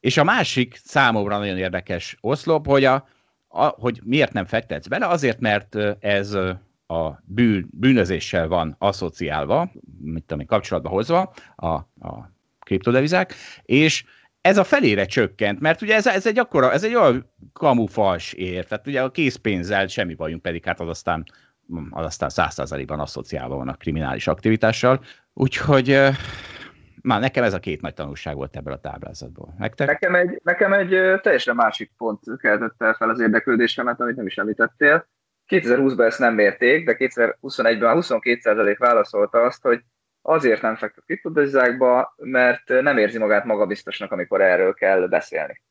[0.00, 3.08] és a másik számomra nagyon érdekes oszlop, hogy, a,
[3.48, 6.34] a, hogy miért nem fektetsz bele, azért, mert ez
[6.86, 14.04] a bűn, bűnözéssel van asszociálva, mit tudom kapcsolatba hozva a, a kriptodevizák, és
[14.42, 18.64] ez a felére csökkent, mert ugye ez, ez egy akkora, ez egy olyan kamufals ér,
[18.64, 21.24] tehát ugye a készpénzzel semmi bajunk, pedig hát az aztán
[21.90, 25.04] az aztán százszázalékban asszociálva van a kriminális aktivitással.
[25.32, 26.00] Úgyhogy
[27.02, 29.54] már nekem ez a két nagy tanulság volt ebből a táblázatból.
[29.58, 29.86] Nektek?
[29.86, 35.06] Nekem egy, nekem egy teljesen másik pont keltette fel az érdeklődésemet, amit nem is említettél.
[35.48, 39.82] 2020-ban ezt nem mérték, de 2021-ben 22% válaszolta azt, hogy
[40.22, 45.62] azért nem fektet kriptodevizákba, mert nem érzi magát magabiztosnak, amikor erről kell beszélni.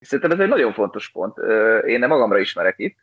[0.00, 1.38] Szerintem ez egy nagyon fontos pont.
[1.84, 2.98] Én magamra ismerek itt.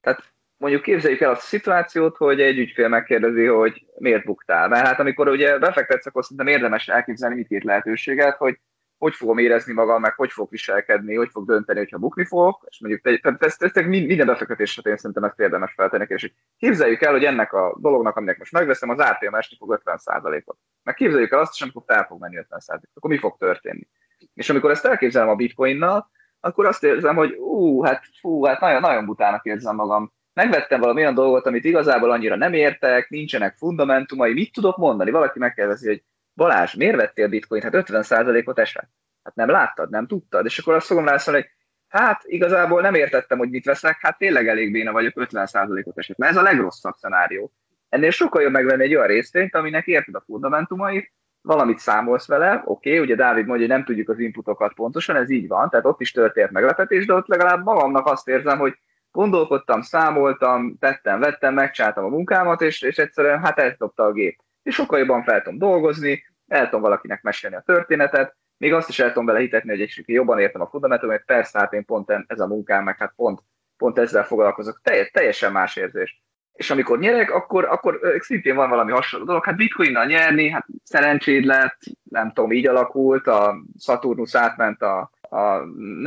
[0.00, 4.68] Tehát mondjuk képzeljük el azt a szituációt, hogy egy ügyfél megkérdezi, hogy miért buktál.
[4.68, 8.60] Mert hát amikor ugye befektetsz, akkor szerintem érdemes elképzelni mindkét lehetőséget, hogy
[9.00, 12.80] hogy fogom érezni magam, meg hogy fogok viselkedni, hogy fog dönteni, hogyha bukni fogok, és
[12.80, 17.02] mondjuk te, te, ezt, ezt, minden befektetés esetén szerintem ezt érdemes feltenni, és hogy képzeljük
[17.02, 20.56] el, hogy ennek a dolognak, aminek most megveszem, az árfolyam esni fog 50%-ot.
[20.82, 23.88] Meg képzeljük el azt is, amikor fel fog menni 50%-ot, akkor mi fog történni?
[24.34, 28.80] És amikor ezt elképzelem a bitcoinnal, akkor azt érzem, hogy ú, hát fú, hát nagyon,
[28.80, 30.12] nagyon butának érzem magam.
[30.32, 35.10] Megvettem valami olyan dolgot, amit igazából annyira nem értek, nincsenek fundamentumai, mit tudok mondani?
[35.10, 36.02] Valaki megkérdezi, hogy
[36.40, 37.64] Balázs, miért vettél bitcoint?
[37.64, 38.88] Hát 50%-ot esett.
[39.22, 40.44] Hát nem láttad, nem tudtad.
[40.44, 41.50] És akkor azt fogom válaszolni, hogy
[41.88, 46.16] hát igazából nem értettem, hogy mit veszek, hát tényleg elég béna vagyok, 50%-ot esett.
[46.16, 47.52] Mert ez a legrosszabb szenárió.
[47.88, 52.90] Ennél sokkal jobb megvenni egy olyan részvényt, aminek érted a fundamentumait, valamit számolsz vele, oké,
[52.90, 56.00] okay, ugye Dávid mondja, hogy nem tudjuk az inputokat pontosan, ez így van, tehát ott
[56.00, 58.78] is történt meglepetés, de ott legalább magamnak azt érzem, hogy
[59.10, 64.40] gondolkodtam, számoltam, tettem, vettem, megcsináltam a munkámat, és, és egyszerűen hát eltopta a gép.
[64.62, 68.98] És sokkal jobban fel tudom dolgozni, el tudom valakinek mesélni a történetet, még azt is
[68.98, 72.40] el tudom vele hitetni, hogy egy jobban értem a fundamentumot, persze, hát én pont ez
[72.40, 73.42] a munkám, meg hát pont,
[73.76, 74.80] pont ezzel foglalkozok.
[74.82, 76.22] Teljes, teljesen más érzés.
[76.52, 79.44] És amikor nyerek, akkor, akkor szintén van valami hasonló dolog.
[79.44, 85.56] Hát bitcoinnal nyerni, hát szerencséd lett, nem tudom, így alakult, a Saturnus átment a, a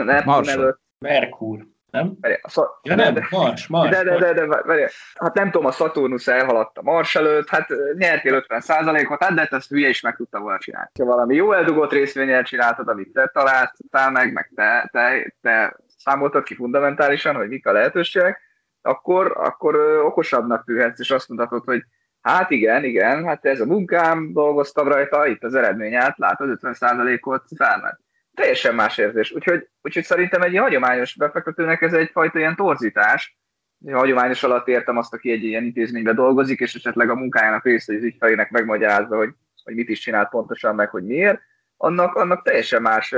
[0.03, 0.81] Neptun előtt.
[0.99, 2.17] Merkur nem?
[2.43, 2.79] Szat...
[2.81, 3.89] ja, nem, de, Mars, Mars.
[3.89, 7.67] De, de, de, de, de, hát nem tudom, a Saturnus elhaladt a Mars előtt, hát
[7.97, 10.89] nyertél 50%-ot, hát de ezt hülye is meg tudta volna csinálni.
[10.99, 16.43] Ha valami jó eldugott részvényel csináltad, amit te találtál meg, meg te, te, te számoltad
[16.43, 18.41] ki fundamentálisan, hogy mik a lehetőségek,
[18.81, 19.75] akkor, akkor
[20.05, 21.83] okosabbnak tűhetsz, és azt mondhatod, hogy
[22.21, 27.43] hát igen, igen, hát ez a munkám, dolgoztam rajta, itt az eredmény át, látod, 50%-ot
[27.55, 28.02] felment
[28.33, 29.31] teljesen más érzés.
[29.31, 33.37] Úgyhogy, úgyhogy szerintem egy hagyományos befektetőnek ez egyfajta ilyen torzítás.
[33.85, 37.95] A hagyományos alatt értem azt, aki egy ilyen intézményben dolgozik, és esetleg a munkájának része
[37.95, 39.29] az ügyfelének megmagyarázza, hogy,
[39.63, 41.41] hogy mit is csinált pontosan, meg hogy miért.
[41.77, 43.15] Annak, annak teljesen más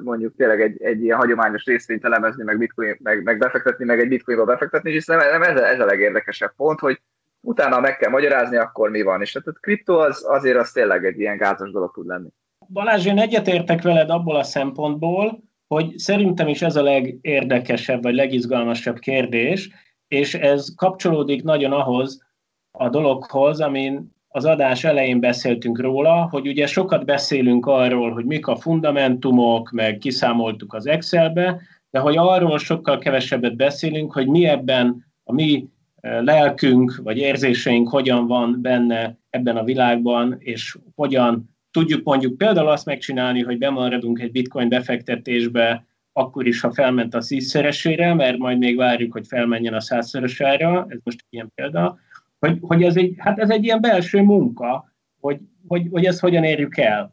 [0.00, 4.08] mondjuk tényleg egy, egy ilyen hagyományos részvényt elemezni, meg, bitcoin, meg, meg befektetni, meg egy
[4.08, 7.00] bitcoinba befektetni, és nem, ez, ez a legérdekesebb pont, hogy
[7.40, 9.20] utána meg kell magyarázni, akkor mi van.
[9.20, 12.28] És tehát a kripto az, azért az tényleg egy ilyen gázos dolog tud lenni.
[12.72, 18.98] Balázs, én egyetértek veled abból a szempontból, hogy szerintem is ez a legérdekesebb vagy legizgalmasabb
[18.98, 19.70] kérdés,
[20.08, 22.26] és ez kapcsolódik nagyon ahhoz
[22.70, 28.46] a dologhoz, amin az adás elején beszéltünk róla, hogy ugye sokat beszélünk arról, hogy mik
[28.46, 31.60] a fundamentumok, meg kiszámoltuk az Excelbe,
[31.90, 35.68] de hogy arról sokkal kevesebbet beszélünk, hogy mi ebben a mi
[36.00, 42.68] eh, lelkünk vagy érzéseink hogyan van benne ebben a világban, és hogyan tudjuk mondjuk például
[42.68, 48.58] azt megcsinálni, hogy bemaradunk egy bitcoin befektetésbe, akkor is, ha felment a szízszeresére, mert majd
[48.58, 51.98] még várjuk, hogy felmenjen a százszorosára, ez most ilyen példa,
[52.38, 56.44] hogy, hogy ez, egy, hát ez egy ilyen belső munka, hogy, hogy, hogy ezt hogyan
[56.44, 57.12] érjük el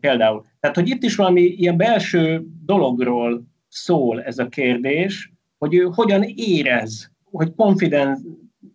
[0.00, 0.44] például.
[0.60, 6.22] Tehát, hogy itt is valami ilyen belső dologról szól ez a kérdés, hogy ő hogyan
[6.34, 8.22] érez, hogy confidence,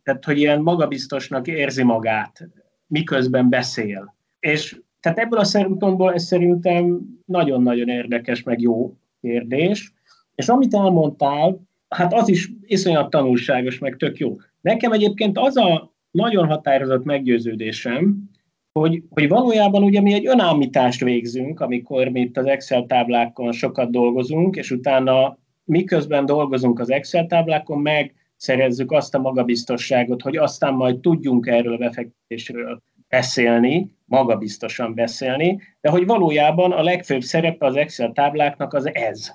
[0.03, 2.47] tehát hogy ilyen magabiztosnak érzi magát,
[2.87, 4.15] miközben beszél.
[4.39, 9.93] És tehát ebből a szempontból ez szerintem nagyon-nagyon érdekes, meg jó kérdés.
[10.35, 14.35] És amit elmondtál, hát az is iszonyat tanulságos, meg tök jó.
[14.61, 18.29] Nekem egyébként az a nagyon határozott meggyőződésem,
[18.71, 23.91] hogy, hogy valójában ugye mi egy önállítást végzünk, amikor mi itt az Excel táblákon sokat
[23.91, 30.73] dolgozunk, és utána miközben dolgozunk az Excel táblákon, meg szerezzük azt a magabiztosságot, hogy aztán
[30.73, 37.75] majd tudjunk erről a befektetésről beszélni, magabiztosan beszélni, de hogy valójában a legfőbb szerepe az
[37.75, 39.33] Excel tábláknak az ez,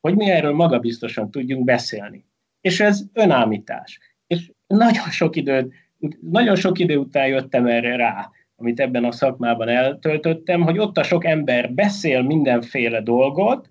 [0.00, 2.24] hogy mi erről magabiztosan tudjunk beszélni.
[2.60, 3.98] És ez önállítás.
[4.26, 5.72] És nagyon sok időt,
[6.20, 11.02] nagyon sok idő után jöttem erre rá, amit ebben a szakmában eltöltöttem, hogy ott a
[11.02, 13.70] sok ember beszél mindenféle dolgot,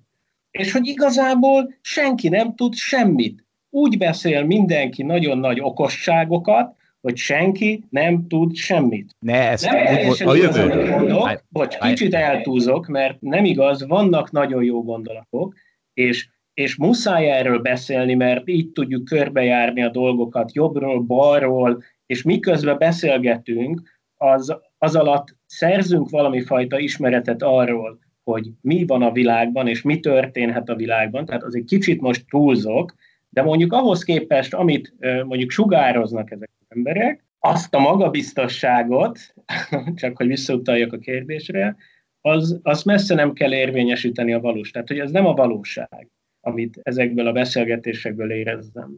[0.52, 3.45] és hogy igazából senki nem tud semmit.
[3.70, 9.16] Úgy beszél mindenki nagyon nagy okosságokat, hogy senki nem tud semmit.
[9.20, 10.89] Ne, ez nem teljesen a jövő.
[10.89, 15.56] Mondok, bocs, kicsit eltúzok, mert nem igaz, vannak nagyon jó gondolatok,
[15.93, 22.78] és, és muszáj erről beszélni, mert így tudjuk körbejárni a dolgokat jobbról, balról, és miközben
[22.78, 23.82] beszélgetünk,
[24.18, 30.00] az, az alatt szerzünk valami fajta ismeretet arról, hogy mi van a világban, és mi
[30.00, 32.95] történhet a világban, tehát az egy kicsit most túlzok,
[33.30, 34.94] de mondjuk ahhoz képest, amit
[35.26, 39.20] mondjuk sugároznak ezek az emberek, azt a magabiztosságot,
[39.96, 41.76] csak hogy visszautaljak a kérdésre,
[42.22, 44.72] az, az messze nem kell érvényesíteni a valós.
[44.72, 46.08] Tehát, hogy ez nem a valóság,
[46.42, 48.98] amit ezekből a beszélgetésekből érezzem.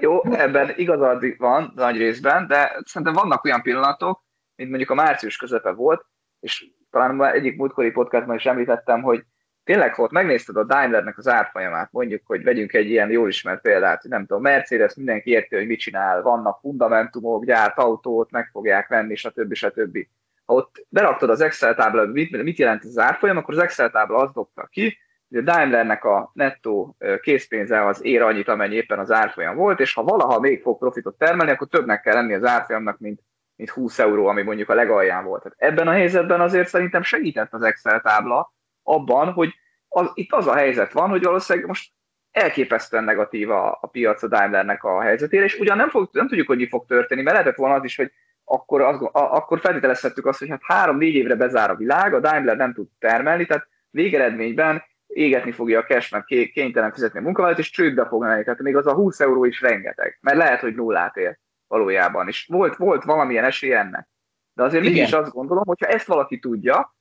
[0.00, 4.24] Jó, ebben igazad van nagy részben, de szerintem vannak olyan pillanatok,
[4.56, 6.06] mint mondjuk a március közepe volt,
[6.40, 9.24] és talán egyik múltkori podcastban is említettem, hogy
[9.68, 14.00] tényleg volt, megnézted a Daimlernek az árfolyamát, mondjuk, hogy vegyünk egy ilyen jól ismert példát,
[14.00, 18.88] hogy nem tudom, Mercedes mindenki érti, hogy mit csinál, vannak fundamentumok, gyárt autót, meg fogják
[18.88, 19.54] venni, stb.
[19.54, 19.98] stb.
[20.44, 23.90] Ha ott beraktad az Excel tábla, mit, mit jelent ez az árfolyam, akkor az Excel
[23.90, 24.98] tábla azt dobta ki,
[25.28, 29.94] hogy a Daimlernek a nettó készpénze az ér annyit, amennyi éppen az árfolyam volt, és
[29.94, 33.20] ha valaha még fog profitot termelni, akkor többnek kell lenni az árfolyamnak, mint
[33.56, 35.42] mint 20 euró, ami mondjuk a legalján volt.
[35.42, 38.52] Tehát ebben a helyzetben azért szerintem segített az Excel tábla
[38.88, 39.54] abban, hogy
[39.88, 41.92] az, itt az a helyzet van, hogy valószínűleg most
[42.30, 46.46] elképesztően negatív a, a piac a Daimlernek a helyzetére, és ugyan nem, fog, nem tudjuk,
[46.46, 48.12] hogy mi fog történni, mert lehetett volna az is, hogy
[48.44, 52.56] akkor, az, a, akkor feltételezhettük azt, hogy hát három-négy évre bezár a világ, a Daimler
[52.56, 57.70] nem tud termelni, tehát végeredményben égetni fogja a cash, mert kénytelen fizetni a munkavállalót, és
[57.70, 58.44] csődbe fog menni.
[58.44, 62.28] Tehát még az a 20 euró is rengeteg, mert lehet, hogy nullát ér valójában.
[62.28, 64.08] És volt, volt valamilyen esély ennek.
[64.52, 64.94] De azért Igen.
[64.94, 66.96] mégis azt gondolom, hogyha ezt valaki tudja,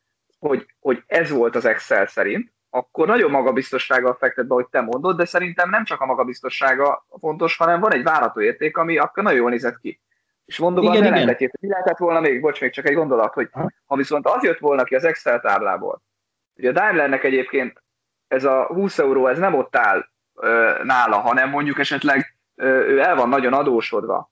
[0.48, 5.18] hogy, hogy ez volt az Excel szerint, akkor nagyon magabiztossággal fektet be, hogy te mondod,
[5.18, 9.40] de szerintem nem csak a magabiztossága fontos, hanem van egy várható érték, ami akkor nagyon
[9.40, 10.02] jól nézett ki.
[10.46, 11.14] És mondom igen, az igen.
[11.14, 13.50] ellentetét, mi lehetett volna még, bocs, még csak egy gondolat, hogy
[13.86, 16.02] ha viszont az jött volna ki az Excel táblából,
[16.56, 17.84] ugye a Daimlernek egyébként
[18.28, 23.00] ez a 20 euró, ez nem ott áll ö, nála, hanem mondjuk esetleg ö, ő
[23.00, 24.32] el van nagyon adósodva,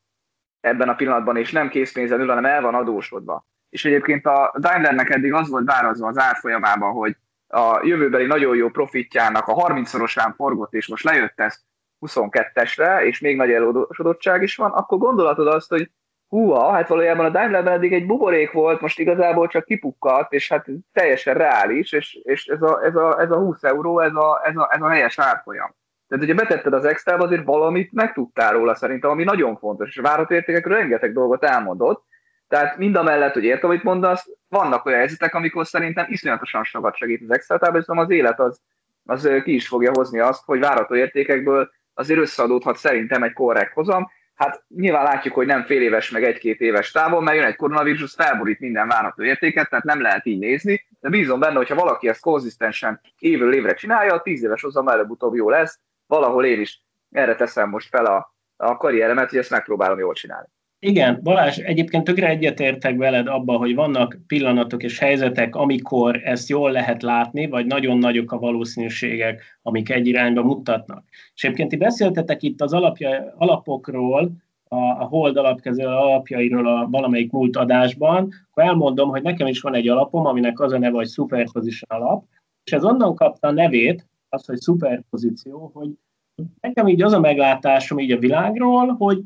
[0.60, 3.46] ebben a pillanatban, és nem készpénzen ül, hanem el van adósodva.
[3.76, 7.16] És egyébként a Daimlernek eddig az volt várazva az árfolyamában, hogy
[7.48, 11.60] a jövőbeli nagyon jó profitjának a 30-szorosán forgott, és most lejött ezt
[12.06, 15.92] 22-esre, és még nagy eladósodottság is van, akkor gondolatod azt, hogy
[16.28, 20.66] húha, hát valójában a Daimlerben eddig egy buborék volt, most igazából csak kipukkadt, és hát
[20.92, 24.56] teljesen reális, és, és ez, a, ez, a, ez a 20 euró, ez a, ez
[24.56, 25.76] a, ez a helyes árfolyam.
[26.08, 30.02] Tehát ugye betetted az extra azért valamit megtudtál róla szerintem, ami nagyon fontos, és a
[30.02, 32.04] várható értékekről rengeteg dolgot elmondott,
[32.48, 36.96] tehát mind a mellett, hogy értem, amit mondasz, vannak olyan helyzetek, amikor szerintem iszonyatosan sokat
[36.96, 38.62] segít az Excel tábla, az élet az,
[39.06, 44.10] az ki is fogja hozni azt, hogy várható értékekből azért összeadódhat szerintem egy korrekt hozam.
[44.36, 48.14] Hát nyilván látjuk, hogy nem fél éves, meg egy-két éves távon, mert jön egy koronavírus,
[48.14, 52.22] felborít minden várható értéket, tehát nem lehet így nézni, de bízom benne, hogyha valaki ezt
[52.22, 56.82] konzisztensen évről évre csinálja, a tíz éves hozam előbb-utóbb jó lesz, valahol én is
[57.12, 60.48] erre teszem most fel a, a karrieremet, hogy ezt megpróbálom jól csinálni.
[60.88, 66.72] Igen, Balázs, egyébként tökre egyetértek veled abban, hogy vannak pillanatok és helyzetek, amikor ezt jól
[66.72, 71.04] lehet látni, vagy nagyon nagyok a valószínűségek, amik egy irányba mutatnak.
[71.36, 74.32] És egyébként ti beszéltetek itt az alapja, alapokról,
[74.64, 79.76] a, a hold alapkező alapjairól a valamelyik múlt adásban, akkor elmondom, hogy nekem is van
[79.76, 82.24] egy alapom, aminek az a neve, hogy Superposition alap,
[82.64, 85.90] és ez onnan kapta a nevét, az, hogy szuperpozíció, hogy
[86.62, 89.24] nekem így az a meglátásom így a világról, hogy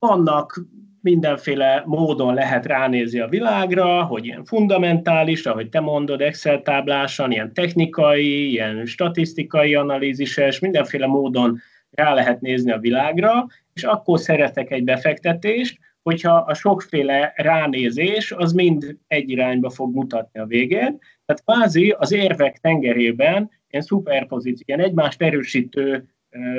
[0.00, 0.60] vannak
[1.02, 7.54] mindenféle módon lehet ránézni a világra, hogy ilyen fundamentális, ahogy te mondod, Excel táblásan, ilyen
[7.54, 11.58] technikai, ilyen statisztikai analízises, mindenféle módon
[11.90, 18.52] rá lehet nézni a világra, és akkor szeretek egy befektetést, hogyha a sokféle ránézés az
[18.52, 20.98] mind egy irányba fog mutatni a végén.
[21.24, 26.08] Tehát kvázi az érvek tengerében ilyen szuperpozíció, ilyen egymást erősítő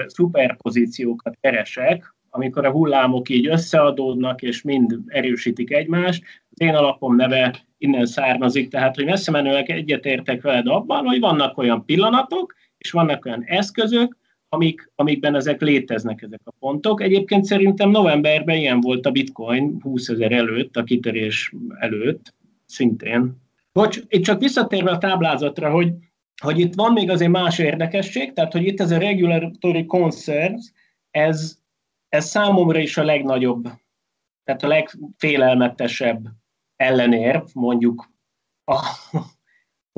[0.07, 6.23] szuperpozíciókat keresek, amikor a hullámok így összeadódnak, és mind erősítik egymást.
[6.49, 11.57] Az én alapom neve innen származik, tehát hogy messze menőleg egyetértek veled abban, hogy vannak
[11.57, 14.17] olyan pillanatok, és vannak olyan eszközök,
[14.49, 17.01] amik, amikben ezek léteznek, ezek a pontok.
[17.01, 22.33] Egyébként szerintem novemberben ilyen volt a bitcoin 20 ezer előtt, a kitörés előtt,
[22.65, 23.35] szintén.
[23.73, 25.93] Bocs, itt csak visszatérve a táblázatra, hogy,
[26.41, 30.71] hogy itt van még azért más érdekesség, tehát hogy itt ez a regulatory concerns,
[31.11, 31.60] ez,
[32.11, 33.63] ez számomra is a legnagyobb,
[34.43, 36.27] tehát a legfélelmetesebb
[36.75, 38.11] ellenérv, mondjuk,
[38.65, 38.79] a,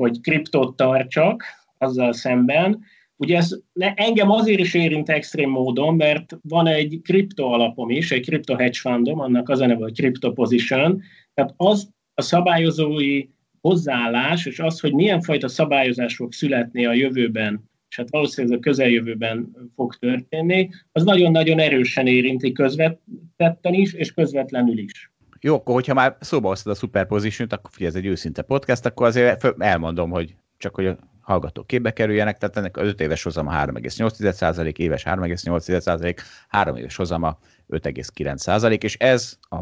[0.02, 1.44] hogy kriptót tartsak
[1.78, 2.84] azzal szemben.
[3.16, 8.10] Ugye ez ne, engem azért is érint extrém módon, mert van egy kripto alapom is,
[8.10, 11.02] egy kripto hedge fundom, annak az a neve, hogy Crypto Position,
[11.34, 13.26] tehát az a szabályozói
[13.60, 18.58] hozzáállás, és az, hogy milyen fajta szabályozás fog születni a jövőben és hát valószínűleg ez
[18.58, 25.12] a közeljövőben fog történni, az nagyon-nagyon erősen érinti közvetetten is, és közvetlenül is.
[25.40, 29.06] Jó, akkor hogyha már szóba hoztad a superposition akkor figyelj, ez egy őszinte podcast, akkor
[29.06, 33.64] azért elmondom, hogy csak hogy a hallgatók képbe kerüljenek, tehát ennek az 5 éves hozama
[33.66, 36.16] 3,8%, éves 3,8%,
[36.48, 37.38] 3 éves hozama
[37.68, 39.56] 5,9%, és ez a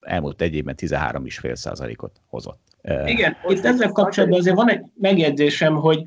[0.00, 2.60] elmúlt egy évben 13,5%-ot hozott.
[3.04, 6.06] Igen, itt ezzel kapcsolatban azért van egy megjegyzésem, hogy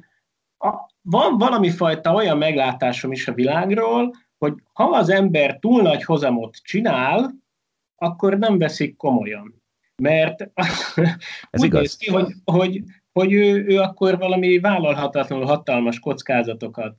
[1.09, 6.55] van valami fajta olyan meglátásom is a világról, hogy ha az ember túl nagy hozamot
[6.55, 7.33] csinál,
[7.95, 9.61] akkor nem veszik komolyan.
[10.01, 10.41] Mert
[11.49, 11.79] Ez úgy igaz.
[11.81, 16.95] néz ki, hogy, hogy, hogy ő, ő akkor valami vállalhatatlanul hatalmas kockázatokat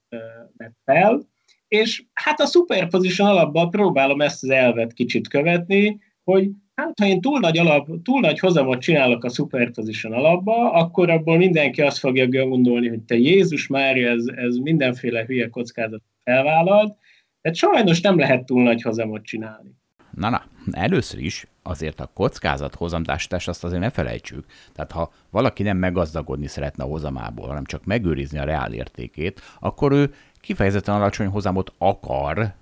[0.57, 1.29] vett fel,
[1.69, 6.51] és hát a superposition alapban próbálom ezt az elvet kicsit követni, hogy
[6.81, 11.37] hát ha én túl nagy, alap, túl nagy hozamot csinálok a superposition alapba, akkor abból
[11.37, 16.97] mindenki azt fogja gondolni, hogy te Jézus már ez, ez mindenféle hülye kockázat felvállalt,
[17.43, 19.71] tehát sajnos nem lehet túl nagy hozamot csinálni.
[20.15, 24.45] Na, na, először is azért a kockázat hozamtásítást azt azért ne felejtsük.
[24.73, 29.93] Tehát ha valaki nem meggazdagodni szeretne a hozamából, hanem csak megőrizni a reál értékét, akkor
[29.93, 32.55] ő kifejezetten alacsony hozamot akar,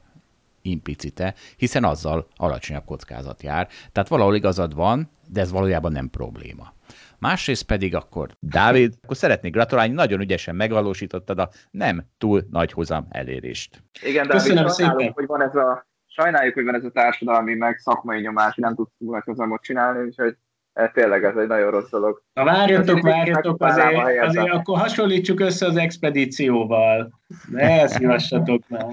[0.62, 3.68] implicite, hiszen azzal alacsonyabb kockázat jár.
[3.92, 6.72] Tehát valahol igazad van, de ez valójában nem probléma.
[7.18, 13.06] Másrészt pedig akkor, Dávid, akkor szeretnék gratulálni, nagyon ügyesen megvalósítottad a nem túl nagy hozam
[13.10, 13.82] elérést.
[14.02, 15.12] Igen, de Köszönöm szépen.
[15.14, 18.74] hogy van ez a, sajnáljuk, hogy van ez a társadalmi meg szakmai nyomás, hogy nem
[18.74, 20.36] tudsz túl nagy hozamot csinálni, úgyhogy
[20.72, 22.22] e, tényleg ez egy nagyon rossz dolog.
[22.32, 27.20] Na várjatok, várjatok, azért, azért akkor hasonlítsuk össze az expedícióval.
[27.50, 28.86] Ne szívassatok már.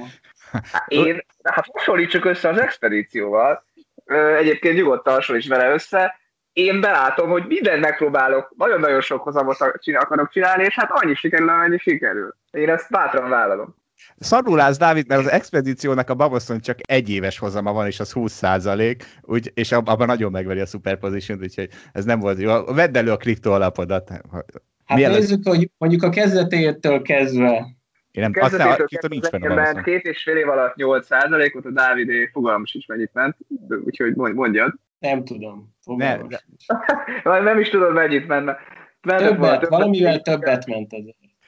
[0.52, 3.66] Hát én, hát hasonlítsuk össze az expedícióval,
[4.38, 6.20] egyébként nyugodtan hasonlíts vele össze,
[6.54, 9.58] én belátom, hogy mindent megpróbálok, nagyon-nagyon sok hozamot
[9.96, 12.36] akarok csinálni, és hát annyi sikerül, amennyi sikerül.
[12.52, 13.76] Én ezt bátran vállalom.
[14.20, 18.32] Szarulás, Dávid, mert az expedíciónak a Baboszon csak egy éves hozama van, és az 20
[18.32, 22.64] százalék, úgy, és abban nagyon megveri a superposition úgyhogy ez nem volt jó.
[22.66, 24.10] Vedd elő a kriptó alapodat.
[24.86, 25.18] Hát Mielőtt...
[25.18, 27.75] nézzük, hogy mondjuk a kezdetétől kezdve
[28.16, 31.72] én nem, azt nem, két, nincs benne két és fél év alatt 8 százalékot, a
[31.72, 33.38] Dávidé fogalmas is mennyit ment,
[33.86, 34.74] úgyhogy mondjad.
[35.00, 35.74] Nem tudom.
[35.86, 36.28] Nem,
[37.44, 38.58] nem is tudod mennyit menne.
[39.02, 41.04] Többet, többet, valamivel többet ment ez.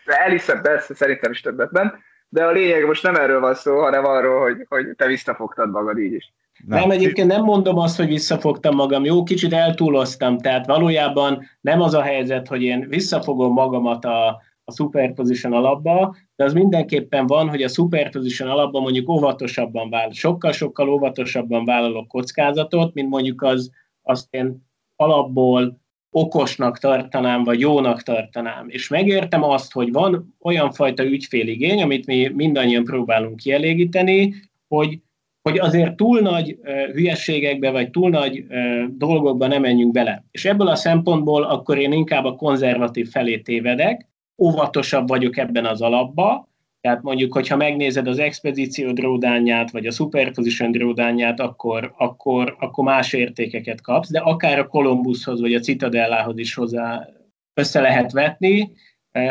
[0.06, 1.94] Elhiszem, persze, szerintem is többet ment,
[2.30, 5.98] de a lényeg most nem erről van szó, hanem arról, hogy, hogy te visszafogtad magad
[5.98, 6.34] így is.
[6.66, 6.80] Nem.
[6.80, 9.06] nem, egyébként nem mondom azt, hogy visszafogtam magam.
[9.06, 14.74] Jó, kicsit eltúloztam, tehát valójában nem az a helyzet, hogy én visszafogom magamat a, a
[14.74, 21.66] superposition alapba, de az mindenképpen van, hogy a superposition alapban mondjuk óvatosabban vállal, sokkal-sokkal óvatosabban
[21.66, 24.66] vállalok kockázatot, mint mondjuk az, azt én
[24.96, 28.70] alapból okosnak tartanám, vagy jónak tartanám.
[28.70, 34.34] És megértem azt, hogy van olyan fajta ügyféligény, amit mi mindannyian próbálunk kielégíteni,
[34.68, 35.00] hogy,
[35.42, 40.24] hogy azért túl nagy uh, vagy túl nagy uh, dolgokba nem menjünk bele.
[40.32, 44.08] És ebből a szempontból akkor én inkább a konzervatív felé tévedek,
[44.38, 46.48] óvatosabb vagyok ebben az alapba,
[46.82, 53.14] tehát mondjuk, hogyha megnézed az expedíció dródányát, vagy a superposition dródányát, akkor, akkor, akkor más
[53.14, 57.08] értékeket kapsz, de akár a Columbushoz, vagy a Citadellához is hozzá
[57.54, 58.72] össze lehet vetni.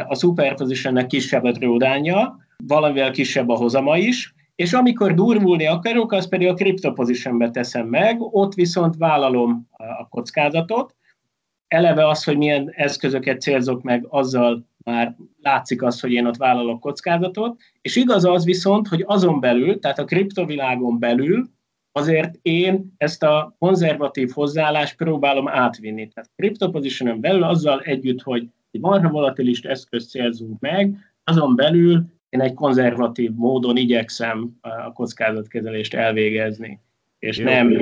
[0.06, 6.28] a superpositionnek kisebb a drawdownja, valamivel kisebb a hozama is, és amikor durvulni akarok, az
[6.28, 10.94] pedig a crypto positionbe teszem meg, ott viszont vállalom a kockázatot.
[11.68, 16.80] Eleve az, hogy milyen eszközöket célzok meg, azzal már látszik az, hogy én ott vállalok
[16.80, 21.48] kockázatot, és igaz az viszont, hogy azon belül, tehát a kriptovilágon belül
[21.92, 26.08] azért én ezt a konzervatív hozzáállást próbálom átvinni.
[26.08, 32.04] Tehát crypto position belül azzal együtt, hogy egy marha volatilis eszközt célzunk meg, azon belül
[32.28, 36.80] én egy konzervatív módon igyekszem a kockázatkezelést elvégezni,
[37.18, 37.44] és Jó.
[37.44, 37.76] nem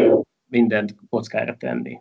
[0.51, 2.01] mindent kockára tenni.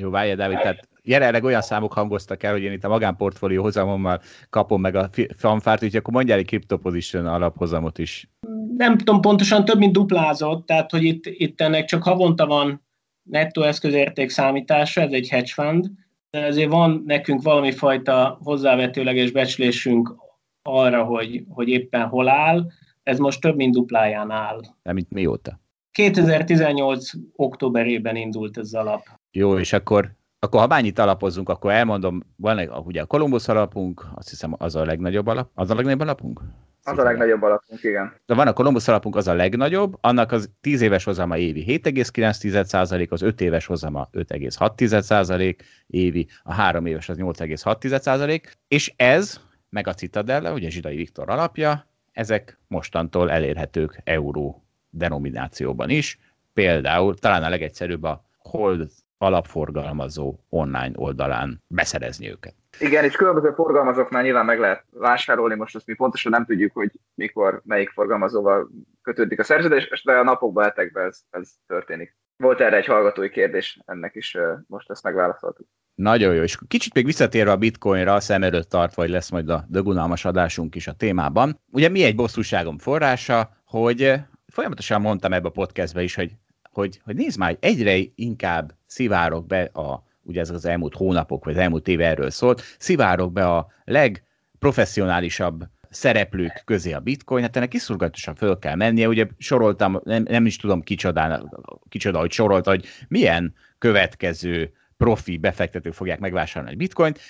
[0.00, 4.20] Jó, várj, Dávid, tehát jelenleg olyan számok hangoztak el, hogy én itt a magánportfólió hozamommal
[4.50, 6.78] kapom meg a fanfárt, úgyhogy akkor mondjál egy crypto
[7.12, 8.28] alaphozamot is.
[8.76, 12.86] Nem tudom, pontosan több, mint duplázott, tehát hogy itt, itt ennek csak havonta van
[13.22, 15.90] nettó eszközérték számítása, ez egy hedge fund,
[16.30, 20.14] de ezért van nekünk valami fajta hozzávetőleges becslésünk
[20.62, 22.66] arra, hogy, hogy éppen hol áll,
[23.02, 24.60] ez most több mint dupláján áll.
[24.82, 25.60] Nem, mint mióta?
[25.90, 27.10] 2018.
[27.36, 29.02] októberében indult ez alap.
[29.30, 34.06] Jó, és akkor akkor ha bányit alapozunk, akkor elmondom, van egy, ugye a Columbus alapunk,
[34.14, 35.50] azt hiszem az a legnagyobb alap.
[35.54, 36.40] Az a legnagyobb alapunk?
[36.84, 38.12] Az a legnagyobb alapunk, igen.
[38.26, 43.08] De van a Columbus alapunk, az a legnagyobb, annak az 10 éves hozama évi 7,9%,
[43.08, 49.94] az 5 éves hozama 5,6% évi, a 3 éves az 8,6%, és ez, meg a
[49.94, 56.18] Citadella, ugye Zsidai Viktor alapja, ezek mostantól elérhetők euró denominációban is,
[56.52, 62.54] például talán a legegyszerűbb a Hold alapforgalmazó online oldalán beszerezni őket.
[62.80, 66.90] Igen, és különböző forgalmazóknál nyilván meg lehet vásárolni, most azt mi pontosan nem tudjuk, hogy
[67.14, 68.68] mikor, melyik forgalmazóval
[69.02, 72.16] kötődik a szerződés, de a napokban, hetekben ez, ez történik.
[72.36, 75.66] Volt erre egy hallgatói kérdés, ennek is most ezt megválaszoltuk.
[75.94, 79.64] Nagyon jó, és kicsit még visszatérve a bitcoinra, szem előtt tartva, hogy lesz majd a
[79.68, 81.60] dögunalmas adásunk is a témában.
[81.70, 84.14] Ugye mi egy bosszúságom forrása, hogy
[84.46, 86.30] folyamatosan mondtam ebbe a podcastbe is, hogy
[86.78, 91.54] hogy, hogy nézd már, egyre inkább szivárok be a, ugye ez az elmúlt hónapok, vagy
[91.54, 97.68] az elmúlt év erről szólt, szivárok be a legprofessionálisabb szereplők közé a bitcoin, hát ennek
[97.68, 101.50] kiszurgatosan föl kell mennie, ugye soroltam, nem, nem is tudom kicsodán,
[101.88, 107.20] kicsoda, hogy sorolta, hogy milyen következő profi befektetők fogják megvásárolni egy bitcoint,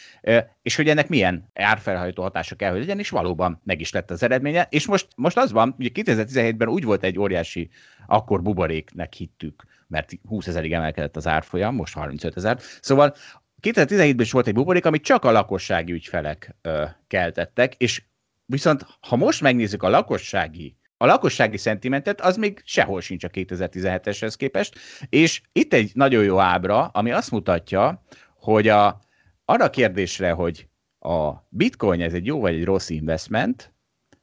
[0.63, 4.23] és hogy ennek milyen árfelhajtó hatása kell, hogy legyen, és valóban meg is lett az
[4.23, 4.67] eredménye.
[4.71, 7.71] És most, most az van, ugye 2017-ben úgy volt egy óriási,
[8.07, 12.59] akkor buboréknek hittük, mert 20 ezerig emelkedett az árfolyam, most 35 ezer.
[12.81, 13.15] Szóval
[13.63, 18.03] 2017-ben is volt egy buborék, amit csak a lakossági ügyfelek ö, keltettek, és
[18.45, 24.35] viszont ha most megnézzük a lakossági a lakossági szentimentet az még sehol sincs a 2017-eshez
[24.37, 24.79] képest,
[25.09, 28.03] és itt egy nagyon jó ábra, ami azt mutatja,
[28.35, 29.01] hogy a,
[29.45, 30.69] arra a kérdésre, hogy
[30.99, 33.73] a bitcoin ez egy jó vagy egy rossz investment,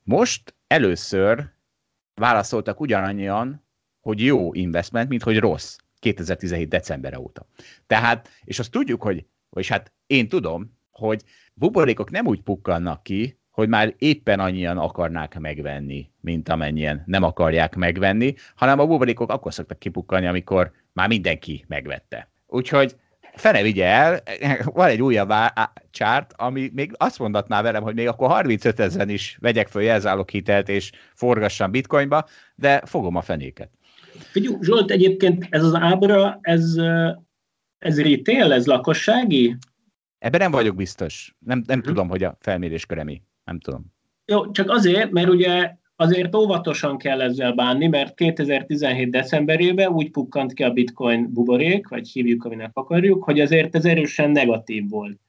[0.04, 1.54] most először
[2.14, 3.66] válaszoltak ugyanannyian,
[4.00, 7.48] hogy jó investment, mint hogy rossz 2017 december óta.
[7.88, 11.24] Tehát, és azt tudjuk, hogy, vagyis hát én tudom, hogy
[11.54, 17.76] buborékok nem úgy pukkannak ki, hogy már éppen annyian akarnák megvenni, mint amennyien nem akarják
[17.76, 22.30] megvenni, hanem a buborékok akkor szoktak kipukkani, amikor már mindenki megvette.
[22.48, 22.96] Úgyhogy
[23.34, 24.20] fene vigye el,
[24.64, 25.34] van egy újabb
[25.92, 30.30] csárt, ami még azt mondatná velem, hogy még akkor 35 ezeren is vegyek föl jelzálok
[30.30, 32.26] hitelt és forgassam bitcoinba,
[32.56, 33.70] de fogom a fenéket.
[34.32, 36.76] Figyelj, Zsolt, egyébként ez az ábra, ez,
[37.78, 39.58] ez retail, ez lakossági?
[40.18, 41.36] Ebben nem vagyok biztos.
[41.40, 41.88] Nem, nem hmm.
[41.88, 43.22] tudom, hogy a felmérés köre mi.
[43.46, 43.94] Nem tudom.
[44.26, 49.10] Jó, csak azért, mert ugye azért óvatosan kell ezzel bánni, mert 2017.
[49.10, 54.32] decemberében úgy pukkant ki a bitcoin buborék, vagy hívjuk, aminek akarjuk, hogy azért ez erősen
[54.32, 55.20] negatív volt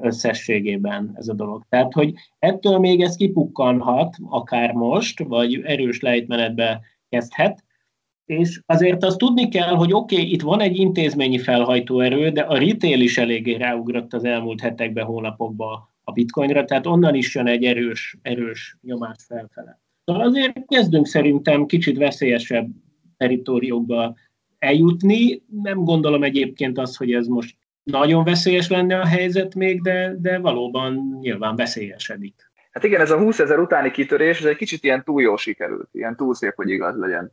[0.00, 1.64] összességében ez a dolog.
[1.68, 7.64] Tehát, hogy ettől még ez kipukkanhat, akár most, vagy erős lejtmenetbe kezdhet,
[8.24, 12.58] és azért azt tudni kell, hogy oké, okay, itt van egy intézményi felhajtóerő, de a
[12.58, 17.64] retail is eléggé ráugrott az elmúlt hetekben, hónapokban a bitcoinra, tehát onnan is jön egy
[17.64, 19.80] erős, erős nyomás felfele.
[20.04, 22.68] Szóval azért kezdünk szerintem kicsit veszélyesebb
[23.16, 24.16] teritoriókba
[24.58, 25.42] eljutni.
[25.62, 30.38] Nem gondolom egyébként azt, hogy ez most nagyon veszélyes lenne a helyzet még, de, de
[30.38, 32.34] valóban nyilván veszélyesedik.
[32.70, 35.88] Hát igen, ez a 20 ezer utáni kitörés, ez egy kicsit ilyen túl jó sikerült,
[35.92, 37.32] ilyen túl szép, hogy igaz legyen.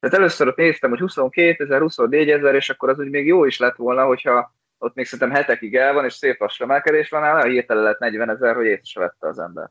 [0.00, 3.44] Tehát először ott néztem, hogy 22 ezer, 24 ezer, és akkor az úgy még jó
[3.44, 7.20] is lett volna, hogyha ott még szerintem hetekig el van, és szép lassan emelkedés van
[7.20, 9.70] nála, hirtelen lett 40 ezer, hogy észre vette az ember.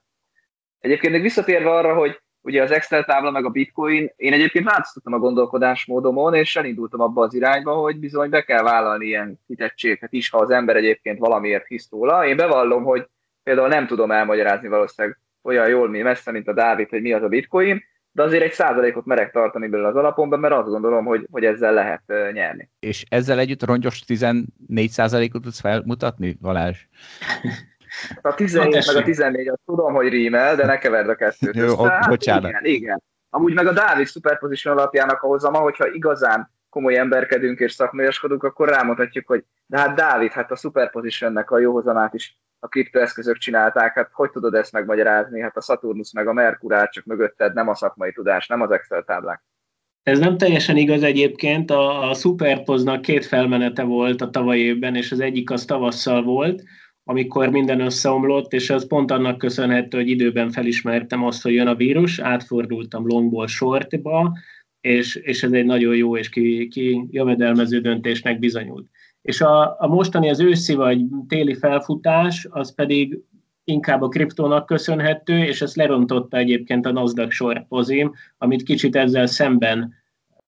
[0.79, 5.13] Egyébként még visszatérve arra, hogy ugye az Excel tábla meg a Bitcoin, én egyébként változtattam
[5.13, 10.29] a gondolkodásmódomon, és elindultam abba az irányba, hogy bizony be kell vállalni ilyen hitettséget is,
[10.29, 12.25] ha az ember egyébként valamiért hisz róla.
[12.25, 13.07] Én bevallom, hogy
[13.43, 17.23] például nem tudom elmagyarázni valószínűleg olyan jól, mi messze, mint a Dávid, hogy mi az
[17.23, 21.27] a bitcoin, de azért egy százalékot merek tartani belőle az alapomban, mert azt gondolom, hogy,
[21.31, 22.69] hogy ezzel lehet nyerni.
[22.79, 24.45] És ezzel együtt rongyos 14
[24.89, 26.87] százalékot tudsz felmutatni, Valás?
[28.21, 31.55] A 17 meg a 14, azt tudom, hogy rímel, de ne keverd a kettőt.
[31.55, 32.49] Jó, hát, bocsánat.
[32.49, 33.03] Igen, igen.
[33.29, 38.69] Amúgy meg a Dávid Superposition alapjának a hozama, hogyha igazán komoly emberkedünk és szakmaiaskodunk, akkor
[38.69, 43.93] rámutatjuk, hogy de hát Dávid, hát a Superpositionnek a jó hozamát is a kriptoeszközök csinálták,
[43.93, 45.41] hát hogy tudod ezt megmagyarázni?
[45.41, 49.03] Hát a Saturnus meg a Merkur csak mögötted, nem a szakmai tudás, nem az Excel
[49.03, 49.43] táblák.
[50.03, 55.11] Ez nem teljesen igaz egyébként, a, a Superpoznak két felmenete volt a tavaly évben, és
[55.11, 56.63] az egyik az tavasszal volt,
[57.03, 61.75] amikor minden összeomlott, és az pont annak köszönhető, hogy időben felismertem azt, hogy jön a
[61.75, 64.31] vírus, átfordultam longból shortba,
[64.81, 68.87] és, és ez egy nagyon jó és ki, ki jövedelmező döntésnek bizonyult.
[69.21, 73.19] És a, a mostani az őszi vagy téli felfutás, az pedig
[73.63, 79.93] inkább a kriptónak köszönhető, és ezt lerontotta egyébként a Nasdaq sorpozim, amit kicsit ezzel szemben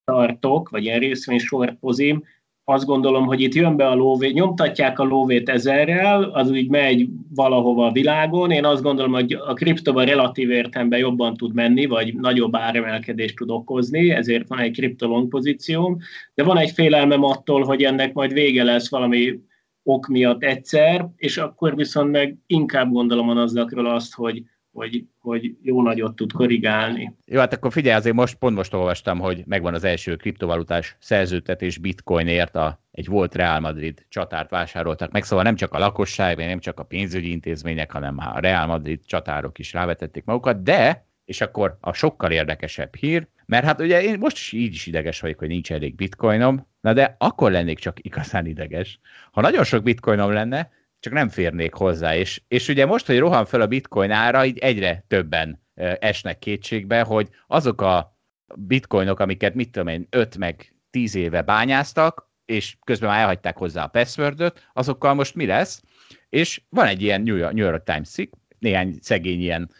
[0.03, 2.23] tartok, vagy ilyen részvény sorpozim,
[2.71, 7.07] azt gondolom, hogy itt jön be a lóvé, nyomtatják a lóvét ezerrel, az úgy megy
[7.35, 8.51] valahova a világon.
[8.51, 13.49] Én azt gondolom, hogy a kriptóban relatív értelemben jobban tud menni, vagy nagyobb áremelkedést tud
[13.49, 15.97] okozni, ezért van egy kriptolong pozícióm,
[16.33, 19.39] de van egy félelmem attól, hogy ennek majd vége lesz valami
[19.83, 24.43] ok miatt egyszer, és akkor viszont meg inkább gondolom a azt, hogy
[24.73, 27.15] hogy, hogy jó nagyot tud korrigálni.
[27.25, 31.77] Jó, hát akkor figyelj, azért most pont most olvastam, hogy megvan az első kriptovalutás szerződtetés
[31.77, 36.59] bitcoinért, a, egy volt Real Madrid csatárt vásároltak meg, szóval nem csak a lakosság, nem
[36.59, 41.77] csak a pénzügyi intézmények, hanem a Real Madrid csatárok is rávetették magukat, de, és akkor
[41.79, 45.47] a sokkal érdekesebb hír, mert hát ugye én most is így is ideges vagyok, hogy
[45.47, 48.99] nincs elég bitcoinom, na de akkor lennék csak igazán ideges.
[49.31, 50.69] Ha nagyon sok bitcoinom lenne,
[51.01, 52.15] csak nem férnék hozzá.
[52.15, 55.61] És, és ugye most, hogy rohan fel a bitcoin ára, így egyre többen
[55.99, 58.17] esnek kétségbe, hogy azok a
[58.55, 63.83] bitcoinok, amiket mit tudom én, 5 meg 10 éve bányáztak, és közben már elhagyták hozzá
[63.83, 65.83] a password azokkal most mi lesz?
[66.29, 69.71] És van egy ilyen New York, New York Times cikk, néhány szegény ilyen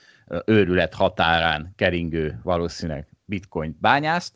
[0.46, 4.36] őrület határán keringő valószínűleg bitcoin bányászt,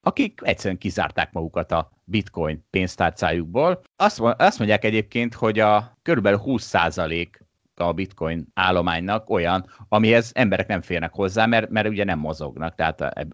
[0.00, 3.82] akik egyszerűen kizárták magukat a bitcoin pénztárcájukból.
[3.96, 7.28] Azt, azt mondják egyébként, hogy a körülbelül 20%
[7.74, 13.28] a bitcoin állománynak olyan, amihez emberek nem férnek hozzá, mert, mert ugye nem mozognak, tehát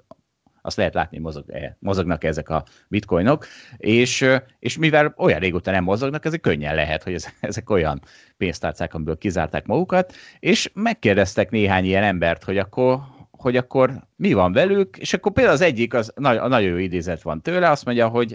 [0.66, 1.44] azt lehet látni, mozog,
[1.78, 3.46] mozognak ezek a bitcoinok,
[3.76, 4.26] és,
[4.58, 8.00] és mivel olyan régóta nem mozognak, ezek könnyen lehet, hogy ezek olyan
[8.36, 13.00] pénztárcák, amiből kizárták magukat, és megkérdeztek néhány ilyen embert, hogy akkor
[13.40, 17.42] hogy akkor mi van velük, és akkor például az egyik, az nagyon jó idézet van
[17.42, 18.34] tőle, azt mondja, hogy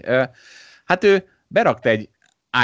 [0.84, 2.08] hát ő berakta egy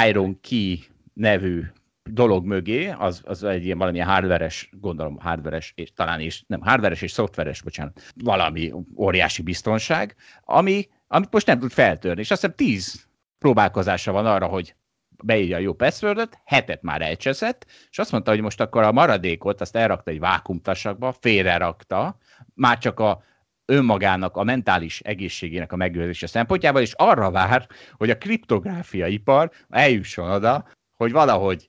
[0.07, 0.79] Iron Key
[1.13, 1.63] nevű
[2.03, 7.01] dolog mögé, az, az egy ilyen valamilyen hardveres, gondolom hardveres, és talán is, nem, hardveres
[7.01, 12.21] és szoftveres, bocsánat, valami óriási biztonság, ami, amit most nem tud feltörni.
[12.21, 14.75] És azt hiszem tíz próbálkozása van arra, hogy
[15.23, 19.61] beírja a jó passwordot, hetet már elcseszett, és azt mondta, hogy most akkor a maradékot,
[19.61, 22.17] azt elrakta egy vákumtasakba, félrerakta,
[22.53, 23.23] már csak a
[23.65, 30.31] önmagának, a mentális egészségének a megőrzése szempontjából, és arra vár, hogy a kriptográfia ipar eljusson
[30.31, 31.68] oda, hogy valahogy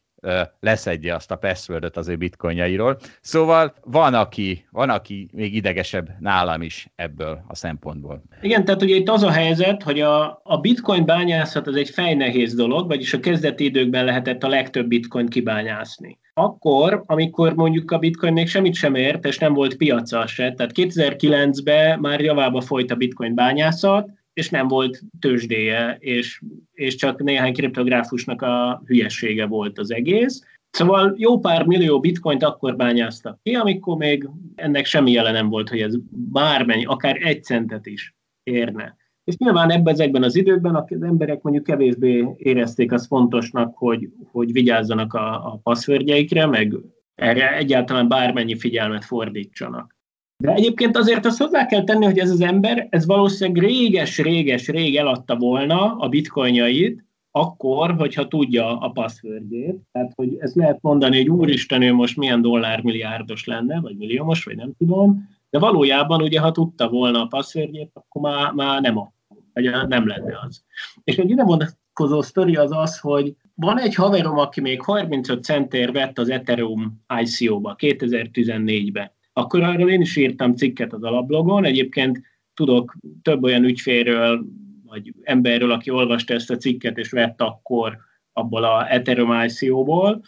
[0.61, 2.99] leszedje azt a passwordot az ő bitcoinjairól.
[3.21, 8.23] Szóval van aki, van, aki még idegesebb nálam is ebből a szempontból.
[8.43, 12.55] Igen, tehát ugye itt az a helyzet, hogy a, a bitcoin bányászat az egy fejnehéz
[12.55, 16.19] dolog, vagyis a kezdeti időkben lehetett a legtöbb bitcoin kibányászni.
[16.35, 20.73] Akkor, amikor mondjuk a bitcoin még semmit sem ért, és nem volt piaca se, tehát
[20.75, 27.53] 2009-ben már javába folyt a bitcoin bányászat, és nem volt tőzsdéje, és, és csak néhány
[27.53, 30.43] kriptográfusnak a hülyessége volt az egész.
[30.71, 35.69] Szóval jó pár millió bitcoint akkor bányáztak ki, amikor még ennek semmi jele nem volt,
[35.69, 38.97] hogy ez bármennyi, akár egy centet is érne.
[39.25, 44.53] És nyilván ebben ezekben az időkben az emberek mondjuk kevésbé érezték azt fontosnak, hogy, hogy
[44.53, 46.75] vigyázzanak a, a passzvörgyeikre, meg
[47.15, 49.97] erre egyáltalán bármennyi figyelmet fordítsanak.
[50.41, 55.37] De egyébként azért azt hozzá kell tenni, hogy ez az ember, ez valószínűleg réges-réges-rég eladta
[55.37, 59.77] volna a bitcoinjait, akkor, hogyha tudja a passzvördjét.
[59.93, 64.57] Tehát, hogy ezt lehet mondani, hogy úristen, ő most milyen dollármilliárdos lenne, vagy milliómos, vagy
[64.57, 69.13] nem tudom, de valójában ugye, ha tudta volna a passzvördjét, akkor már, már nem, a,
[69.55, 70.65] vagy nem lenne az.
[71.05, 75.93] És egy ide vonatkozó sztori az az, hogy van egy haverom, aki még 35 centért
[75.93, 81.65] vett az Ethereum ICO-ba 2014-ben akkor arról én is írtam cikket az alablogon.
[81.65, 82.21] Egyébként
[82.55, 84.45] tudok több olyan ügyférről,
[84.85, 87.99] vagy emberről, aki olvasta ezt a cikket és vett akkor
[88.33, 90.23] abból a Ethereum ICO-ból.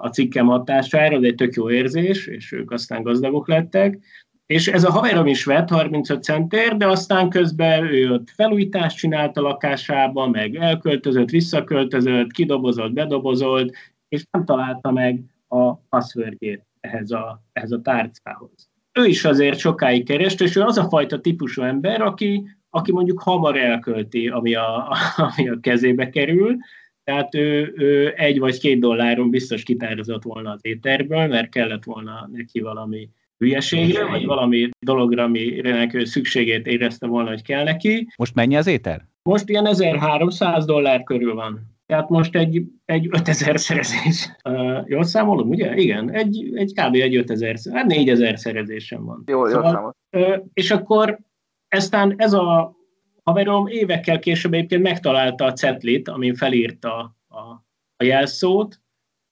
[0.00, 3.98] a cikkem hatására, de egy tök jó érzés, és ők aztán gazdagok lettek.
[4.46, 9.36] És ez a haverom is vett 35 centért, de aztán közben ő ott felújítást csinált
[9.36, 13.74] a lakásában, meg elköltözött, visszaköltözött, kidobozott, bedobozolt,
[14.08, 18.70] és nem találta meg a passwordjét ehhez a, ehhez a tárcához.
[18.92, 23.20] Ő is azért sokáig kerest, és ő az a fajta típusú ember, aki, aki mondjuk
[23.22, 24.96] hamar elkölti, ami a,
[25.36, 26.56] ami a kezébe kerül,
[27.04, 32.28] tehát ő, ő egy vagy két dolláron biztos kitározott volna az éterből, mert kellett volna
[32.32, 33.08] neki valami
[33.38, 38.08] hülyeségre, vagy valami dologra, amire ő szükségét érezte volna, hogy kell neki.
[38.16, 39.06] Most mennyi az éter?
[39.22, 41.60] Most ilyen 1300 dollár körül van.
[41.90, 44.36] Tehát most egy, egy 5000 szerezés.
[44.44, 45.74] Uh, jól számolom, ugye?
[45.76, 46.94] Igen, egy, egy kb.
[46.94, 49.22] egy 5000, hát 4000 szerezésem van.
[49.26, 51.18] Jól, szóval, jól uh, És akkor
[51.68, 52.76] eztán ez a
[53.22, 57.38] haverom évekkel később egyébként megtalálta a cetlit, amin felírta a,
[57.96, 58.80] a jelszót,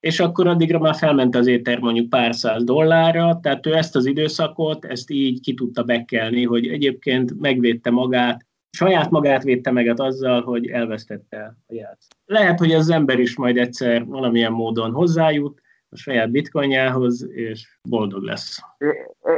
[0.01, 4.07] és akkor addigra már felment az éter mondjuk pár száz dollárra, tehát ő ezt az
[4.07, 10.43] időszakot, ezt így ki tudta bekelni, hogy egyébként megvédte magát, saját magát védte meg azzal,
[10.43, 12.17] hogy elvesztette a jelszót.
[12.25, 15.61] Lehet, hogy az ember is majd egyszer valamilyen módon hozzájut,
[15.91, 18.59] a saját bitcoinjához, és boldog lesz.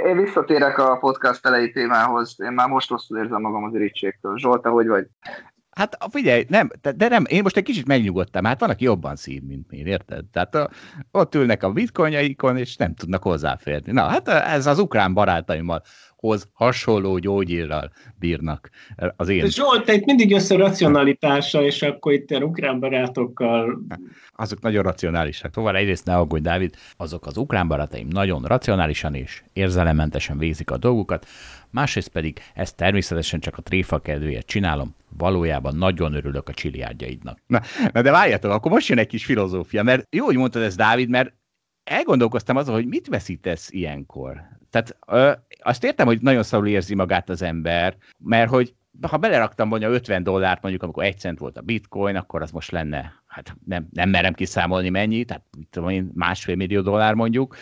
[0.07, 2.37] Én visszatérek a podcast elejé témához.
[2.39, 4.39] Én már most rosszul érzem magam az irítségtől.
[4.39, 5.07] Zsolta, hogy vagy?
[5.81, 9.43] Hát figyelj, nem, de nem, én most egy kicsit megnyugodtam, hát van, aki jobban szív,
[9.43, 10.25] mint én, érted?
[10.25, 10.71] Tehát a,
[11.11, 13.93] ott ülnek a bitcoinjaikon, és nem tudnak hozzáférni.
[13.93, 15.83] Na, hát ez az ukrán barátaimmal
[16.17, 18.71] hoz hasonló gyógyírral bírnak
[19.17, 19.47] az én.
[19.47, 23.81] Zsolt, te itt mindig össze racionalitással, és akkor itt ilyen ukrán barátokkal...
[24.33, 25.55] Azok nagyon racionálisak.
[25.55, 30.77] Szóval egyrészt ne aggódj, Dávid, azok az ukrán barátaim nagyon racionálisan és érzelemmentesen végzik a
[30.77, 31.27] dolgukat,
[31.71, 37.39] másrészt pedig ezt természetesen csak a tréfa kedvéért csinálom, valójában nagyon örülök a csiliádjaidnak.
[37.47, 37.61] Na,
[37.93, 41.09] na de várjatok, akkor most jön egy kis filozófia, mert jó, hogy mondtad ezt, Dávid,
[41.09, 41.35] mert
[41.85, 44.43] elgondolkoztam azon, hogy mit veszítesz ilyenkor.
[44.71, 49.69] Tehát ö, azt értem, hogy nagyon szarul érzi magát az ember, mert hogy ha beleraktam
[49.69, 53.57] volna 50 dollárt, mondjuk amikor egy cent volt a bitcoin, akkor az most lenne, hát
[53.67, 57.57] nem, nem merem kiszámolni mennyi, tehát mit tudom én, másfél millió dollár mondjuk,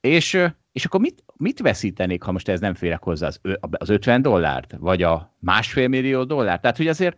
[0.00, 3.40] és, és akkor mit, mit veszítenék, ha most ez nem férek hozzá az,
[3.70, 6.60] az 50 dollárt, vagy a másfél millió dollárt?
[6.60, 7.16] Tehát, hogy azért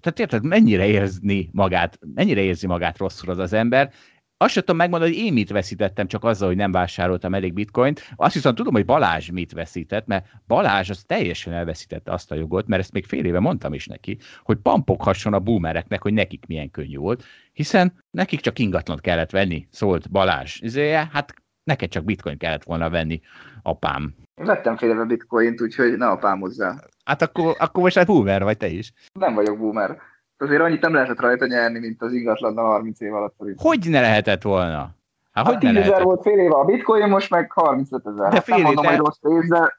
[0.00, 3.92] tehát érted, mennyire érzni magát, mennyire érzi magát rosszul az az ember,
[4.40, 8.12] azt sem tudom megmondani, hogy én mit veszítettem csak azzal, hogy nem vásároltam elég bitcoint.
[8.16, 12.66] Azt viszont tudom, hogy Balázs mit veszített, mert Balázs az teljesen elveszítette azt a jogot,
[12.66, 16.70] mert ezt még fél éve mondtam is neki, hogy pampoghasson a boomereknek, hogy nekik milyen
[16.70, 20.60] könnyű volt, hiszen nekik csak ingatlant kellett venni, szólt Balázs.
[20.60, 21.34] Izéje, hát
[21.68, 23.20] neked csak bitcoin kellett volna venni,
[23.62, 24.14] apám.
[24.34, 26.74] Vettem fél éve bitcoint, úgyhogy ne apám hozzá.
[27.04, 28.92] Hát akkor, akkor most egy boomer vagy te is.
[29.12, 29.98] Nem vagyok boomer
[30.38, 33.34] azért annyit nem lehetett rajta nyerni, mint az ingatlan a 30 év alatt.
[33.56, 34.96] Hogy ne lehetett volna?
[35.32, 38.32] Hát, hát 10 ezer volt fél éve a bitcoin, most meg 35 ezer.
[38.32, 39.76] Hát nem mondom, hogy rossz pénz, de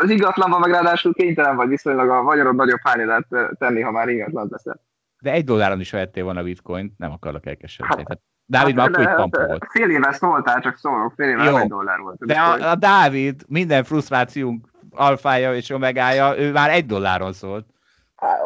[0.00, 3.26] az ingatlanban meg ráadásul kénytelen vagy viszonylag a magyarod nagyobb hányadát
[3.58, 4.80] tenni, ha már ingatlan veszel.
[5.20, 8.04] De egy dolláron is vettél volna a bitcoin, nem akarok elkeseredni.
[8.08, 8.20] Hát,
[8.50, 9.66] Dávid hát, már akkor volt.
[9.70, 12.16] Fél éve szóltál, csak szólok, fél éve egy dollár volt.
[12.20, 17.66] A de a, a, Dávid minden frusztrációnk alfája és omegája, ő már egy dolláron szólt.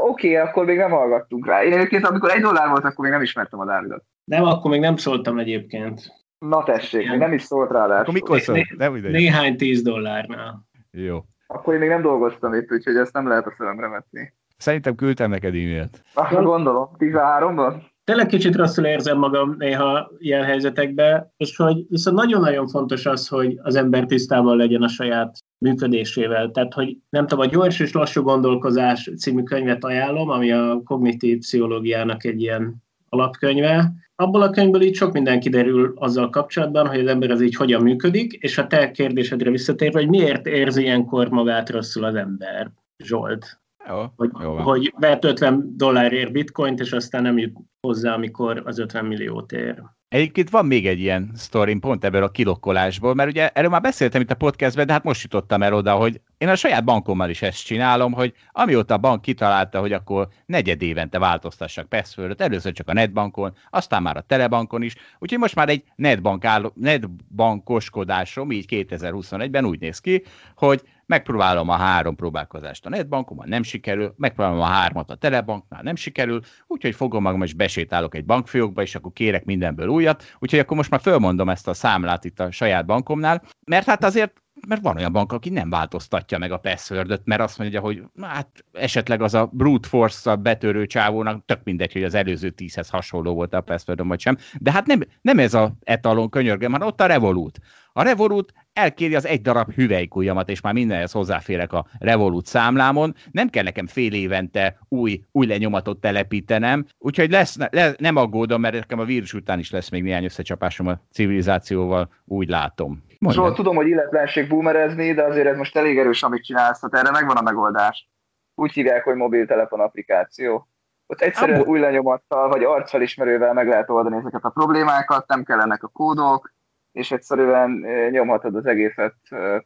[0.05, 1.65] Oké, okay, akkor még nem hallgattunk rá.
[1.65, 4.05] Én egyébként, amikor egy dollár volt, akkor még nem ismertem a Dávidot.
[4.25, 6.13] Nem, akkor még nem szóltam egyébként.
[6.39, 7.85] Na tessék, még nem is szólt rá.
[7.85, 8.77] Akkor mikor szólt?
[8.77, 10.67] Nem né- néhány tíz dollárnál.
[10.91, 11.25] Jó.
[11.47, 14.33] Akkor én még nem dolgoztam itt, úgyhogy ezt nem lehet a szememre vetni.
[14.57, 16.03] Szerintem küldtem neked e-mailt.
[16.15, 16.91] Ah, gondolom.
[16.99, 17.83] 13-ban?
[18.05, 23.59] Tényleg kicsit rosszul érzem magam néha ilyen helyzetekben, és hogy viszont nagyon-nagyon fontos az, hogy
[23.63, 26.51] az ember tisztában legyen a saját működésével.
[26.51, 31.39] Tehát, hogy nem tudom, a Gyors és Lassú Gondolkozás című könyvet ajánlom, ami a kognitív
[31.39, 33.93] pszichológiának egy ilyen alapkönyve.
[34.15, 37.83] Abból a könyvből így sok minden kiderül azzal kapcsolatban, hogy az ember az így hogyan
[37.83, 42.70] működik, és a te kérdésedre visszatérve, hogy miért érzi ilyenkor magát rosszul az ember,
[43.05, 43.61] Zsolt.
[43.89, 48.79] Jó, hogy, jó hogy vett 50 dollárért bitcoint, és aztán nem jut hozzá, amikor az
[48.79, 49.83] 50 milliót ér.
[50.09, 54.21] Egyébként van még egy ilyen sztorim pont ebből a kilokkolásból, mert ugye erről már beszéltem
[54.21, 57.43] itt a podcastben, de hát most jutottam el oda, hogy én a saját bankommal is
[57.43, 62.89] ezt csinálom, hogy amióta a bank kitalálta, hogy akkor negyed évente változtassak passwordot, először csak
[62.89, 68.64] a netbankon, aztán már a telebankon is, úgyhogy most már egy netbank álló, netbankoskodásom így
[68.69, 70.24] 2021-ben úgy néz ki,
[70.55, 75.97] hogy megpróbálom a három próbálkozást a netbankomban, nem sikerül, megpróbálom a hármat a telebanknál, nem
[75.97, 80.77] sikerül, úgyhogy fogom magam és besétálok egy bankfiókba, és akkor kérek mindenből újat, úgyhogy akkor
[80.77, 84.97] most már fölmondom ezt a számlát itt a saját bankomnál, mert hát azért mert van
[84.97, 89.34] olyan bank, aki nem változtatja meg a password mert azt mondja, hogy hát esetleg az
[89.34, 94.06] a brute force-szal betörő csávónak tök mindegy, hogy az előző tízhez hasonló volt a password
[94.06, 97.59] vagy sem, de hát nem, nem ez a etalon könyörgöm, hanem ott a Revolut.
[97.93, 103.14] A Revolut elkéri az egy darab hüvelykujjamat, és már mindenhez hozzáférek a Revolut számlámon.
[103.30, 108.74] Nem kell nekem fél évente új, új lenyomatot telepítenem, úgyhogy lesz, le, nem aggódom, mert
[108.74, 113.02] nekem a vírus után is lesz még néhány összecsapásom a civilizációval, úgy látom.
[113.23, 113.40] Mondja.
[113.40, 117.19] Szóval tudom, hogy illetlenség boomerezni, de azért ez most elég erős, amit csinálsz, tehát erre
[117.19, 118.09] megvan a megoldás.
[118.55, 120.69] Úgy hívják, hogy mobiltelefon applikáció.
[121.07, 125.89] Ott egyszerűen új lenyomattal vagy arcfelismerővel meg lehet oldani ezeket a problémákat, nem kellenek a
[125.89, 126.55] kódok,
[126.93, 127.70] és egyszerűen
[128.11, 129.15] nyomhatod az egészet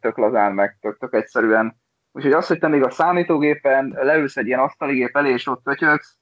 [0.01, 1.75] tök lazán, meg tök, tök egyszerűen.
[2.11, 6.17] Úgyhogy az, hogy te még a számítógépen leülsz egy ilyen asztaligép elé, és ott pötyöksz,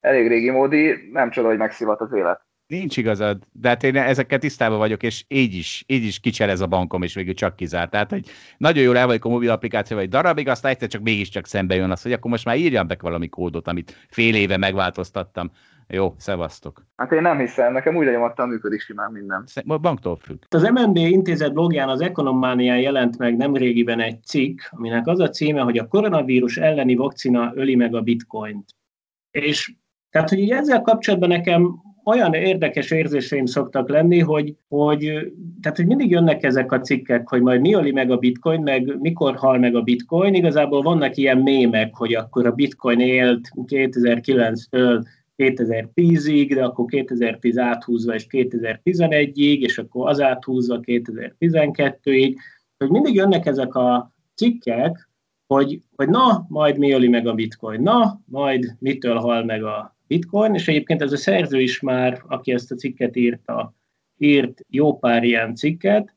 [0.00, 2.48] elég régi módi, nem csoda, hogy megszivat az élet.
[2.70, 6.60] Nincs igazad, de hát én ezekkel tisztában vagyok, és így is, így is kicsel ez
[6.60, 7.90] a bankom, és végül csak kizárt.
[7.90, 8.26] Tehát, hogy
[8.58, 11.90] nagyon jól el vagyok a mobil applikáció, vagy darabig, aztán egyszer csak mégiscsak szembe jön
[11.90, 15.50] az, hogy akkor most már írjam be valami kódot, amit fél éve megváltoztattam.
[15.88, 16.86] Jó, szevasztok.
[16.96, 19.44] Hát én nem hiszem, nekem úgy lenyomattal működik simán minden.
[19.64, 20.42] Banktól függ.
[20.48, 25.60] Az MNB intézet blogján az Ekonománián jelent meg nemrégiben egy cikk, aminek az a címe,
[25.60, 28.74] hogy a koronavírus elleni vakcina öli meg a bitcoint.
[29.30, 29.74] És
[30.10, 35.00] tehát, hogy így ezzel kapcsolatban nekem olyan érdekes érzéseim szoktak lenni, hogy, hogy,
[35.62, 39.00] tehát, hogy mindig jönnek ezek a cikkek, hogy majd mi öli meg a bitcoin, meg
[39.00, 40.34] mikor hal meg a bitcoin.
[40.34, 45.04] Igazából vannak ilyen mémek, hogy akkor a bitcoin élt 2009-től
[45.36, 52.36] 2010-ig, de akkor 2010 áthúzva és 2011-ig, és akkor az áthúzva 2012-ig,
[52.78, 55.08] hogy mindig jönnek ezek a cikkek,
[55.46, 59.96] hogy, hogy na, majd mi öli meg a bitcoin, na, majd mitől hal meg a
[60.10, 63.74] bitcoin, és egyébként ez a szerző is már, aki ezt a cikket írta,
[64.16, 66.14] írt jó pár ilyen cikket,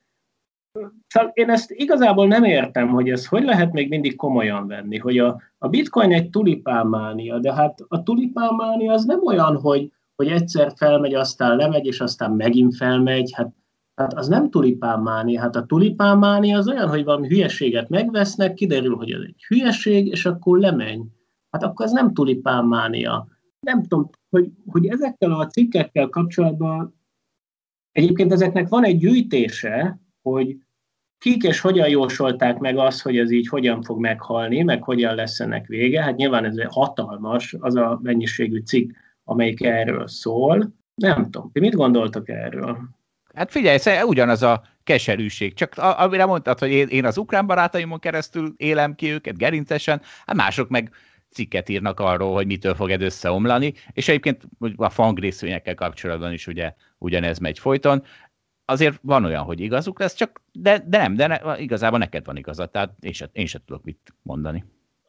[1.07, 5.17] Szóval én ezt igazából nem értem, hogy ez hogy lehet még mindig komolyan venni, hogy
[5.17, 10.73] a, a bitcoin egy tulipánmánia, de hát a tulipánmánia az nem olyan, hogy, hogy egyszer
[10.75, 13.53] felmegy, aztán lemegy, és aztán megint felmegy, hát,
[13.95, 19.11] hát az nem tulipánmánia, hát a tulipánmánia az olyan, hogy valami hülyeséget megvesznek, kiderül, hogy
[19.11, 21.01] ez egy hülyeség, és akkor lemegy.
[21.49, 23.27] Hát akkor ez nem tulipánmánia.
[23.63, 26.99] Nem tudom, hogy, hogy ezekkel a cikkekkel kapcsolatban
[27.91, 30.57] egyébként ezeknek van egy gyűjtése, hogy
[31.17, 35.39] kik és hogyan jósolták meg azt, hogy ez így hogyan fog meghalni, meg hogyan lesz
[35.39, 36.01] ennek vége.
[36.01, 38.91] Hát nyilván ez hatalmas, az a mennyiségű cikk,
[39.23, 40.73] amelyik erről szól.
[40.95, 42.77] Nem tudom, ti mit gondoltok erről?
[43.33, 45.53] Hát figyelj, ugyanaz a keserűség.
[45.53, 50.35] Csak amire mondtad, hogy én, én az ukrán barátaimon keresztül élem ki őket gerincesen, hát
[50.35, 50.91] mások meg
[51.33, 56.73] cikket írnak arról, hogy mitől fog ez összeomlani, és egyébként a fangrészvényekkel kapcsolatban is ugye
[56.97, 58.03] ugyanez megy folyton
[58.65, 62.37] azért van olyan, hogy igazuk lesz, csak de, de nem, de ne, igazából neked van
[62.37, 64.65] igazad, tehát én sem, én sem tudok mit mondani.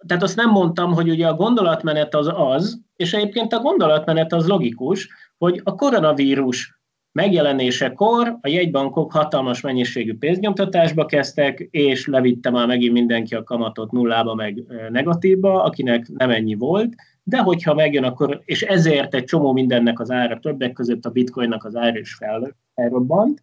[0.07, 4.47] Tehát azt nem mondtam, hogy ugye a gondolatmenet az az, és egyébként a gondolatmenet az
[4.47, 6.79] logikus, hogy a koronavírus
[7.15, 14.35] megjelenésekor a jegybankok hatalmas mennyiségű pénznyomtatásba kezdtek, és levitte már megint mindenki a kamatot nullába,
[14.35, 20.01] meg negatívba, akinek nem ennyi volt, de hogyha megjön, akkor, és ezért egy csomó mindennek
[20.01, 23.43] az ára, többek között a bitcoinnak az ára is fel, felrobbant,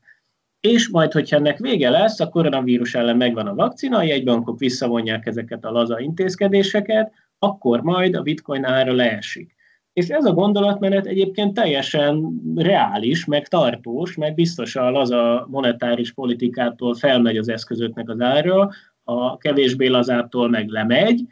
[0.59, 5.25] és majd, hogyha ennek vége lesz, a koronavírus ellen megvan a vakcina, a jegybankok visszavonják
[5.25, 9.55] ezeket a laza intézkedéseket, akkor majd a bitcoin ára leesik.
[9.93, 16.95] És ez a gondolatmenet egyébként teljesen reális, meg tartós, meg biztos a laza monetáris politikától
[16.95, 18.69] felmegy az eszközöknek az ára,
[19.03, 21.25] a kevésbé lazától meg lemegy,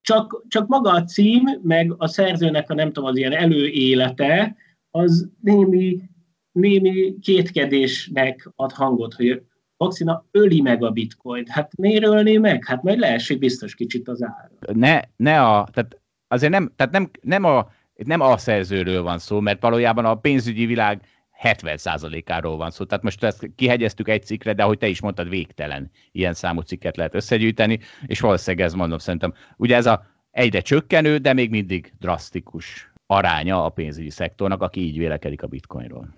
[0.00, 4.56] csak, csak maga a cím, meg a szerzőnek a nem tudom, az ilyen előélete,
[4.90, 6.00] az némi,
[6.52, 9.42] némi kétkedésnek ad hangot, hogy
[9.76, 11.44] vakcina öli meg a bitcoin.
[11.48, 12.64] Hát miért ölné meg?
[12.64, 14.50] Hát majd leesik biztos kicsit az ár.
[14.72, 17.68] Ne, ne a, tehát azért nem, tehát nem, nem a
[18.06, 21.00] nem a szerzőről van szó, mert valójában a pénzügyi világ
[21.42, 22.84] 70%-áról van szó.
[22.84, 26.96] Tehát most ezt kihegyeztük egy cikkre, de ahogy te is mondtad, végtelen ilyen számú cikket
[26.96, 29.34] lehet összegyűjteni, és valószínűleg ez mondom szerintem.
[29.56, 34.98] Ugye ez a egyre csökkenő, de még mindig drasztikus aránya a pénzügyi szektornak, aki így
[34.98, 36.14] vélekedik a bitcoinról.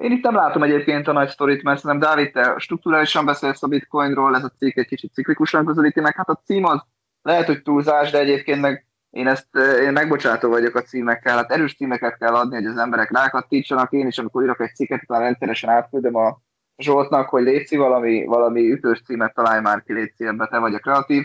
[0.00, 3.68] Én itt nem látom egyébként a nagy sztorit, mert szerintem Dávid, te strukturálisan beszélsz a
[3.68, 6.84] bitcoinról, ez a cikk egy kicsit ciklikusan közelíti meg, hát a cím az
[7.22, 9.48] lehet, hogy túlzás, de egyébként meg én ezt
[9.82, 13.92] én megbocsátó vagyok a címekkel, hát erős címeket kell adni, hogy az emberek rákattítsanak.
[13.92, 16.40] Én is, amikor írok egy cikket, utána rendszeresen átküldöm a
[16.76, 20.78] Zsoltnak, hogy létszi valami, valami ütős címet, találj már ki, létszi ebbe, te vagy a
[20.78, 21.24] kreatív.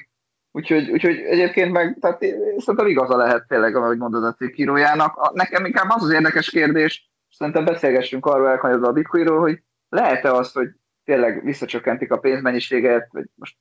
[0.51, 2.19] Úgyhogy, úgyhogy egyébként meg, tehát
[2.57, 5.33] szerintem igaza lehet tényleg, ahogy mondod a cikkírójának.
[5.33, 10.51] Nekem inkább az az érdekes kérdés, szerintem beszélgessünk arról elkanyodva a bitcoinról, hogy lehet-e az,
[10.51, 10.69] hogy
[11.03, 13.57] tényleg visszacsökkentik a pénzmennyiséget, vagy most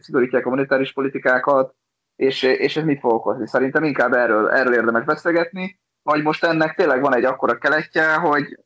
[0.00, 1.74] szigorítják a monetáris politikákat,
[2.20, 3.46] és, és ez mit fog okozni?
[3.46, 8.58] Szerintem inkább erről, erről érdemes beszélgetni, vagy most ennek tényleg van egy akkora keletje, hogy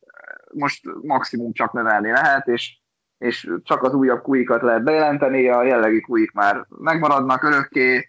[0.53, 2.79] most maximum csak növelni lehet, és,
[3.19, 8.09] és csak az újabb kuikat lehet bejelenteni, a jellegi kuik már megmaradnak örökké,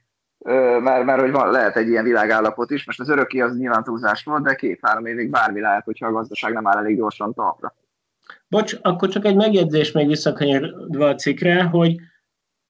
[0.79, 2.85] mert, mert hogy van, lehet egy ilyen világállapot is.
[2.85, 6.53] Most az örökké az nyilván túlzás volt, de két-három évig bármi lehet, hogyha a gazdaság
[6.53, 7.75] nem áll elég gyorsan talpra.
[8.47, 11.95] Bocs, akkor csak egy megjegyzés még visszakanyarodva a cikkre, hogy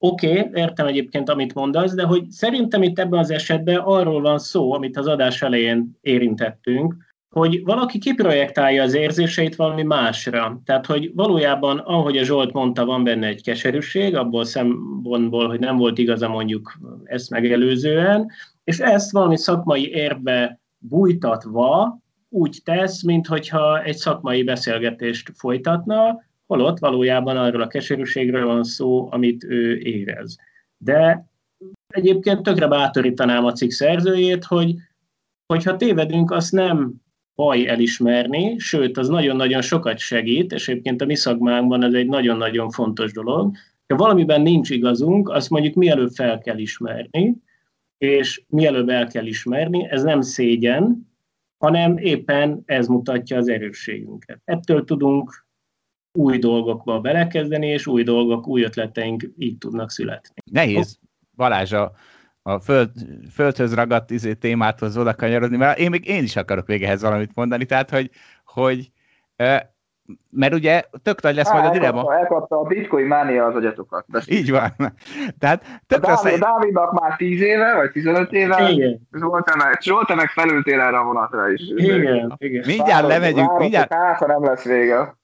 [0.07, 4.40] oké, okay, értem egyébként, amit mondasz, de hogy szerintem itt ebben az esetben arról van
[4.40, 6.95] szó, amit az adás elején érintettünk,
[7.30, 10.61] hogy valaki kiprojektálja az érzéseit valami másra.
[10.65, 15.77] Tehát, hogy valójában, ahogy a Zsolt mondta, van benne egy keserűség, abból szempontból, hogy nem
[15.77, 18.27] volt igaza mondjuk ezt megelőzően,
[18.64, 21.99] és ezt valami szakmai érbe bújtatva
[22.30, 29.44] úgy tesz, mintha egy szakmai beszélgetést folytatna, holott valójában arról a keserűségről van szó, amit
[29.44, 30.38] ő érez.
[30.78, 31.28] De
[31.88, 34.76] egyébként tökre bátorítanám a cikk szerzőjét, hogy
[35.54, 36.94] hogyha tévedünk, azt nem
[37.36, 42.70] baj elismerni, sőt, az nagyon-nagyon sokat segít, és egyébként a mi szakmánkban ez egy nagyon-nagyon
[42.70, 43.56] fontos dolog.
[43.88, 47.38] Ha valamiben nincs igazunk, azt mondjuk mielőbb fel kell ismerni,
[47.98, 51.14] és mielőbb el kell ismerni, ez nem szégyen,
[51.58, 54.42] hanem éppen ez mutatja az erősségünket.
[54.44, 55.45] Ettől tudunk
[56.16, 60.36] új dolgokba belekezdeni, és új dolgok, új ötleteink így tudnak születni.
[60.52, 61.00] Nehéz,
[61.36, 61.92] Balázs, a,
[62.42, 62.90] a föld,
[63.32, 67.66] földhöz ragadt izé, témáthoz oda kanyarodni, mert én még én is akarok végehez valamit mondani,
[67.66, 68.10] tehát, hogy,
[68.46, 68.92] hogy
[70.30, 72.16] mert ugye tök nagy lesz Há, majd a dilemma.
[72.16, 74.06] Elkapta a bitcoin mánia az agyatokat.
[74.08, 74.72] De Így van.
[75.40, 76.40] Tehát tök Dávid, lesz...
[76.40, 79.08] Dávidnak már 10 éve, vagy 15 éve, igen.
[79.58, 81.62] Meg, Zsolta meg felültél erre a vonatra is.
[81.76, 82.64] Igen, igen.
[82.66, 83.94] Mindjárt lemegyünk, mindjárt...
[83.94, 85.16] Hát, nem lesz vége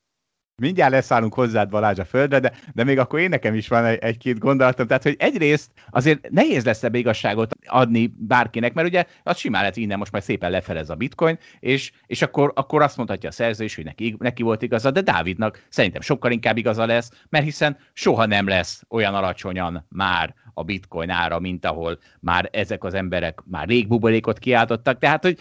[0.61, 4.39] mindjárt leszállunk hozzád Balázs a földre, de, de még akkor én nekem is van egy-két
[4.39, 4.87] gondolatom.
[4.87, 9.77] Tehát, hogy egyrészt azért nehéz lesz ebbe igazságot adni bárkinek, mert ugye az simán lehet
[9.77, 13.63] innen most már szépen lefelez a bitcoin, és, és akkor, akkor azt mondhatja a szerző
[13.63, 17.77] is, hogy neki, neki volt igaza, de Dávidnak szerintem sokkal inkább igaza lesz, mert hiszen
[17.93, 23.39] soha nem lesz olyan alacsonyan már a bitcoin ára, mint ahol már ezek az emberek
[23.45, 24.97] már rég buborékot kiáltottak.
[24.97, 25.39] Tehát, hogy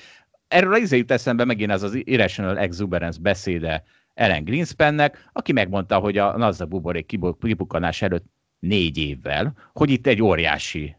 [0.48, 3.84] erről az jut eszembe megint az az irrational exuberance beszéde
[4.14, 7.06] ellen Greenspannek, aki megmondta, hogy a Nasdaq buborék
[7.40, 8.26] kibukkanás előtt
[8.58, 10.96] négy évvel, hogy itt egy óriási,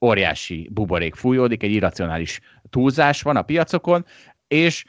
[0.00, 2.40] óriási buborék fújódik, egy irracionális
[2.70, 4.04] túlzás van a piacokon,
[4.48, 4.84] és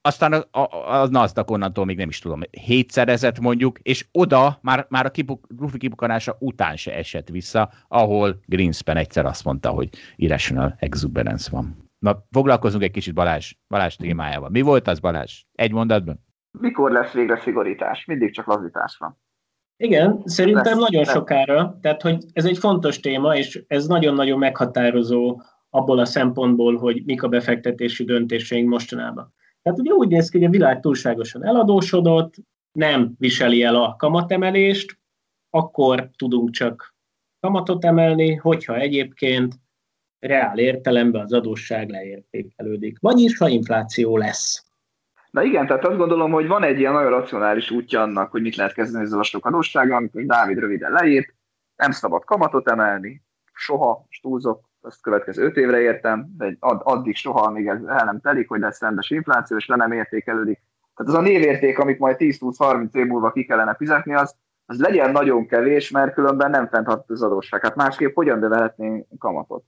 [0.00, 4.86] aztán a, a, a Nasdaq onnantól még nem is tudom, hétszerezett mondjuk, és oda már,
[4.88, 9.88] már a kibuk, Rufi kibukkanása után se esett vissza, ahol Greenspan egyszer azt mondta, hogy
[10.16, 11.90] irrational exuberance van.
[11.98, 14.48] Na, foglalkozunk egy kicsit Balázs, Balázs témájával.
[14.48, 15.42] Mi volt az, Balázs?
[15.52, 16.26] Egy mondatban?
[16.60, 18.04] Mikor lesz végre szigorítás?
[18.04, 19.18] Mindig csak lazítás van.
[19.76, 21.12] Igen, szerintem lesz, nagyon lesz.
[21.12, 25.40] sokára, tehát hogy ez egy fontos téma, és ez nagyon-nagyon meghatározó
[25.70, 29.34] abból a szempontból, hogy mik a befektetési döntéseink mostanában.
[29.62, 32.34] Tehát ugye úgy néz ki, hogy a világ túlságosan eladósodott,
[32.72, 34.98] nem viseli el a kamatemelést,
[35.50, 36.94] akkor tudunk csak
[37.40, 39.54] kamatot emelni, hogyha egyébként
[40.18, 42.98] reál értelemben az adósság leértékelődik.
[43.00, 44.67] Vagyis, ha infláció lesz.
[45.30, 48.56] Na igen, tehát azt gondolom, hogy van egy ilyen nagyon racionális útja annak, hogy mit
[48.56, 51.34] lehet kezdeni ezzel a sok adóssággal, amikor Dávid röviden leírt,
[51.76, 53.22] nem szabad kamatot emelni,
[53.52, 58.48] soha, túlzok, azt következő öt évre értem, de addig soha, amíg ez el nem telik,
[58.48, 60.62] hogy lesz rendes infláció, és le nem értékelődik.
[60.94, 64.34] Tehát az a névérték, amit majd 10-20-30 év múlva ki kellene fizetni, az,
[64.66, 67.62] az legyen nagyon kevés, mert különben nem fenntartható az adósság.
[67.62, 69.64] Hát másképp hogyan bevehetnénk kamatot?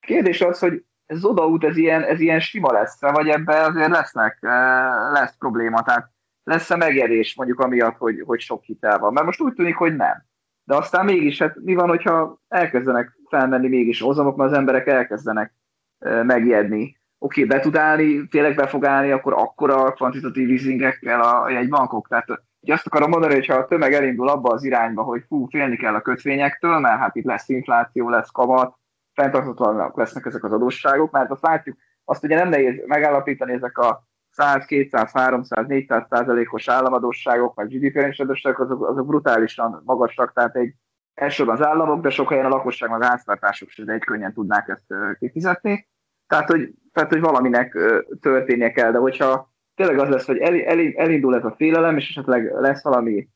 [0.00, 4.38] Kérdés az, hogy ez odaút, ez ilyen, ez ilyen sima lesz, vagy ebbe azért lesznek,
[4.40, 6.10] eh, lesz probléma, tehát
[6.42, 10.24] lesz-e megerés mondjuk amiatt, hogy, hogy sok hitel van, mert most úgy tűnik, hogy nem.
[10.64, 15.54] De aztán mégis, hát mi van, hogyha elkezdenek felmenni mégis hozamok, mert az emberek elkezdenek
[15.98, 16.96] eh, megijedni.
[17.18, 22.08] Oké, okay, be tud állni, tényleg be fog állni, akkor akkora kvantitatív easingekkel a jegybankok.
[22.08, 22.26] Tehát
[22.60, 25.76] ugye azt akarom mondani, hogy ha a tömeg elindul abba az irányba, hogy fú, félni
[25.76, 28.76] kell a kötvényektől, mert hát itt lesz infláció, lesz kamat,
[29.20, 34.06] fenntarthatóanak lesznek ezek az adósságok, mert azt látjuk, azt ugye nem nehéz megállapítani ezek a
[34.30, 40.74] 100, 200, 300, 400 százalékos államadósságok, meg GDP-es adósságok, azok, azok brutálisan magasak, tehát egy
[41.14, 44.68] elsősorban az államok, de sok helyen a lakosság, meg a háztartások is egy könnyen tudnák
[44.68, 45.88] ezt kifizetni.
[46.26, 47.78] Tehát hogy, tehát, hogy valaminek
[48.20, 52.08] történnie kell, de hogyha tényleg az lesz, hogy el, el, elindul ez a félelem, és
[52.08, 53.28] esetleg lesz valami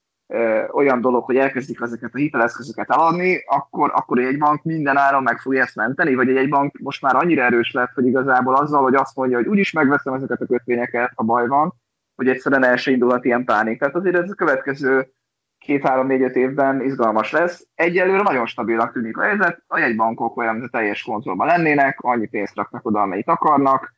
[0.73, 5.39] olyan dolog, hogy elkezdik ezeket a hiteleszközöket eladni, akkor, akkor egy bank minden áron meg
[5.39, 8.95] fogja ezt menteni, vagy egy bank most már annyira erős lett, hogy igazából azzal, hogy
[8.95, 11.75] azt mondja, hogy úgyis megveszem ezeket a kötvényeket, ha baj van,
[12.15, 13.79] hogy egyszerűen el se indulhat ilyen pánik.
[13.79, 15.13] Tehát azért ez a következő
[15.59, 17.67] két-három-négy-öt évben izgalmas lesz.
[17.75, 22.57] Egyelőre nagyon stabilak tűnik a helyzet, a jegybankok olyan, hogy teljes kontrollban lennének, annyi pénzt
[22.57, 23.95] raknak oda, amennyit akarnak,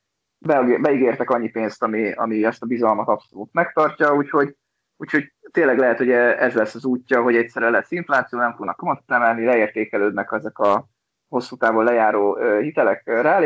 [0.81, 4.57] beígértek annyi pénzt, ami, ami ezt a bizalmat abszolút megtartja, úgyhogy,
[4.97, 9.11] úgyhogy tényleg lehet, hogy ez lesz az útja, hogy egyszerre lesz infláció, nem fognak kamatot
[9.11, 10.89] emelni, leértékelődnek ezek a
[11.29, 13.45] hosszú távon lejáró hitelek reál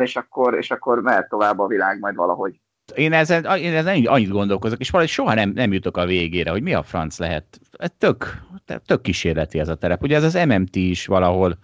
[0.00, 2.60] és akkor, és akkor mehet tovább a világ majd valahogy.
[2.94, 6.62] Én ezen, én ezen annyit gondolkozok, és valahogy soha nem, nem jutok a végére, hogy
[6.62, 7.60] mi a franc lehet.
[7.98, 8.40] Tök,
[8.86, 10.02] tök kísérleti ez a terep.
[10.02, 11.58] Ugye ez az MMT is valahol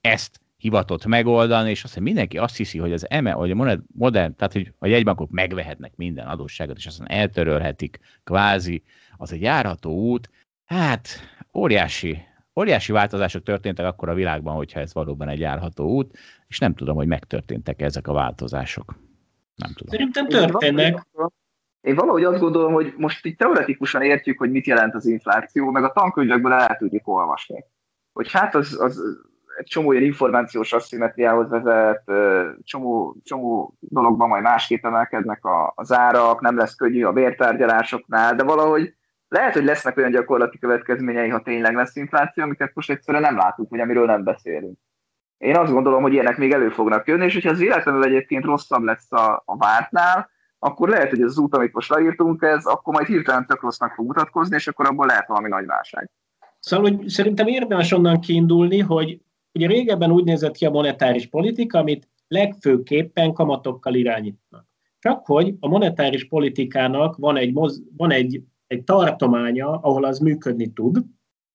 [0.00, 4.36] ezt hivatott megoldani, és azt, hogy mindenki azt hiszi, hogy az eme, hogy a modern,
[4.36, 8.82] tehát hogy a jegybankok megvehetnek minden adósságot, és aztán eltörölhetik, kvázi,
[9.16, 10.30] az egy járható út.
[10.64, 11.08] Hát,
[11.54, 12.18] óriási,
[12.60, 16.18] óriási változások történtek akkor a világban, hogyha ez valóban egy járható út,
[16.48, 18.94] és nem tudom, hogy megtörténtek ezek a változások.
[19.54, 19.92] Nem tudom.
[19.92, 21.06] Szerintem történnek.
[21.80, 25.84] Én valahogy azt gondolom, hogy most itt teoretikusan értjük, hogy mit jelent az infláció, meg
[25.84, 27.64] a tankönyvekből el tudjuk olvasni.
[28.12, 29.00] Hogy hát az, az
[29.64, 32.10] csomó ilyen információs asszimetriához vezet,
[32.64, 38.42] csomó, csomó dologban majd másképp emelkednek a, az árak, nem lesz könnyű a bértárgyalásoknál, de
[38.42, 38.94] valahogy
[39.28, 43.70] lehet, hogy lesznek olyan gyakorlati következményei, ha tényleg lesz infláció, amiket most egyszerűen nem látunk,
[43.70, 44.78] vagy amiről nem beszélünk.
[45.38, 48.82] Én azt gondolom, hogy ilyenek még elő fognak jönni, és hogyha az véletlenül egyébként rosszabb
[48.82, 53.06] lesz a, a vártnál, akkor lehet, hogy az út, amit most leírtunk, ez akkor majd
[53.06, 56.10] hirtelen tök rossznak fog mutatkozni, és akkor abból lehet valami nagy válság.
[56.58, 59.20] Szóval hogy szerintem érdemes onnan kiindulni, hogy
[59.54, 64.66] ugye régebben úgy nézett ki a monetáris politika, amit legfőképpen kamatokkal irányítanak.
[64.98, 70.72] Csak hogy a monetáris politikának van egy, moz, van egy, egy tartománya, ahol az működni
[70.72, 71.04] tud,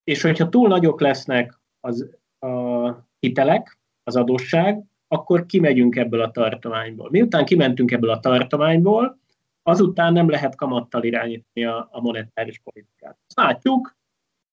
[0.03, 2.09] és hogyha túl nagyok lesznek az
[2.39, 7.09] a hitelek, az adósság, akkor kimegyünk ebből a tartományból.
[7.09, 9.19] Miután kimentünk ebből a tartományból,
[9.63, 13.17] azután nem lehet kamattal irányítani a, a monetáris politikát.
[13.27, 13.97] Azt látjuk,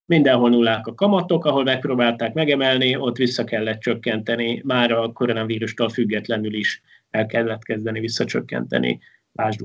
[0.06, 6.54] mindenhol nullák a kamatok, ahol megpróbálták megemelni, ott vissza kellett csökkenteni, már a koronavírustól függetlenül
[6.54, 9.00] is el kellett kezdeni visszacsökkenteni,
[9.32, 9.60] lásd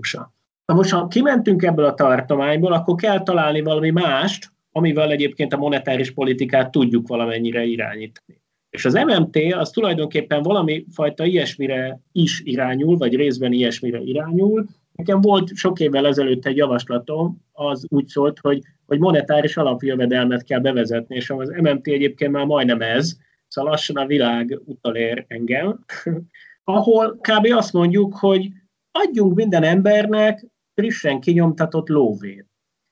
[0.65, 5.57] Na most, ha kimentünk ebből a tartományból, akkor kell találni valami mást, amivel egyébként a
[5.57, 8.41] monetáris politikát tudjuk valamennyire irányítani.
[8.69, 14.65] És az MMT az tulajdonképpen valami fajta ilyesmire is irányul, vagy részben ilyesmire irányul.
[14.99, 20.59] Nekem volt sok évvel ezelőtt egy javaslatom, az úgy szólt, hogy, hogy monetáris alapjövedelmet kell
[20.59, 23.17] bevezetni, és az MMT egyébként már majdnem ez,
[23.47, 25.85] szóval lassan a világ utalér engem,
[26.63, 27.45] ahol kb.
[27.51, 28.49] azt mondjuk, hogy
[28.91, 32.47] adjunk minden embernek frissen kinyomtatott lóvét.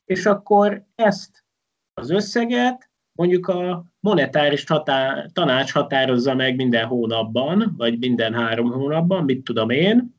[0.06, 1.44] És akkor ezt
[1.94, 2.90] az összeget
[3.20, 9.70] mondjuk a monetáris határ, tanács határozza meg minden hónapban, vagy minden három hónapban, mit tudom
[9.70, 10.16] én,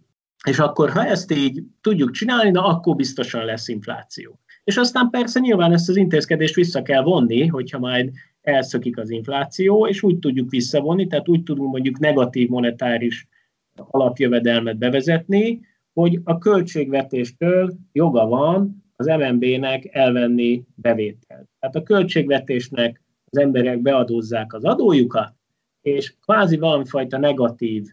[0.49, 4.39] és akkor, ha ezt így tudjuk csinálni, na akkor biztosan lesz infláció.
[4.65, 8.11] És aztán persze nyilván ezt az intézkedést vissza kell vonni, hogyha majd
[8.41, 13.29] elszökik az infláció, és úgy tudjuk visszavonni, tehát úgy tudunk mondjuk negatív monetáris
[13.77, 15.61] alapjövedelmet bevezetni,
[15.93, 21.49] hogy a költségvetéstől joga van az MNB-nek elvenni bevételt.
[21.59, 25.35] Tehát a költségvetésnek az emberek beadózzák az adójukat,
[25.81, 27.85] és kvázi valamifajta negatív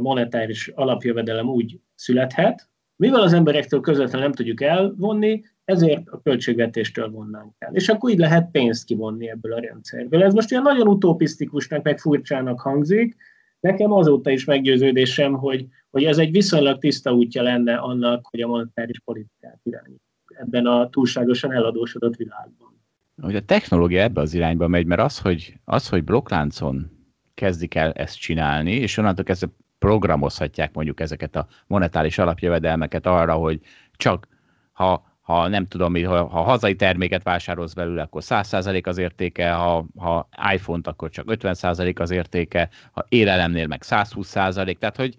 [0.00, 7.54] monetáris alapjövedelem úgy születhet, mivel az emberektől közvetlenül nem tudjuk elvonni, ezért a költségvetéstől vonnánk
[7.58, 7.74] el.
[7.74, 10.22] És akkor így lehet pénzt kivonni ebből a rendszerből.
[10.22, 13.16] Ez most ilyen nagyon utopisztikusnak, meg furcsának hangzik,
[13.60, 18.46] Nekem azóta is meggyőződésem, hogy, hogy ez egy viszonylag tiszta útja lenne annak, hogy a
[18.46, 22.80] monetáris politikát irányít ebben a túlságosan eladósodott világban.
[23.20, 26.90] Hogy a technológia ebbe az irányba megy, mert az, hogy, az, hogy blokkláncon
[27.34, 29.48] kezdik el ezt csinálni, és onnantól kezdve
[29.78, 33.60] programozhatják mondjuk ezeket a monetáris alapjövedelmeket arra, hogy
[33.96, 34.28] csak
[34.72, 39.86] ha, ha nem tudom, ha, ha hazai terméket vásárolsz belőle, akkor 100% az értéke, ha,
[39.96, 45.16] ha iPhone-t, akkor csak 50% az értéke, ha élelemnél meg 120%, tehát hogy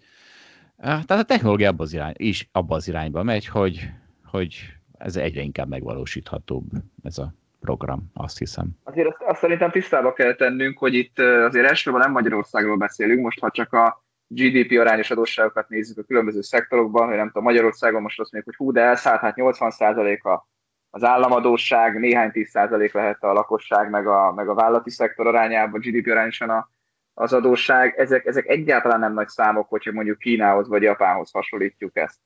[0.81, 3.90] tehát a technológia abba az irány, is abba az irányba megy, hogy,
[4.26, 4.56] hogy
[4.98, 6.65] ez egyre inkább megvalósíthatóbb
[7.03, 8.69] ez a program, azt hiszem.
[8.84, 13.40] Azért azt, azt szerintem tisztába kell tennünk, hogy itt azért elsősorban nem Magyarországról beszélünk, most
[13.40, 18.19] ha csak a GDP arányos adósságokat nézzük a különböző szektorokban, hogy nem tudom, Magyarországon most
[18.19, 19.72] azt mondjuk, hogy hú, de elszállt, hát 80
[20.23, 20.47] a
[20.89, 26.11] az államadóság, néhány 10% lehet a lakosság, meg a, meg a vállalati szektor arányában, GDP
[26.11, 26.69] arányosan a,
[27.14, 32.19] az adósság, ezek, ezek egyáltalán nem nagy számok, hogyha mondjuk Kínához vagy Japánhoz hasonlítjuk ezt.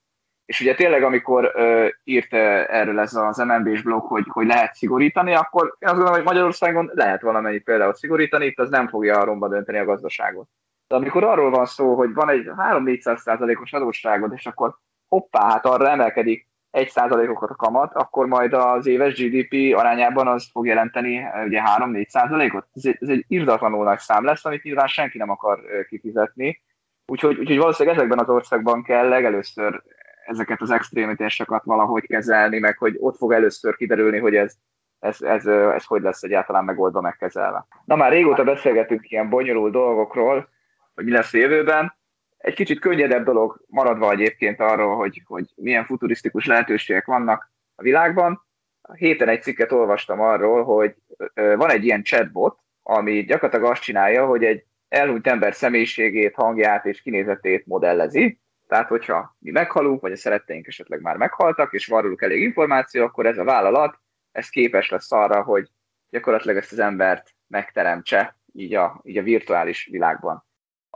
[0.44, 5.34] És ugye tényleg, amikor uh, írt erről ez az MNB-s blog, hogy, hogy lehet szigorítani,
[5.34, 9.48] akkor én azt gondolom, hogy Magyarországon lehet valamennyit például szigorítani, itt az nem fogja romba
[9.48, 10.48] dönteni a gazdaságot.
[10.94, 14.76] De amikor arról van szó, hogy van egy 3-400 százalékos adósságod, és akkor
[15.08, 20.48] hoppá, hát arra emelkedik egy százalékokat a kamat, akkor majd az éves GDP arányában az
[20.52, 22.66] fog jelenteni ugye 3-4 százalékot.
[22.72, 26.62] Ez egy, ez egy irdatlanul nagy szám lesz, amit nyilván senki nem akar kifizetni.
[27.06, 29.82] Úgyhogy, úgyhogy valószínűleg ezekben az országban kell legelőször
[30.26, 34.54] ezeket az extrémitásokat valahogy kezelni, meg hogy ott fog először kiderülni, hogy ez,
[34.98, 37.66] ez, ez, ez hogy lesz egyáltalán megoldva, megkezelve.
[37.84, 40.52] Na már régóta beszélgetünk ilyen bonyolult dolgokról,
[40.94, 41.94] hogy mi lesz a jövőben.
[42.38, 48.46] Egy kicsit könnyedebb dolog maradva egyébként arról, hogy, hogy milyen futurisztikus lehetőségek vannak a világban.
[48.82, 50.94] A héten egy cikket olvastam arról, hogy
[51.34, 57.02] van egy ilyen chatbot, ami gyakorlatilag azt csinálja, hogy egy elhunyt ember személyiségét, hangját és
[57.02, 58.40] kinézetét modellezi.
[58.68, 63.04] Tehát, hogyha mi meghalunk, vagy a szeretteink esetleg már meghaltak, és van róluk elég információ,
[63.04, 63.98] akkor ez a vállalat
[64.32, 65.68] ez képes lesz arra, hogy
[66.10, 70.44] gyakorlatilag ezt az embert megteremtse így a, így a virtuális világban.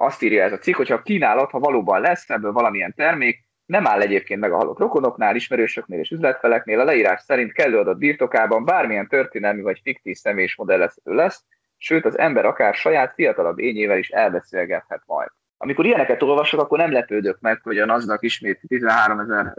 [0.00, 3.86] Azt írja ez a cikk, hogyha a kínálat, ha valóban lesz ebből valamilyen termék, nem
[3.86, 8.64] áll egyébként meg a halott rokonoknál, ismerősöknél és üzletfeleknél, a leírás szerint kellő adat birtokában
[8.64, 11.44] bármilyen történelmi vagy fiktív személyis modellezhető lesz,
[11.76, 15.28] sőt az ember akár saját fiatalabb ényével is elbeszélgethet majd.
[15.56, 19.54] Amikor ilyeneket olvasok, akkor nem lepődök meg, hogy a NASDAQ ismét 13 ezer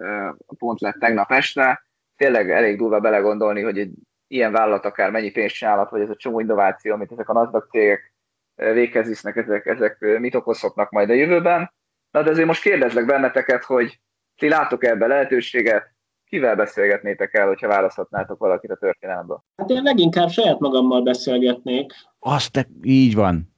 [0.58, 1.84] pont lett tegnap este,
[2.16, 3.92] tényleg elég durva belegondolni, hogy egy
[4.28, 7.70] ilyen vállalat akár mennyi pénzt csinálhat, vagy ez a csomó innováció, amit ezek a NASDAQ
[7.70, 8.14] cégek
[8.60, 11.74] véghez visznek, ezek, ezek mit okozhatnak majd a jövőben.
[12.12, 14.00] Na de azért most kérdezlek benneteket, hogy
[14.36, 15.94] ti látok ebbe lehetőséget,
[16.26, 19.44] kivel beszélgetnétek el, hogyha választhatnátok valakit a történelemből?
[19.58, 21.94] Hát én leginkább saját magammal beszélgetnék.
[22.20, 23.54] Azt te, így van.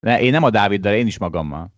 [0.00, 1.72] Ne, én nem a Dáviddal, én is magammal.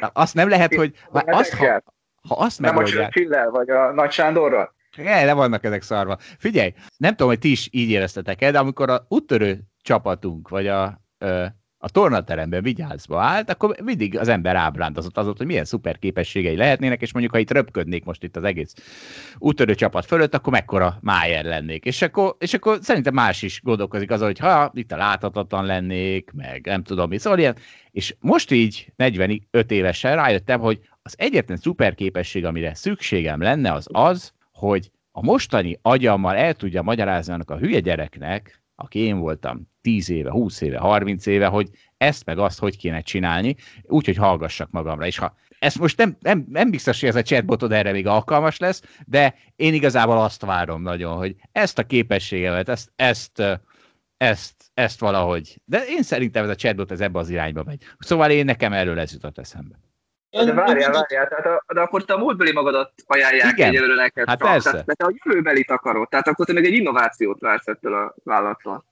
[0.12, 0.94] azt nem lehet, hogy...
[1.10, 1.82] Azt, ha,
[2.28, 3.08] ha azt nem megoldják...
[3.08, 4.74] a Churchill vagy a Nagy Sándorral?
[4.96, 6.16] Ja, le vannak ezek szarva.
[6.38, 10.66] Figyelj, nem tudom, hogy ti is így éreztetek el, de amikor a úttörő csapatunk, vagy
[10.66, 11.00] a,
[11.82, 17.02] a tornateremben vigyázva állt, akkor mindig az ember ábrándozott azot, hogy milyen szuper képességei lehetnének,
[17.02, 18.74] és mondjuk, ha itt röpködnék most itt az egész
[19.38, 21.84] úttörő csapat fölött, akkor mekkora májer lennék.
[21.84, 26.30] És akkor, és akkor szerintem más is gondolkozik az, hogy ha itt a láthatatlan lennék,
[26.34, 27.56] meg nem tudom mi, szóval ilyen.
[27.90, 34.32] És most így 45 évesen rájöttem, hogy az egyetlen szuperképesség, amire szükségem lenne, az az,
[34.52, 40.10] hogy a mostani agyammal el tudja magyarázni annak a hülye gyereknek, aki én voltam 10
[40.10, 45.06] éve, 20 éve, 30 éve, hogy ezt meg azt hogy kéne csinálni, úgyhogy hallgassak magamra.
[45.06, 48.58] És ha ezt most nem, nem, nem biztos, hogy ez a chatbotod erre még alkalmas
[48.58, 53.42] lesz, de én igazából azt várom nagyon, hogy ezt a képességemet, ezt, ezt,
[54.16, 55.60] ezt, ezt valahogy.
[55.64, 57.82] De én szerintem ez a chatbot ez ebbe az irányba megy.
[57.98, 59.89] Szóval én nekem erről ez jutott eszembe.
[60.30, 63.68] De várjál, várjál, tehát a, de akkor te a múltbeli magadat ajánlják Igen.
[63.68, 64.28] egyelőre neked.
[64.28, 64.70] Hát persze.
[64.70, 68.84] Tehát, te a jövőbeli akarod, tehát akkor te még egy innovációt vársz ettől a vállalattól.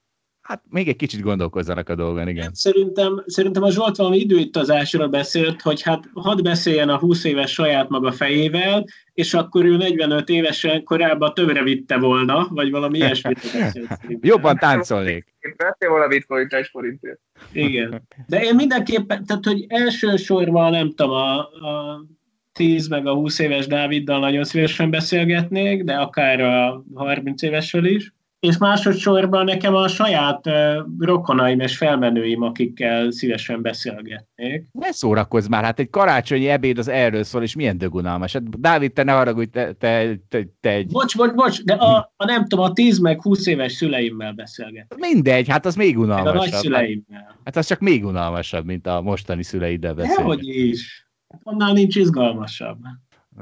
[0.49, 2.49] Hát még egy kicsit gondolkozzanak a dolgon, igen.
[2.53, 7.89] Szerintem, szerintem a Zsolt valami időutazásról beszélt, hogy hát hadd beszéljen a 20 éves saját
[7.89, 13.99] maga fejével, és akkor ő 45 évesen korábban többre vitte volna, vagy valami ilyesmit beszélt.
[14.21, 15.25] Jobban táncolnék.
[15.57, 17.19] Vettél volna bitcoint egy forintért.
[17.51, 18.07] Igen.
[18.27, 22.05] De én mindenképpen, tehát hogy elsősorban nem tudom, a, a
[22.53, 28.13] 10 meg a 20 éves Dáviddal nagyon szívesen beszélgetnék, de akár a 30 évesről is
[28.39, 30.53] és másodszorban nekem a saját uh,
[30.99, 34.67] rokonaim és felmenőim, akikkel szívesen beszélgetnék.
[34.71, 38.33] Ne szórakozz már, hát egy karácsonyi ebéd az erről szól, és milyen dögunalmas.
[38.33, 40.87] Hát, Dávid, te ne haragudj, te, te, te, te egy...
[40.87, 44.95] Bocs, bocs, bocs, de a, a nem tudom, a 10 meg 20 éves szüleimmel beszélget.
[44.97, 46.33] Mindegy, hát az még unalmasabb.
[46.33, 47.37] Meg a nagyszüleimmel.
[47.43, 50.17] Hát az csak még unalmasabb, mint a mostani szüleiddel beszélget.
[50.17, 51.07] Dehogy is.
[51.29, 52.77] Hát annál nincs izgalmasabb.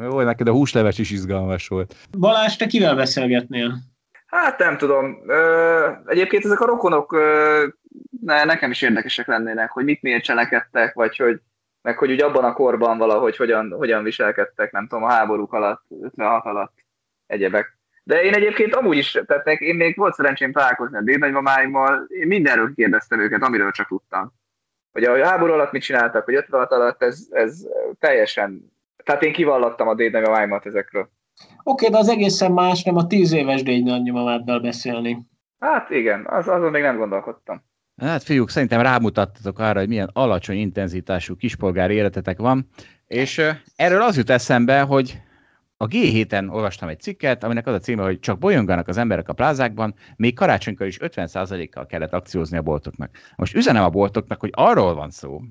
[0.01, 1.95] Jó, neked a húsleves is izgalmas volt.
[2.17, 3.81] Balázs, te kivel beszélgetnél?
[4.27, 5.17] Hát nem tudom.
[6.05, 7.11] Egyébként ezek a rokonok
[8.21, 11.41] ne, nekem is érdekesek lennének, hogy mit miért cselekedtek, vagy hogy
[11.81, 15.83] meg hogy úgy abban a korban valahogy hogyan, hogyan viselkedtek, nem tudom, a háborúk alatt,
[16.01, 16.73] 56 alatt,
[17.27, 17.77] egyebek.
[18.03, 22.73] De én egyébként amúgy is, tehát én még volt szerencsém találkozni a dédnagymamáimmal, én mindenről
[22.75, 24.33] kérdeztem őket, amiről csak tudtam.
[24.91, 27.61] Hogy a háború alatt mit csináltak, hogy 56 alatt, ez, ez
[27.99, 28.71] teljesen,
[29.03, 31.09] tehát én kivallattam a dédnagymamáimat ezekről.
[31.69, 35.25] Oké, de az egészen más, nem a tíz éves dény nagymamáddal beszélni.
[35.59, 37.63] Hát igen, az, azon még nem gondolkodtam.
[38.01, 42.69] Hát fiúk, szerintem rámutattatok arra, hogy milyen alacsony intenzitású kispolgári életetek van,
[43.07, 43.41] és
[43.75, 45.21] erről az jut eszembe, hogy
[45.77, 49.33] a G7-en olvastam egy cikket, aminek az a címe, hogy csak bolyonganak az emberek a
[49.33, 53.09] plázákban, még karácsonykor is 50%-kal kellett akciózni a boltoknak.
[53.35, 55.41] Most üzenem a boltoknak, hogy arról van szó,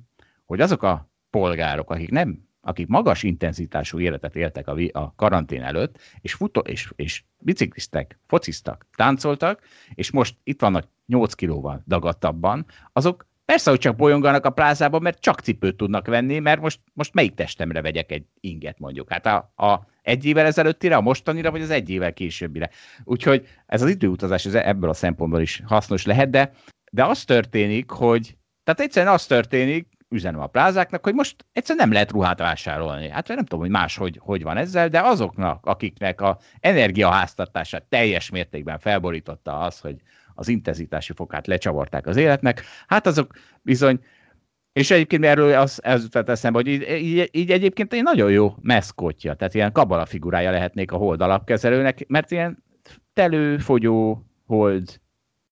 [0.45, 5.99] hogy azok a polgárok, akik nem akik magas intenzitású életet éltek a, a karantén előtt,
[6.21, 9.61] és, futó, és, és bicikliztek, fociztak, táncoltak,
[9.95, 15.21] és most itt vannak 8 kilóval dagadtabban, azok Persze, hogy csak bolyonganak a plázában, mert
[15.21, 19.13] csak cipőt tudnak venni, mert most, most melyik testemre vegyek egy inget mondjuk?
[19.13, 22.71] Hát a, a egy évvel ezelőttire, a mostanira, vagy az egy évvel későbbire.
[23.05, 26.53] Úgyhogy ez az időutazás ez ebből a szempontból is hasznos lehet, de,
[26.93, 31.95] de az történik, hogy tehát egyszerűen az történik, üzenem a plázáknak, hogy most egyszerűen nem
[31.95, 33.09] lehet ruhát vásárolni.
[33.09, 38.31] Hát nem tudom, hogy más hogy, hogy van ezzel, de azoknak, akiknek a energiaháztartását teljes
[38.31, 39.97] mértékben felborította az, hogy
[40.35, 43.33] az intenzitási fokát lecsavarták az életnek, hát azok
[43.63, 44.01] bizony
[44.77, 48.55] és egyébként erről az, ez jutott eszembe, hogy így, így, így, egyébként egy nagyon jó
[48.61, 52.65] meszkotja, tehát ilyen kabala figurája lehetnék a hold alapkezelőnek, mert ilyen
[53.13, 55.01] telő, fogyó hold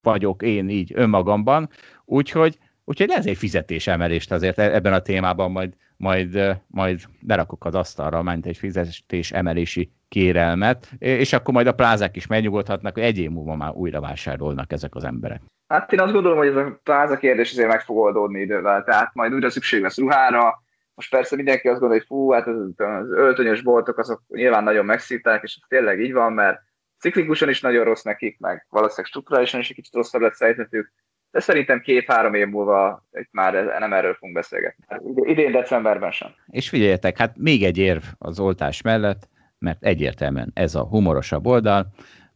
[0.02, 1.68] vagyok én így önmagamban,
[2.04, 7.74] úgyhogy Úgyhogy ez egy fizetésemelést azért e- ebben a témában majd, majd, majd berakok az
[7.74, 13.30] asztalra, mint egy fizetésemelési kérelmet, és akkor majd a plázák is megnyugodhatnak, hogy egy év
[13.30, 15.40] múlva már újra vásárolnak ezek az emberek.
[15.68, 19.14] Hát én azt gondolom, hogy ez a pláza kérdés azért meg fog oldódni idővel, tehát
[19.14, 20.62] majd újra szükség lesz ruhára,
[20.94, 25.42] most persze mindenki azt gondolja, hogy fú, hát az öltönyös boltok azok nyilván nagyon megszívták,
[25.42, 26.60] és ez tényleg így van, mert
[26.98, 30.92] ciklikusan is nagyon rossz nekik, meg valószínűleg strukturálisan is egy kicsit rosszabb lett szejthetők,
[31.34, 34.84] de szerintem két-három év múlva itt már nem erről fogunk beszélgetni.
[35.14, 36.28] Idén decemberben sem.
[36.46, 39.28] És figyeljetek, hát még egy érv az oltás mellett,
[39.58, 41.86] mert egyértelműen ez a humorosabb oldal.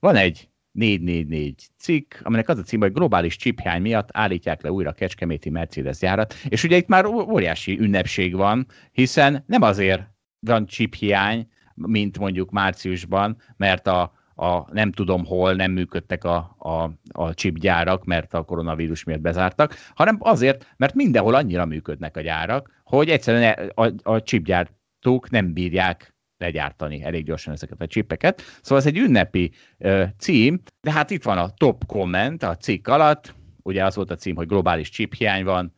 [0.01, 4.91] Van egy 444 cikk, aminek az a cím, hogy globális csiphiány miatt állítják le újra
[4.91, 10.03] a Kecskeméti Mercedes gyárat, és ugye itt már óriási ünnepség van, hiszen nem azért
[10.41, 16.90] van csiphiány, mint mondjuk márciusban, mert a a nem tudom hol nem működtek a, a,
[17.12, 22.81] a chipgyárak, mert a koronavírus miatt bezártak, hanem azért, mert mindenhol annyira működnek a gyárak,
[22.85, 28.43] hogy egyszerűen a, a chipgyártók nem bírják legyártani elég gyorsan ezeket a csipeket.
[28.62, 32.89] Szóval ez egy ünnepi ö, cím, de hát itt van a top komment a cikk
[32.89, 35.74] alatt, ugye az volt a cím, hogy globális chiphiány van,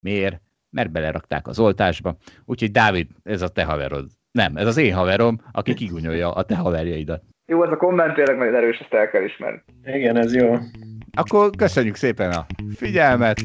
[0.00, 0.40] miért?
[0.70, 2.16] Mert belerakták az oltásba.
[2.44, 4.10] Úgyhogy Dávid, ez a te haverod.
[4.30, 7.24] Nem, ez az én haverom, aki kigunyolja a te haverjaidat.
[7.46, 9.62] Jó, ez a komment tényleg nagyon erős, ezt el kell ismerni.
[9.84, 10.56] Igen, ez jó.
[11.16, 12.46] Akkor köszönjük szépen a
[12.76, 13.40] figyelmet,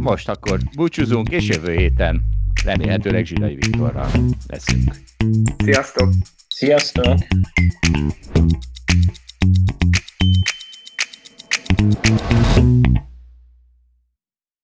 [0.00, 2.20] most akkor búcsúzunk, és jövő héten
[2.64, 4.08] remélhetőleg Zsidai Viktorral
[4.46, 4.94] leszünk.
[5.58, 6.08] Sziasztok!
[6.48, 7.14] Sziasztok!
[11.78, 13.05] Thank you.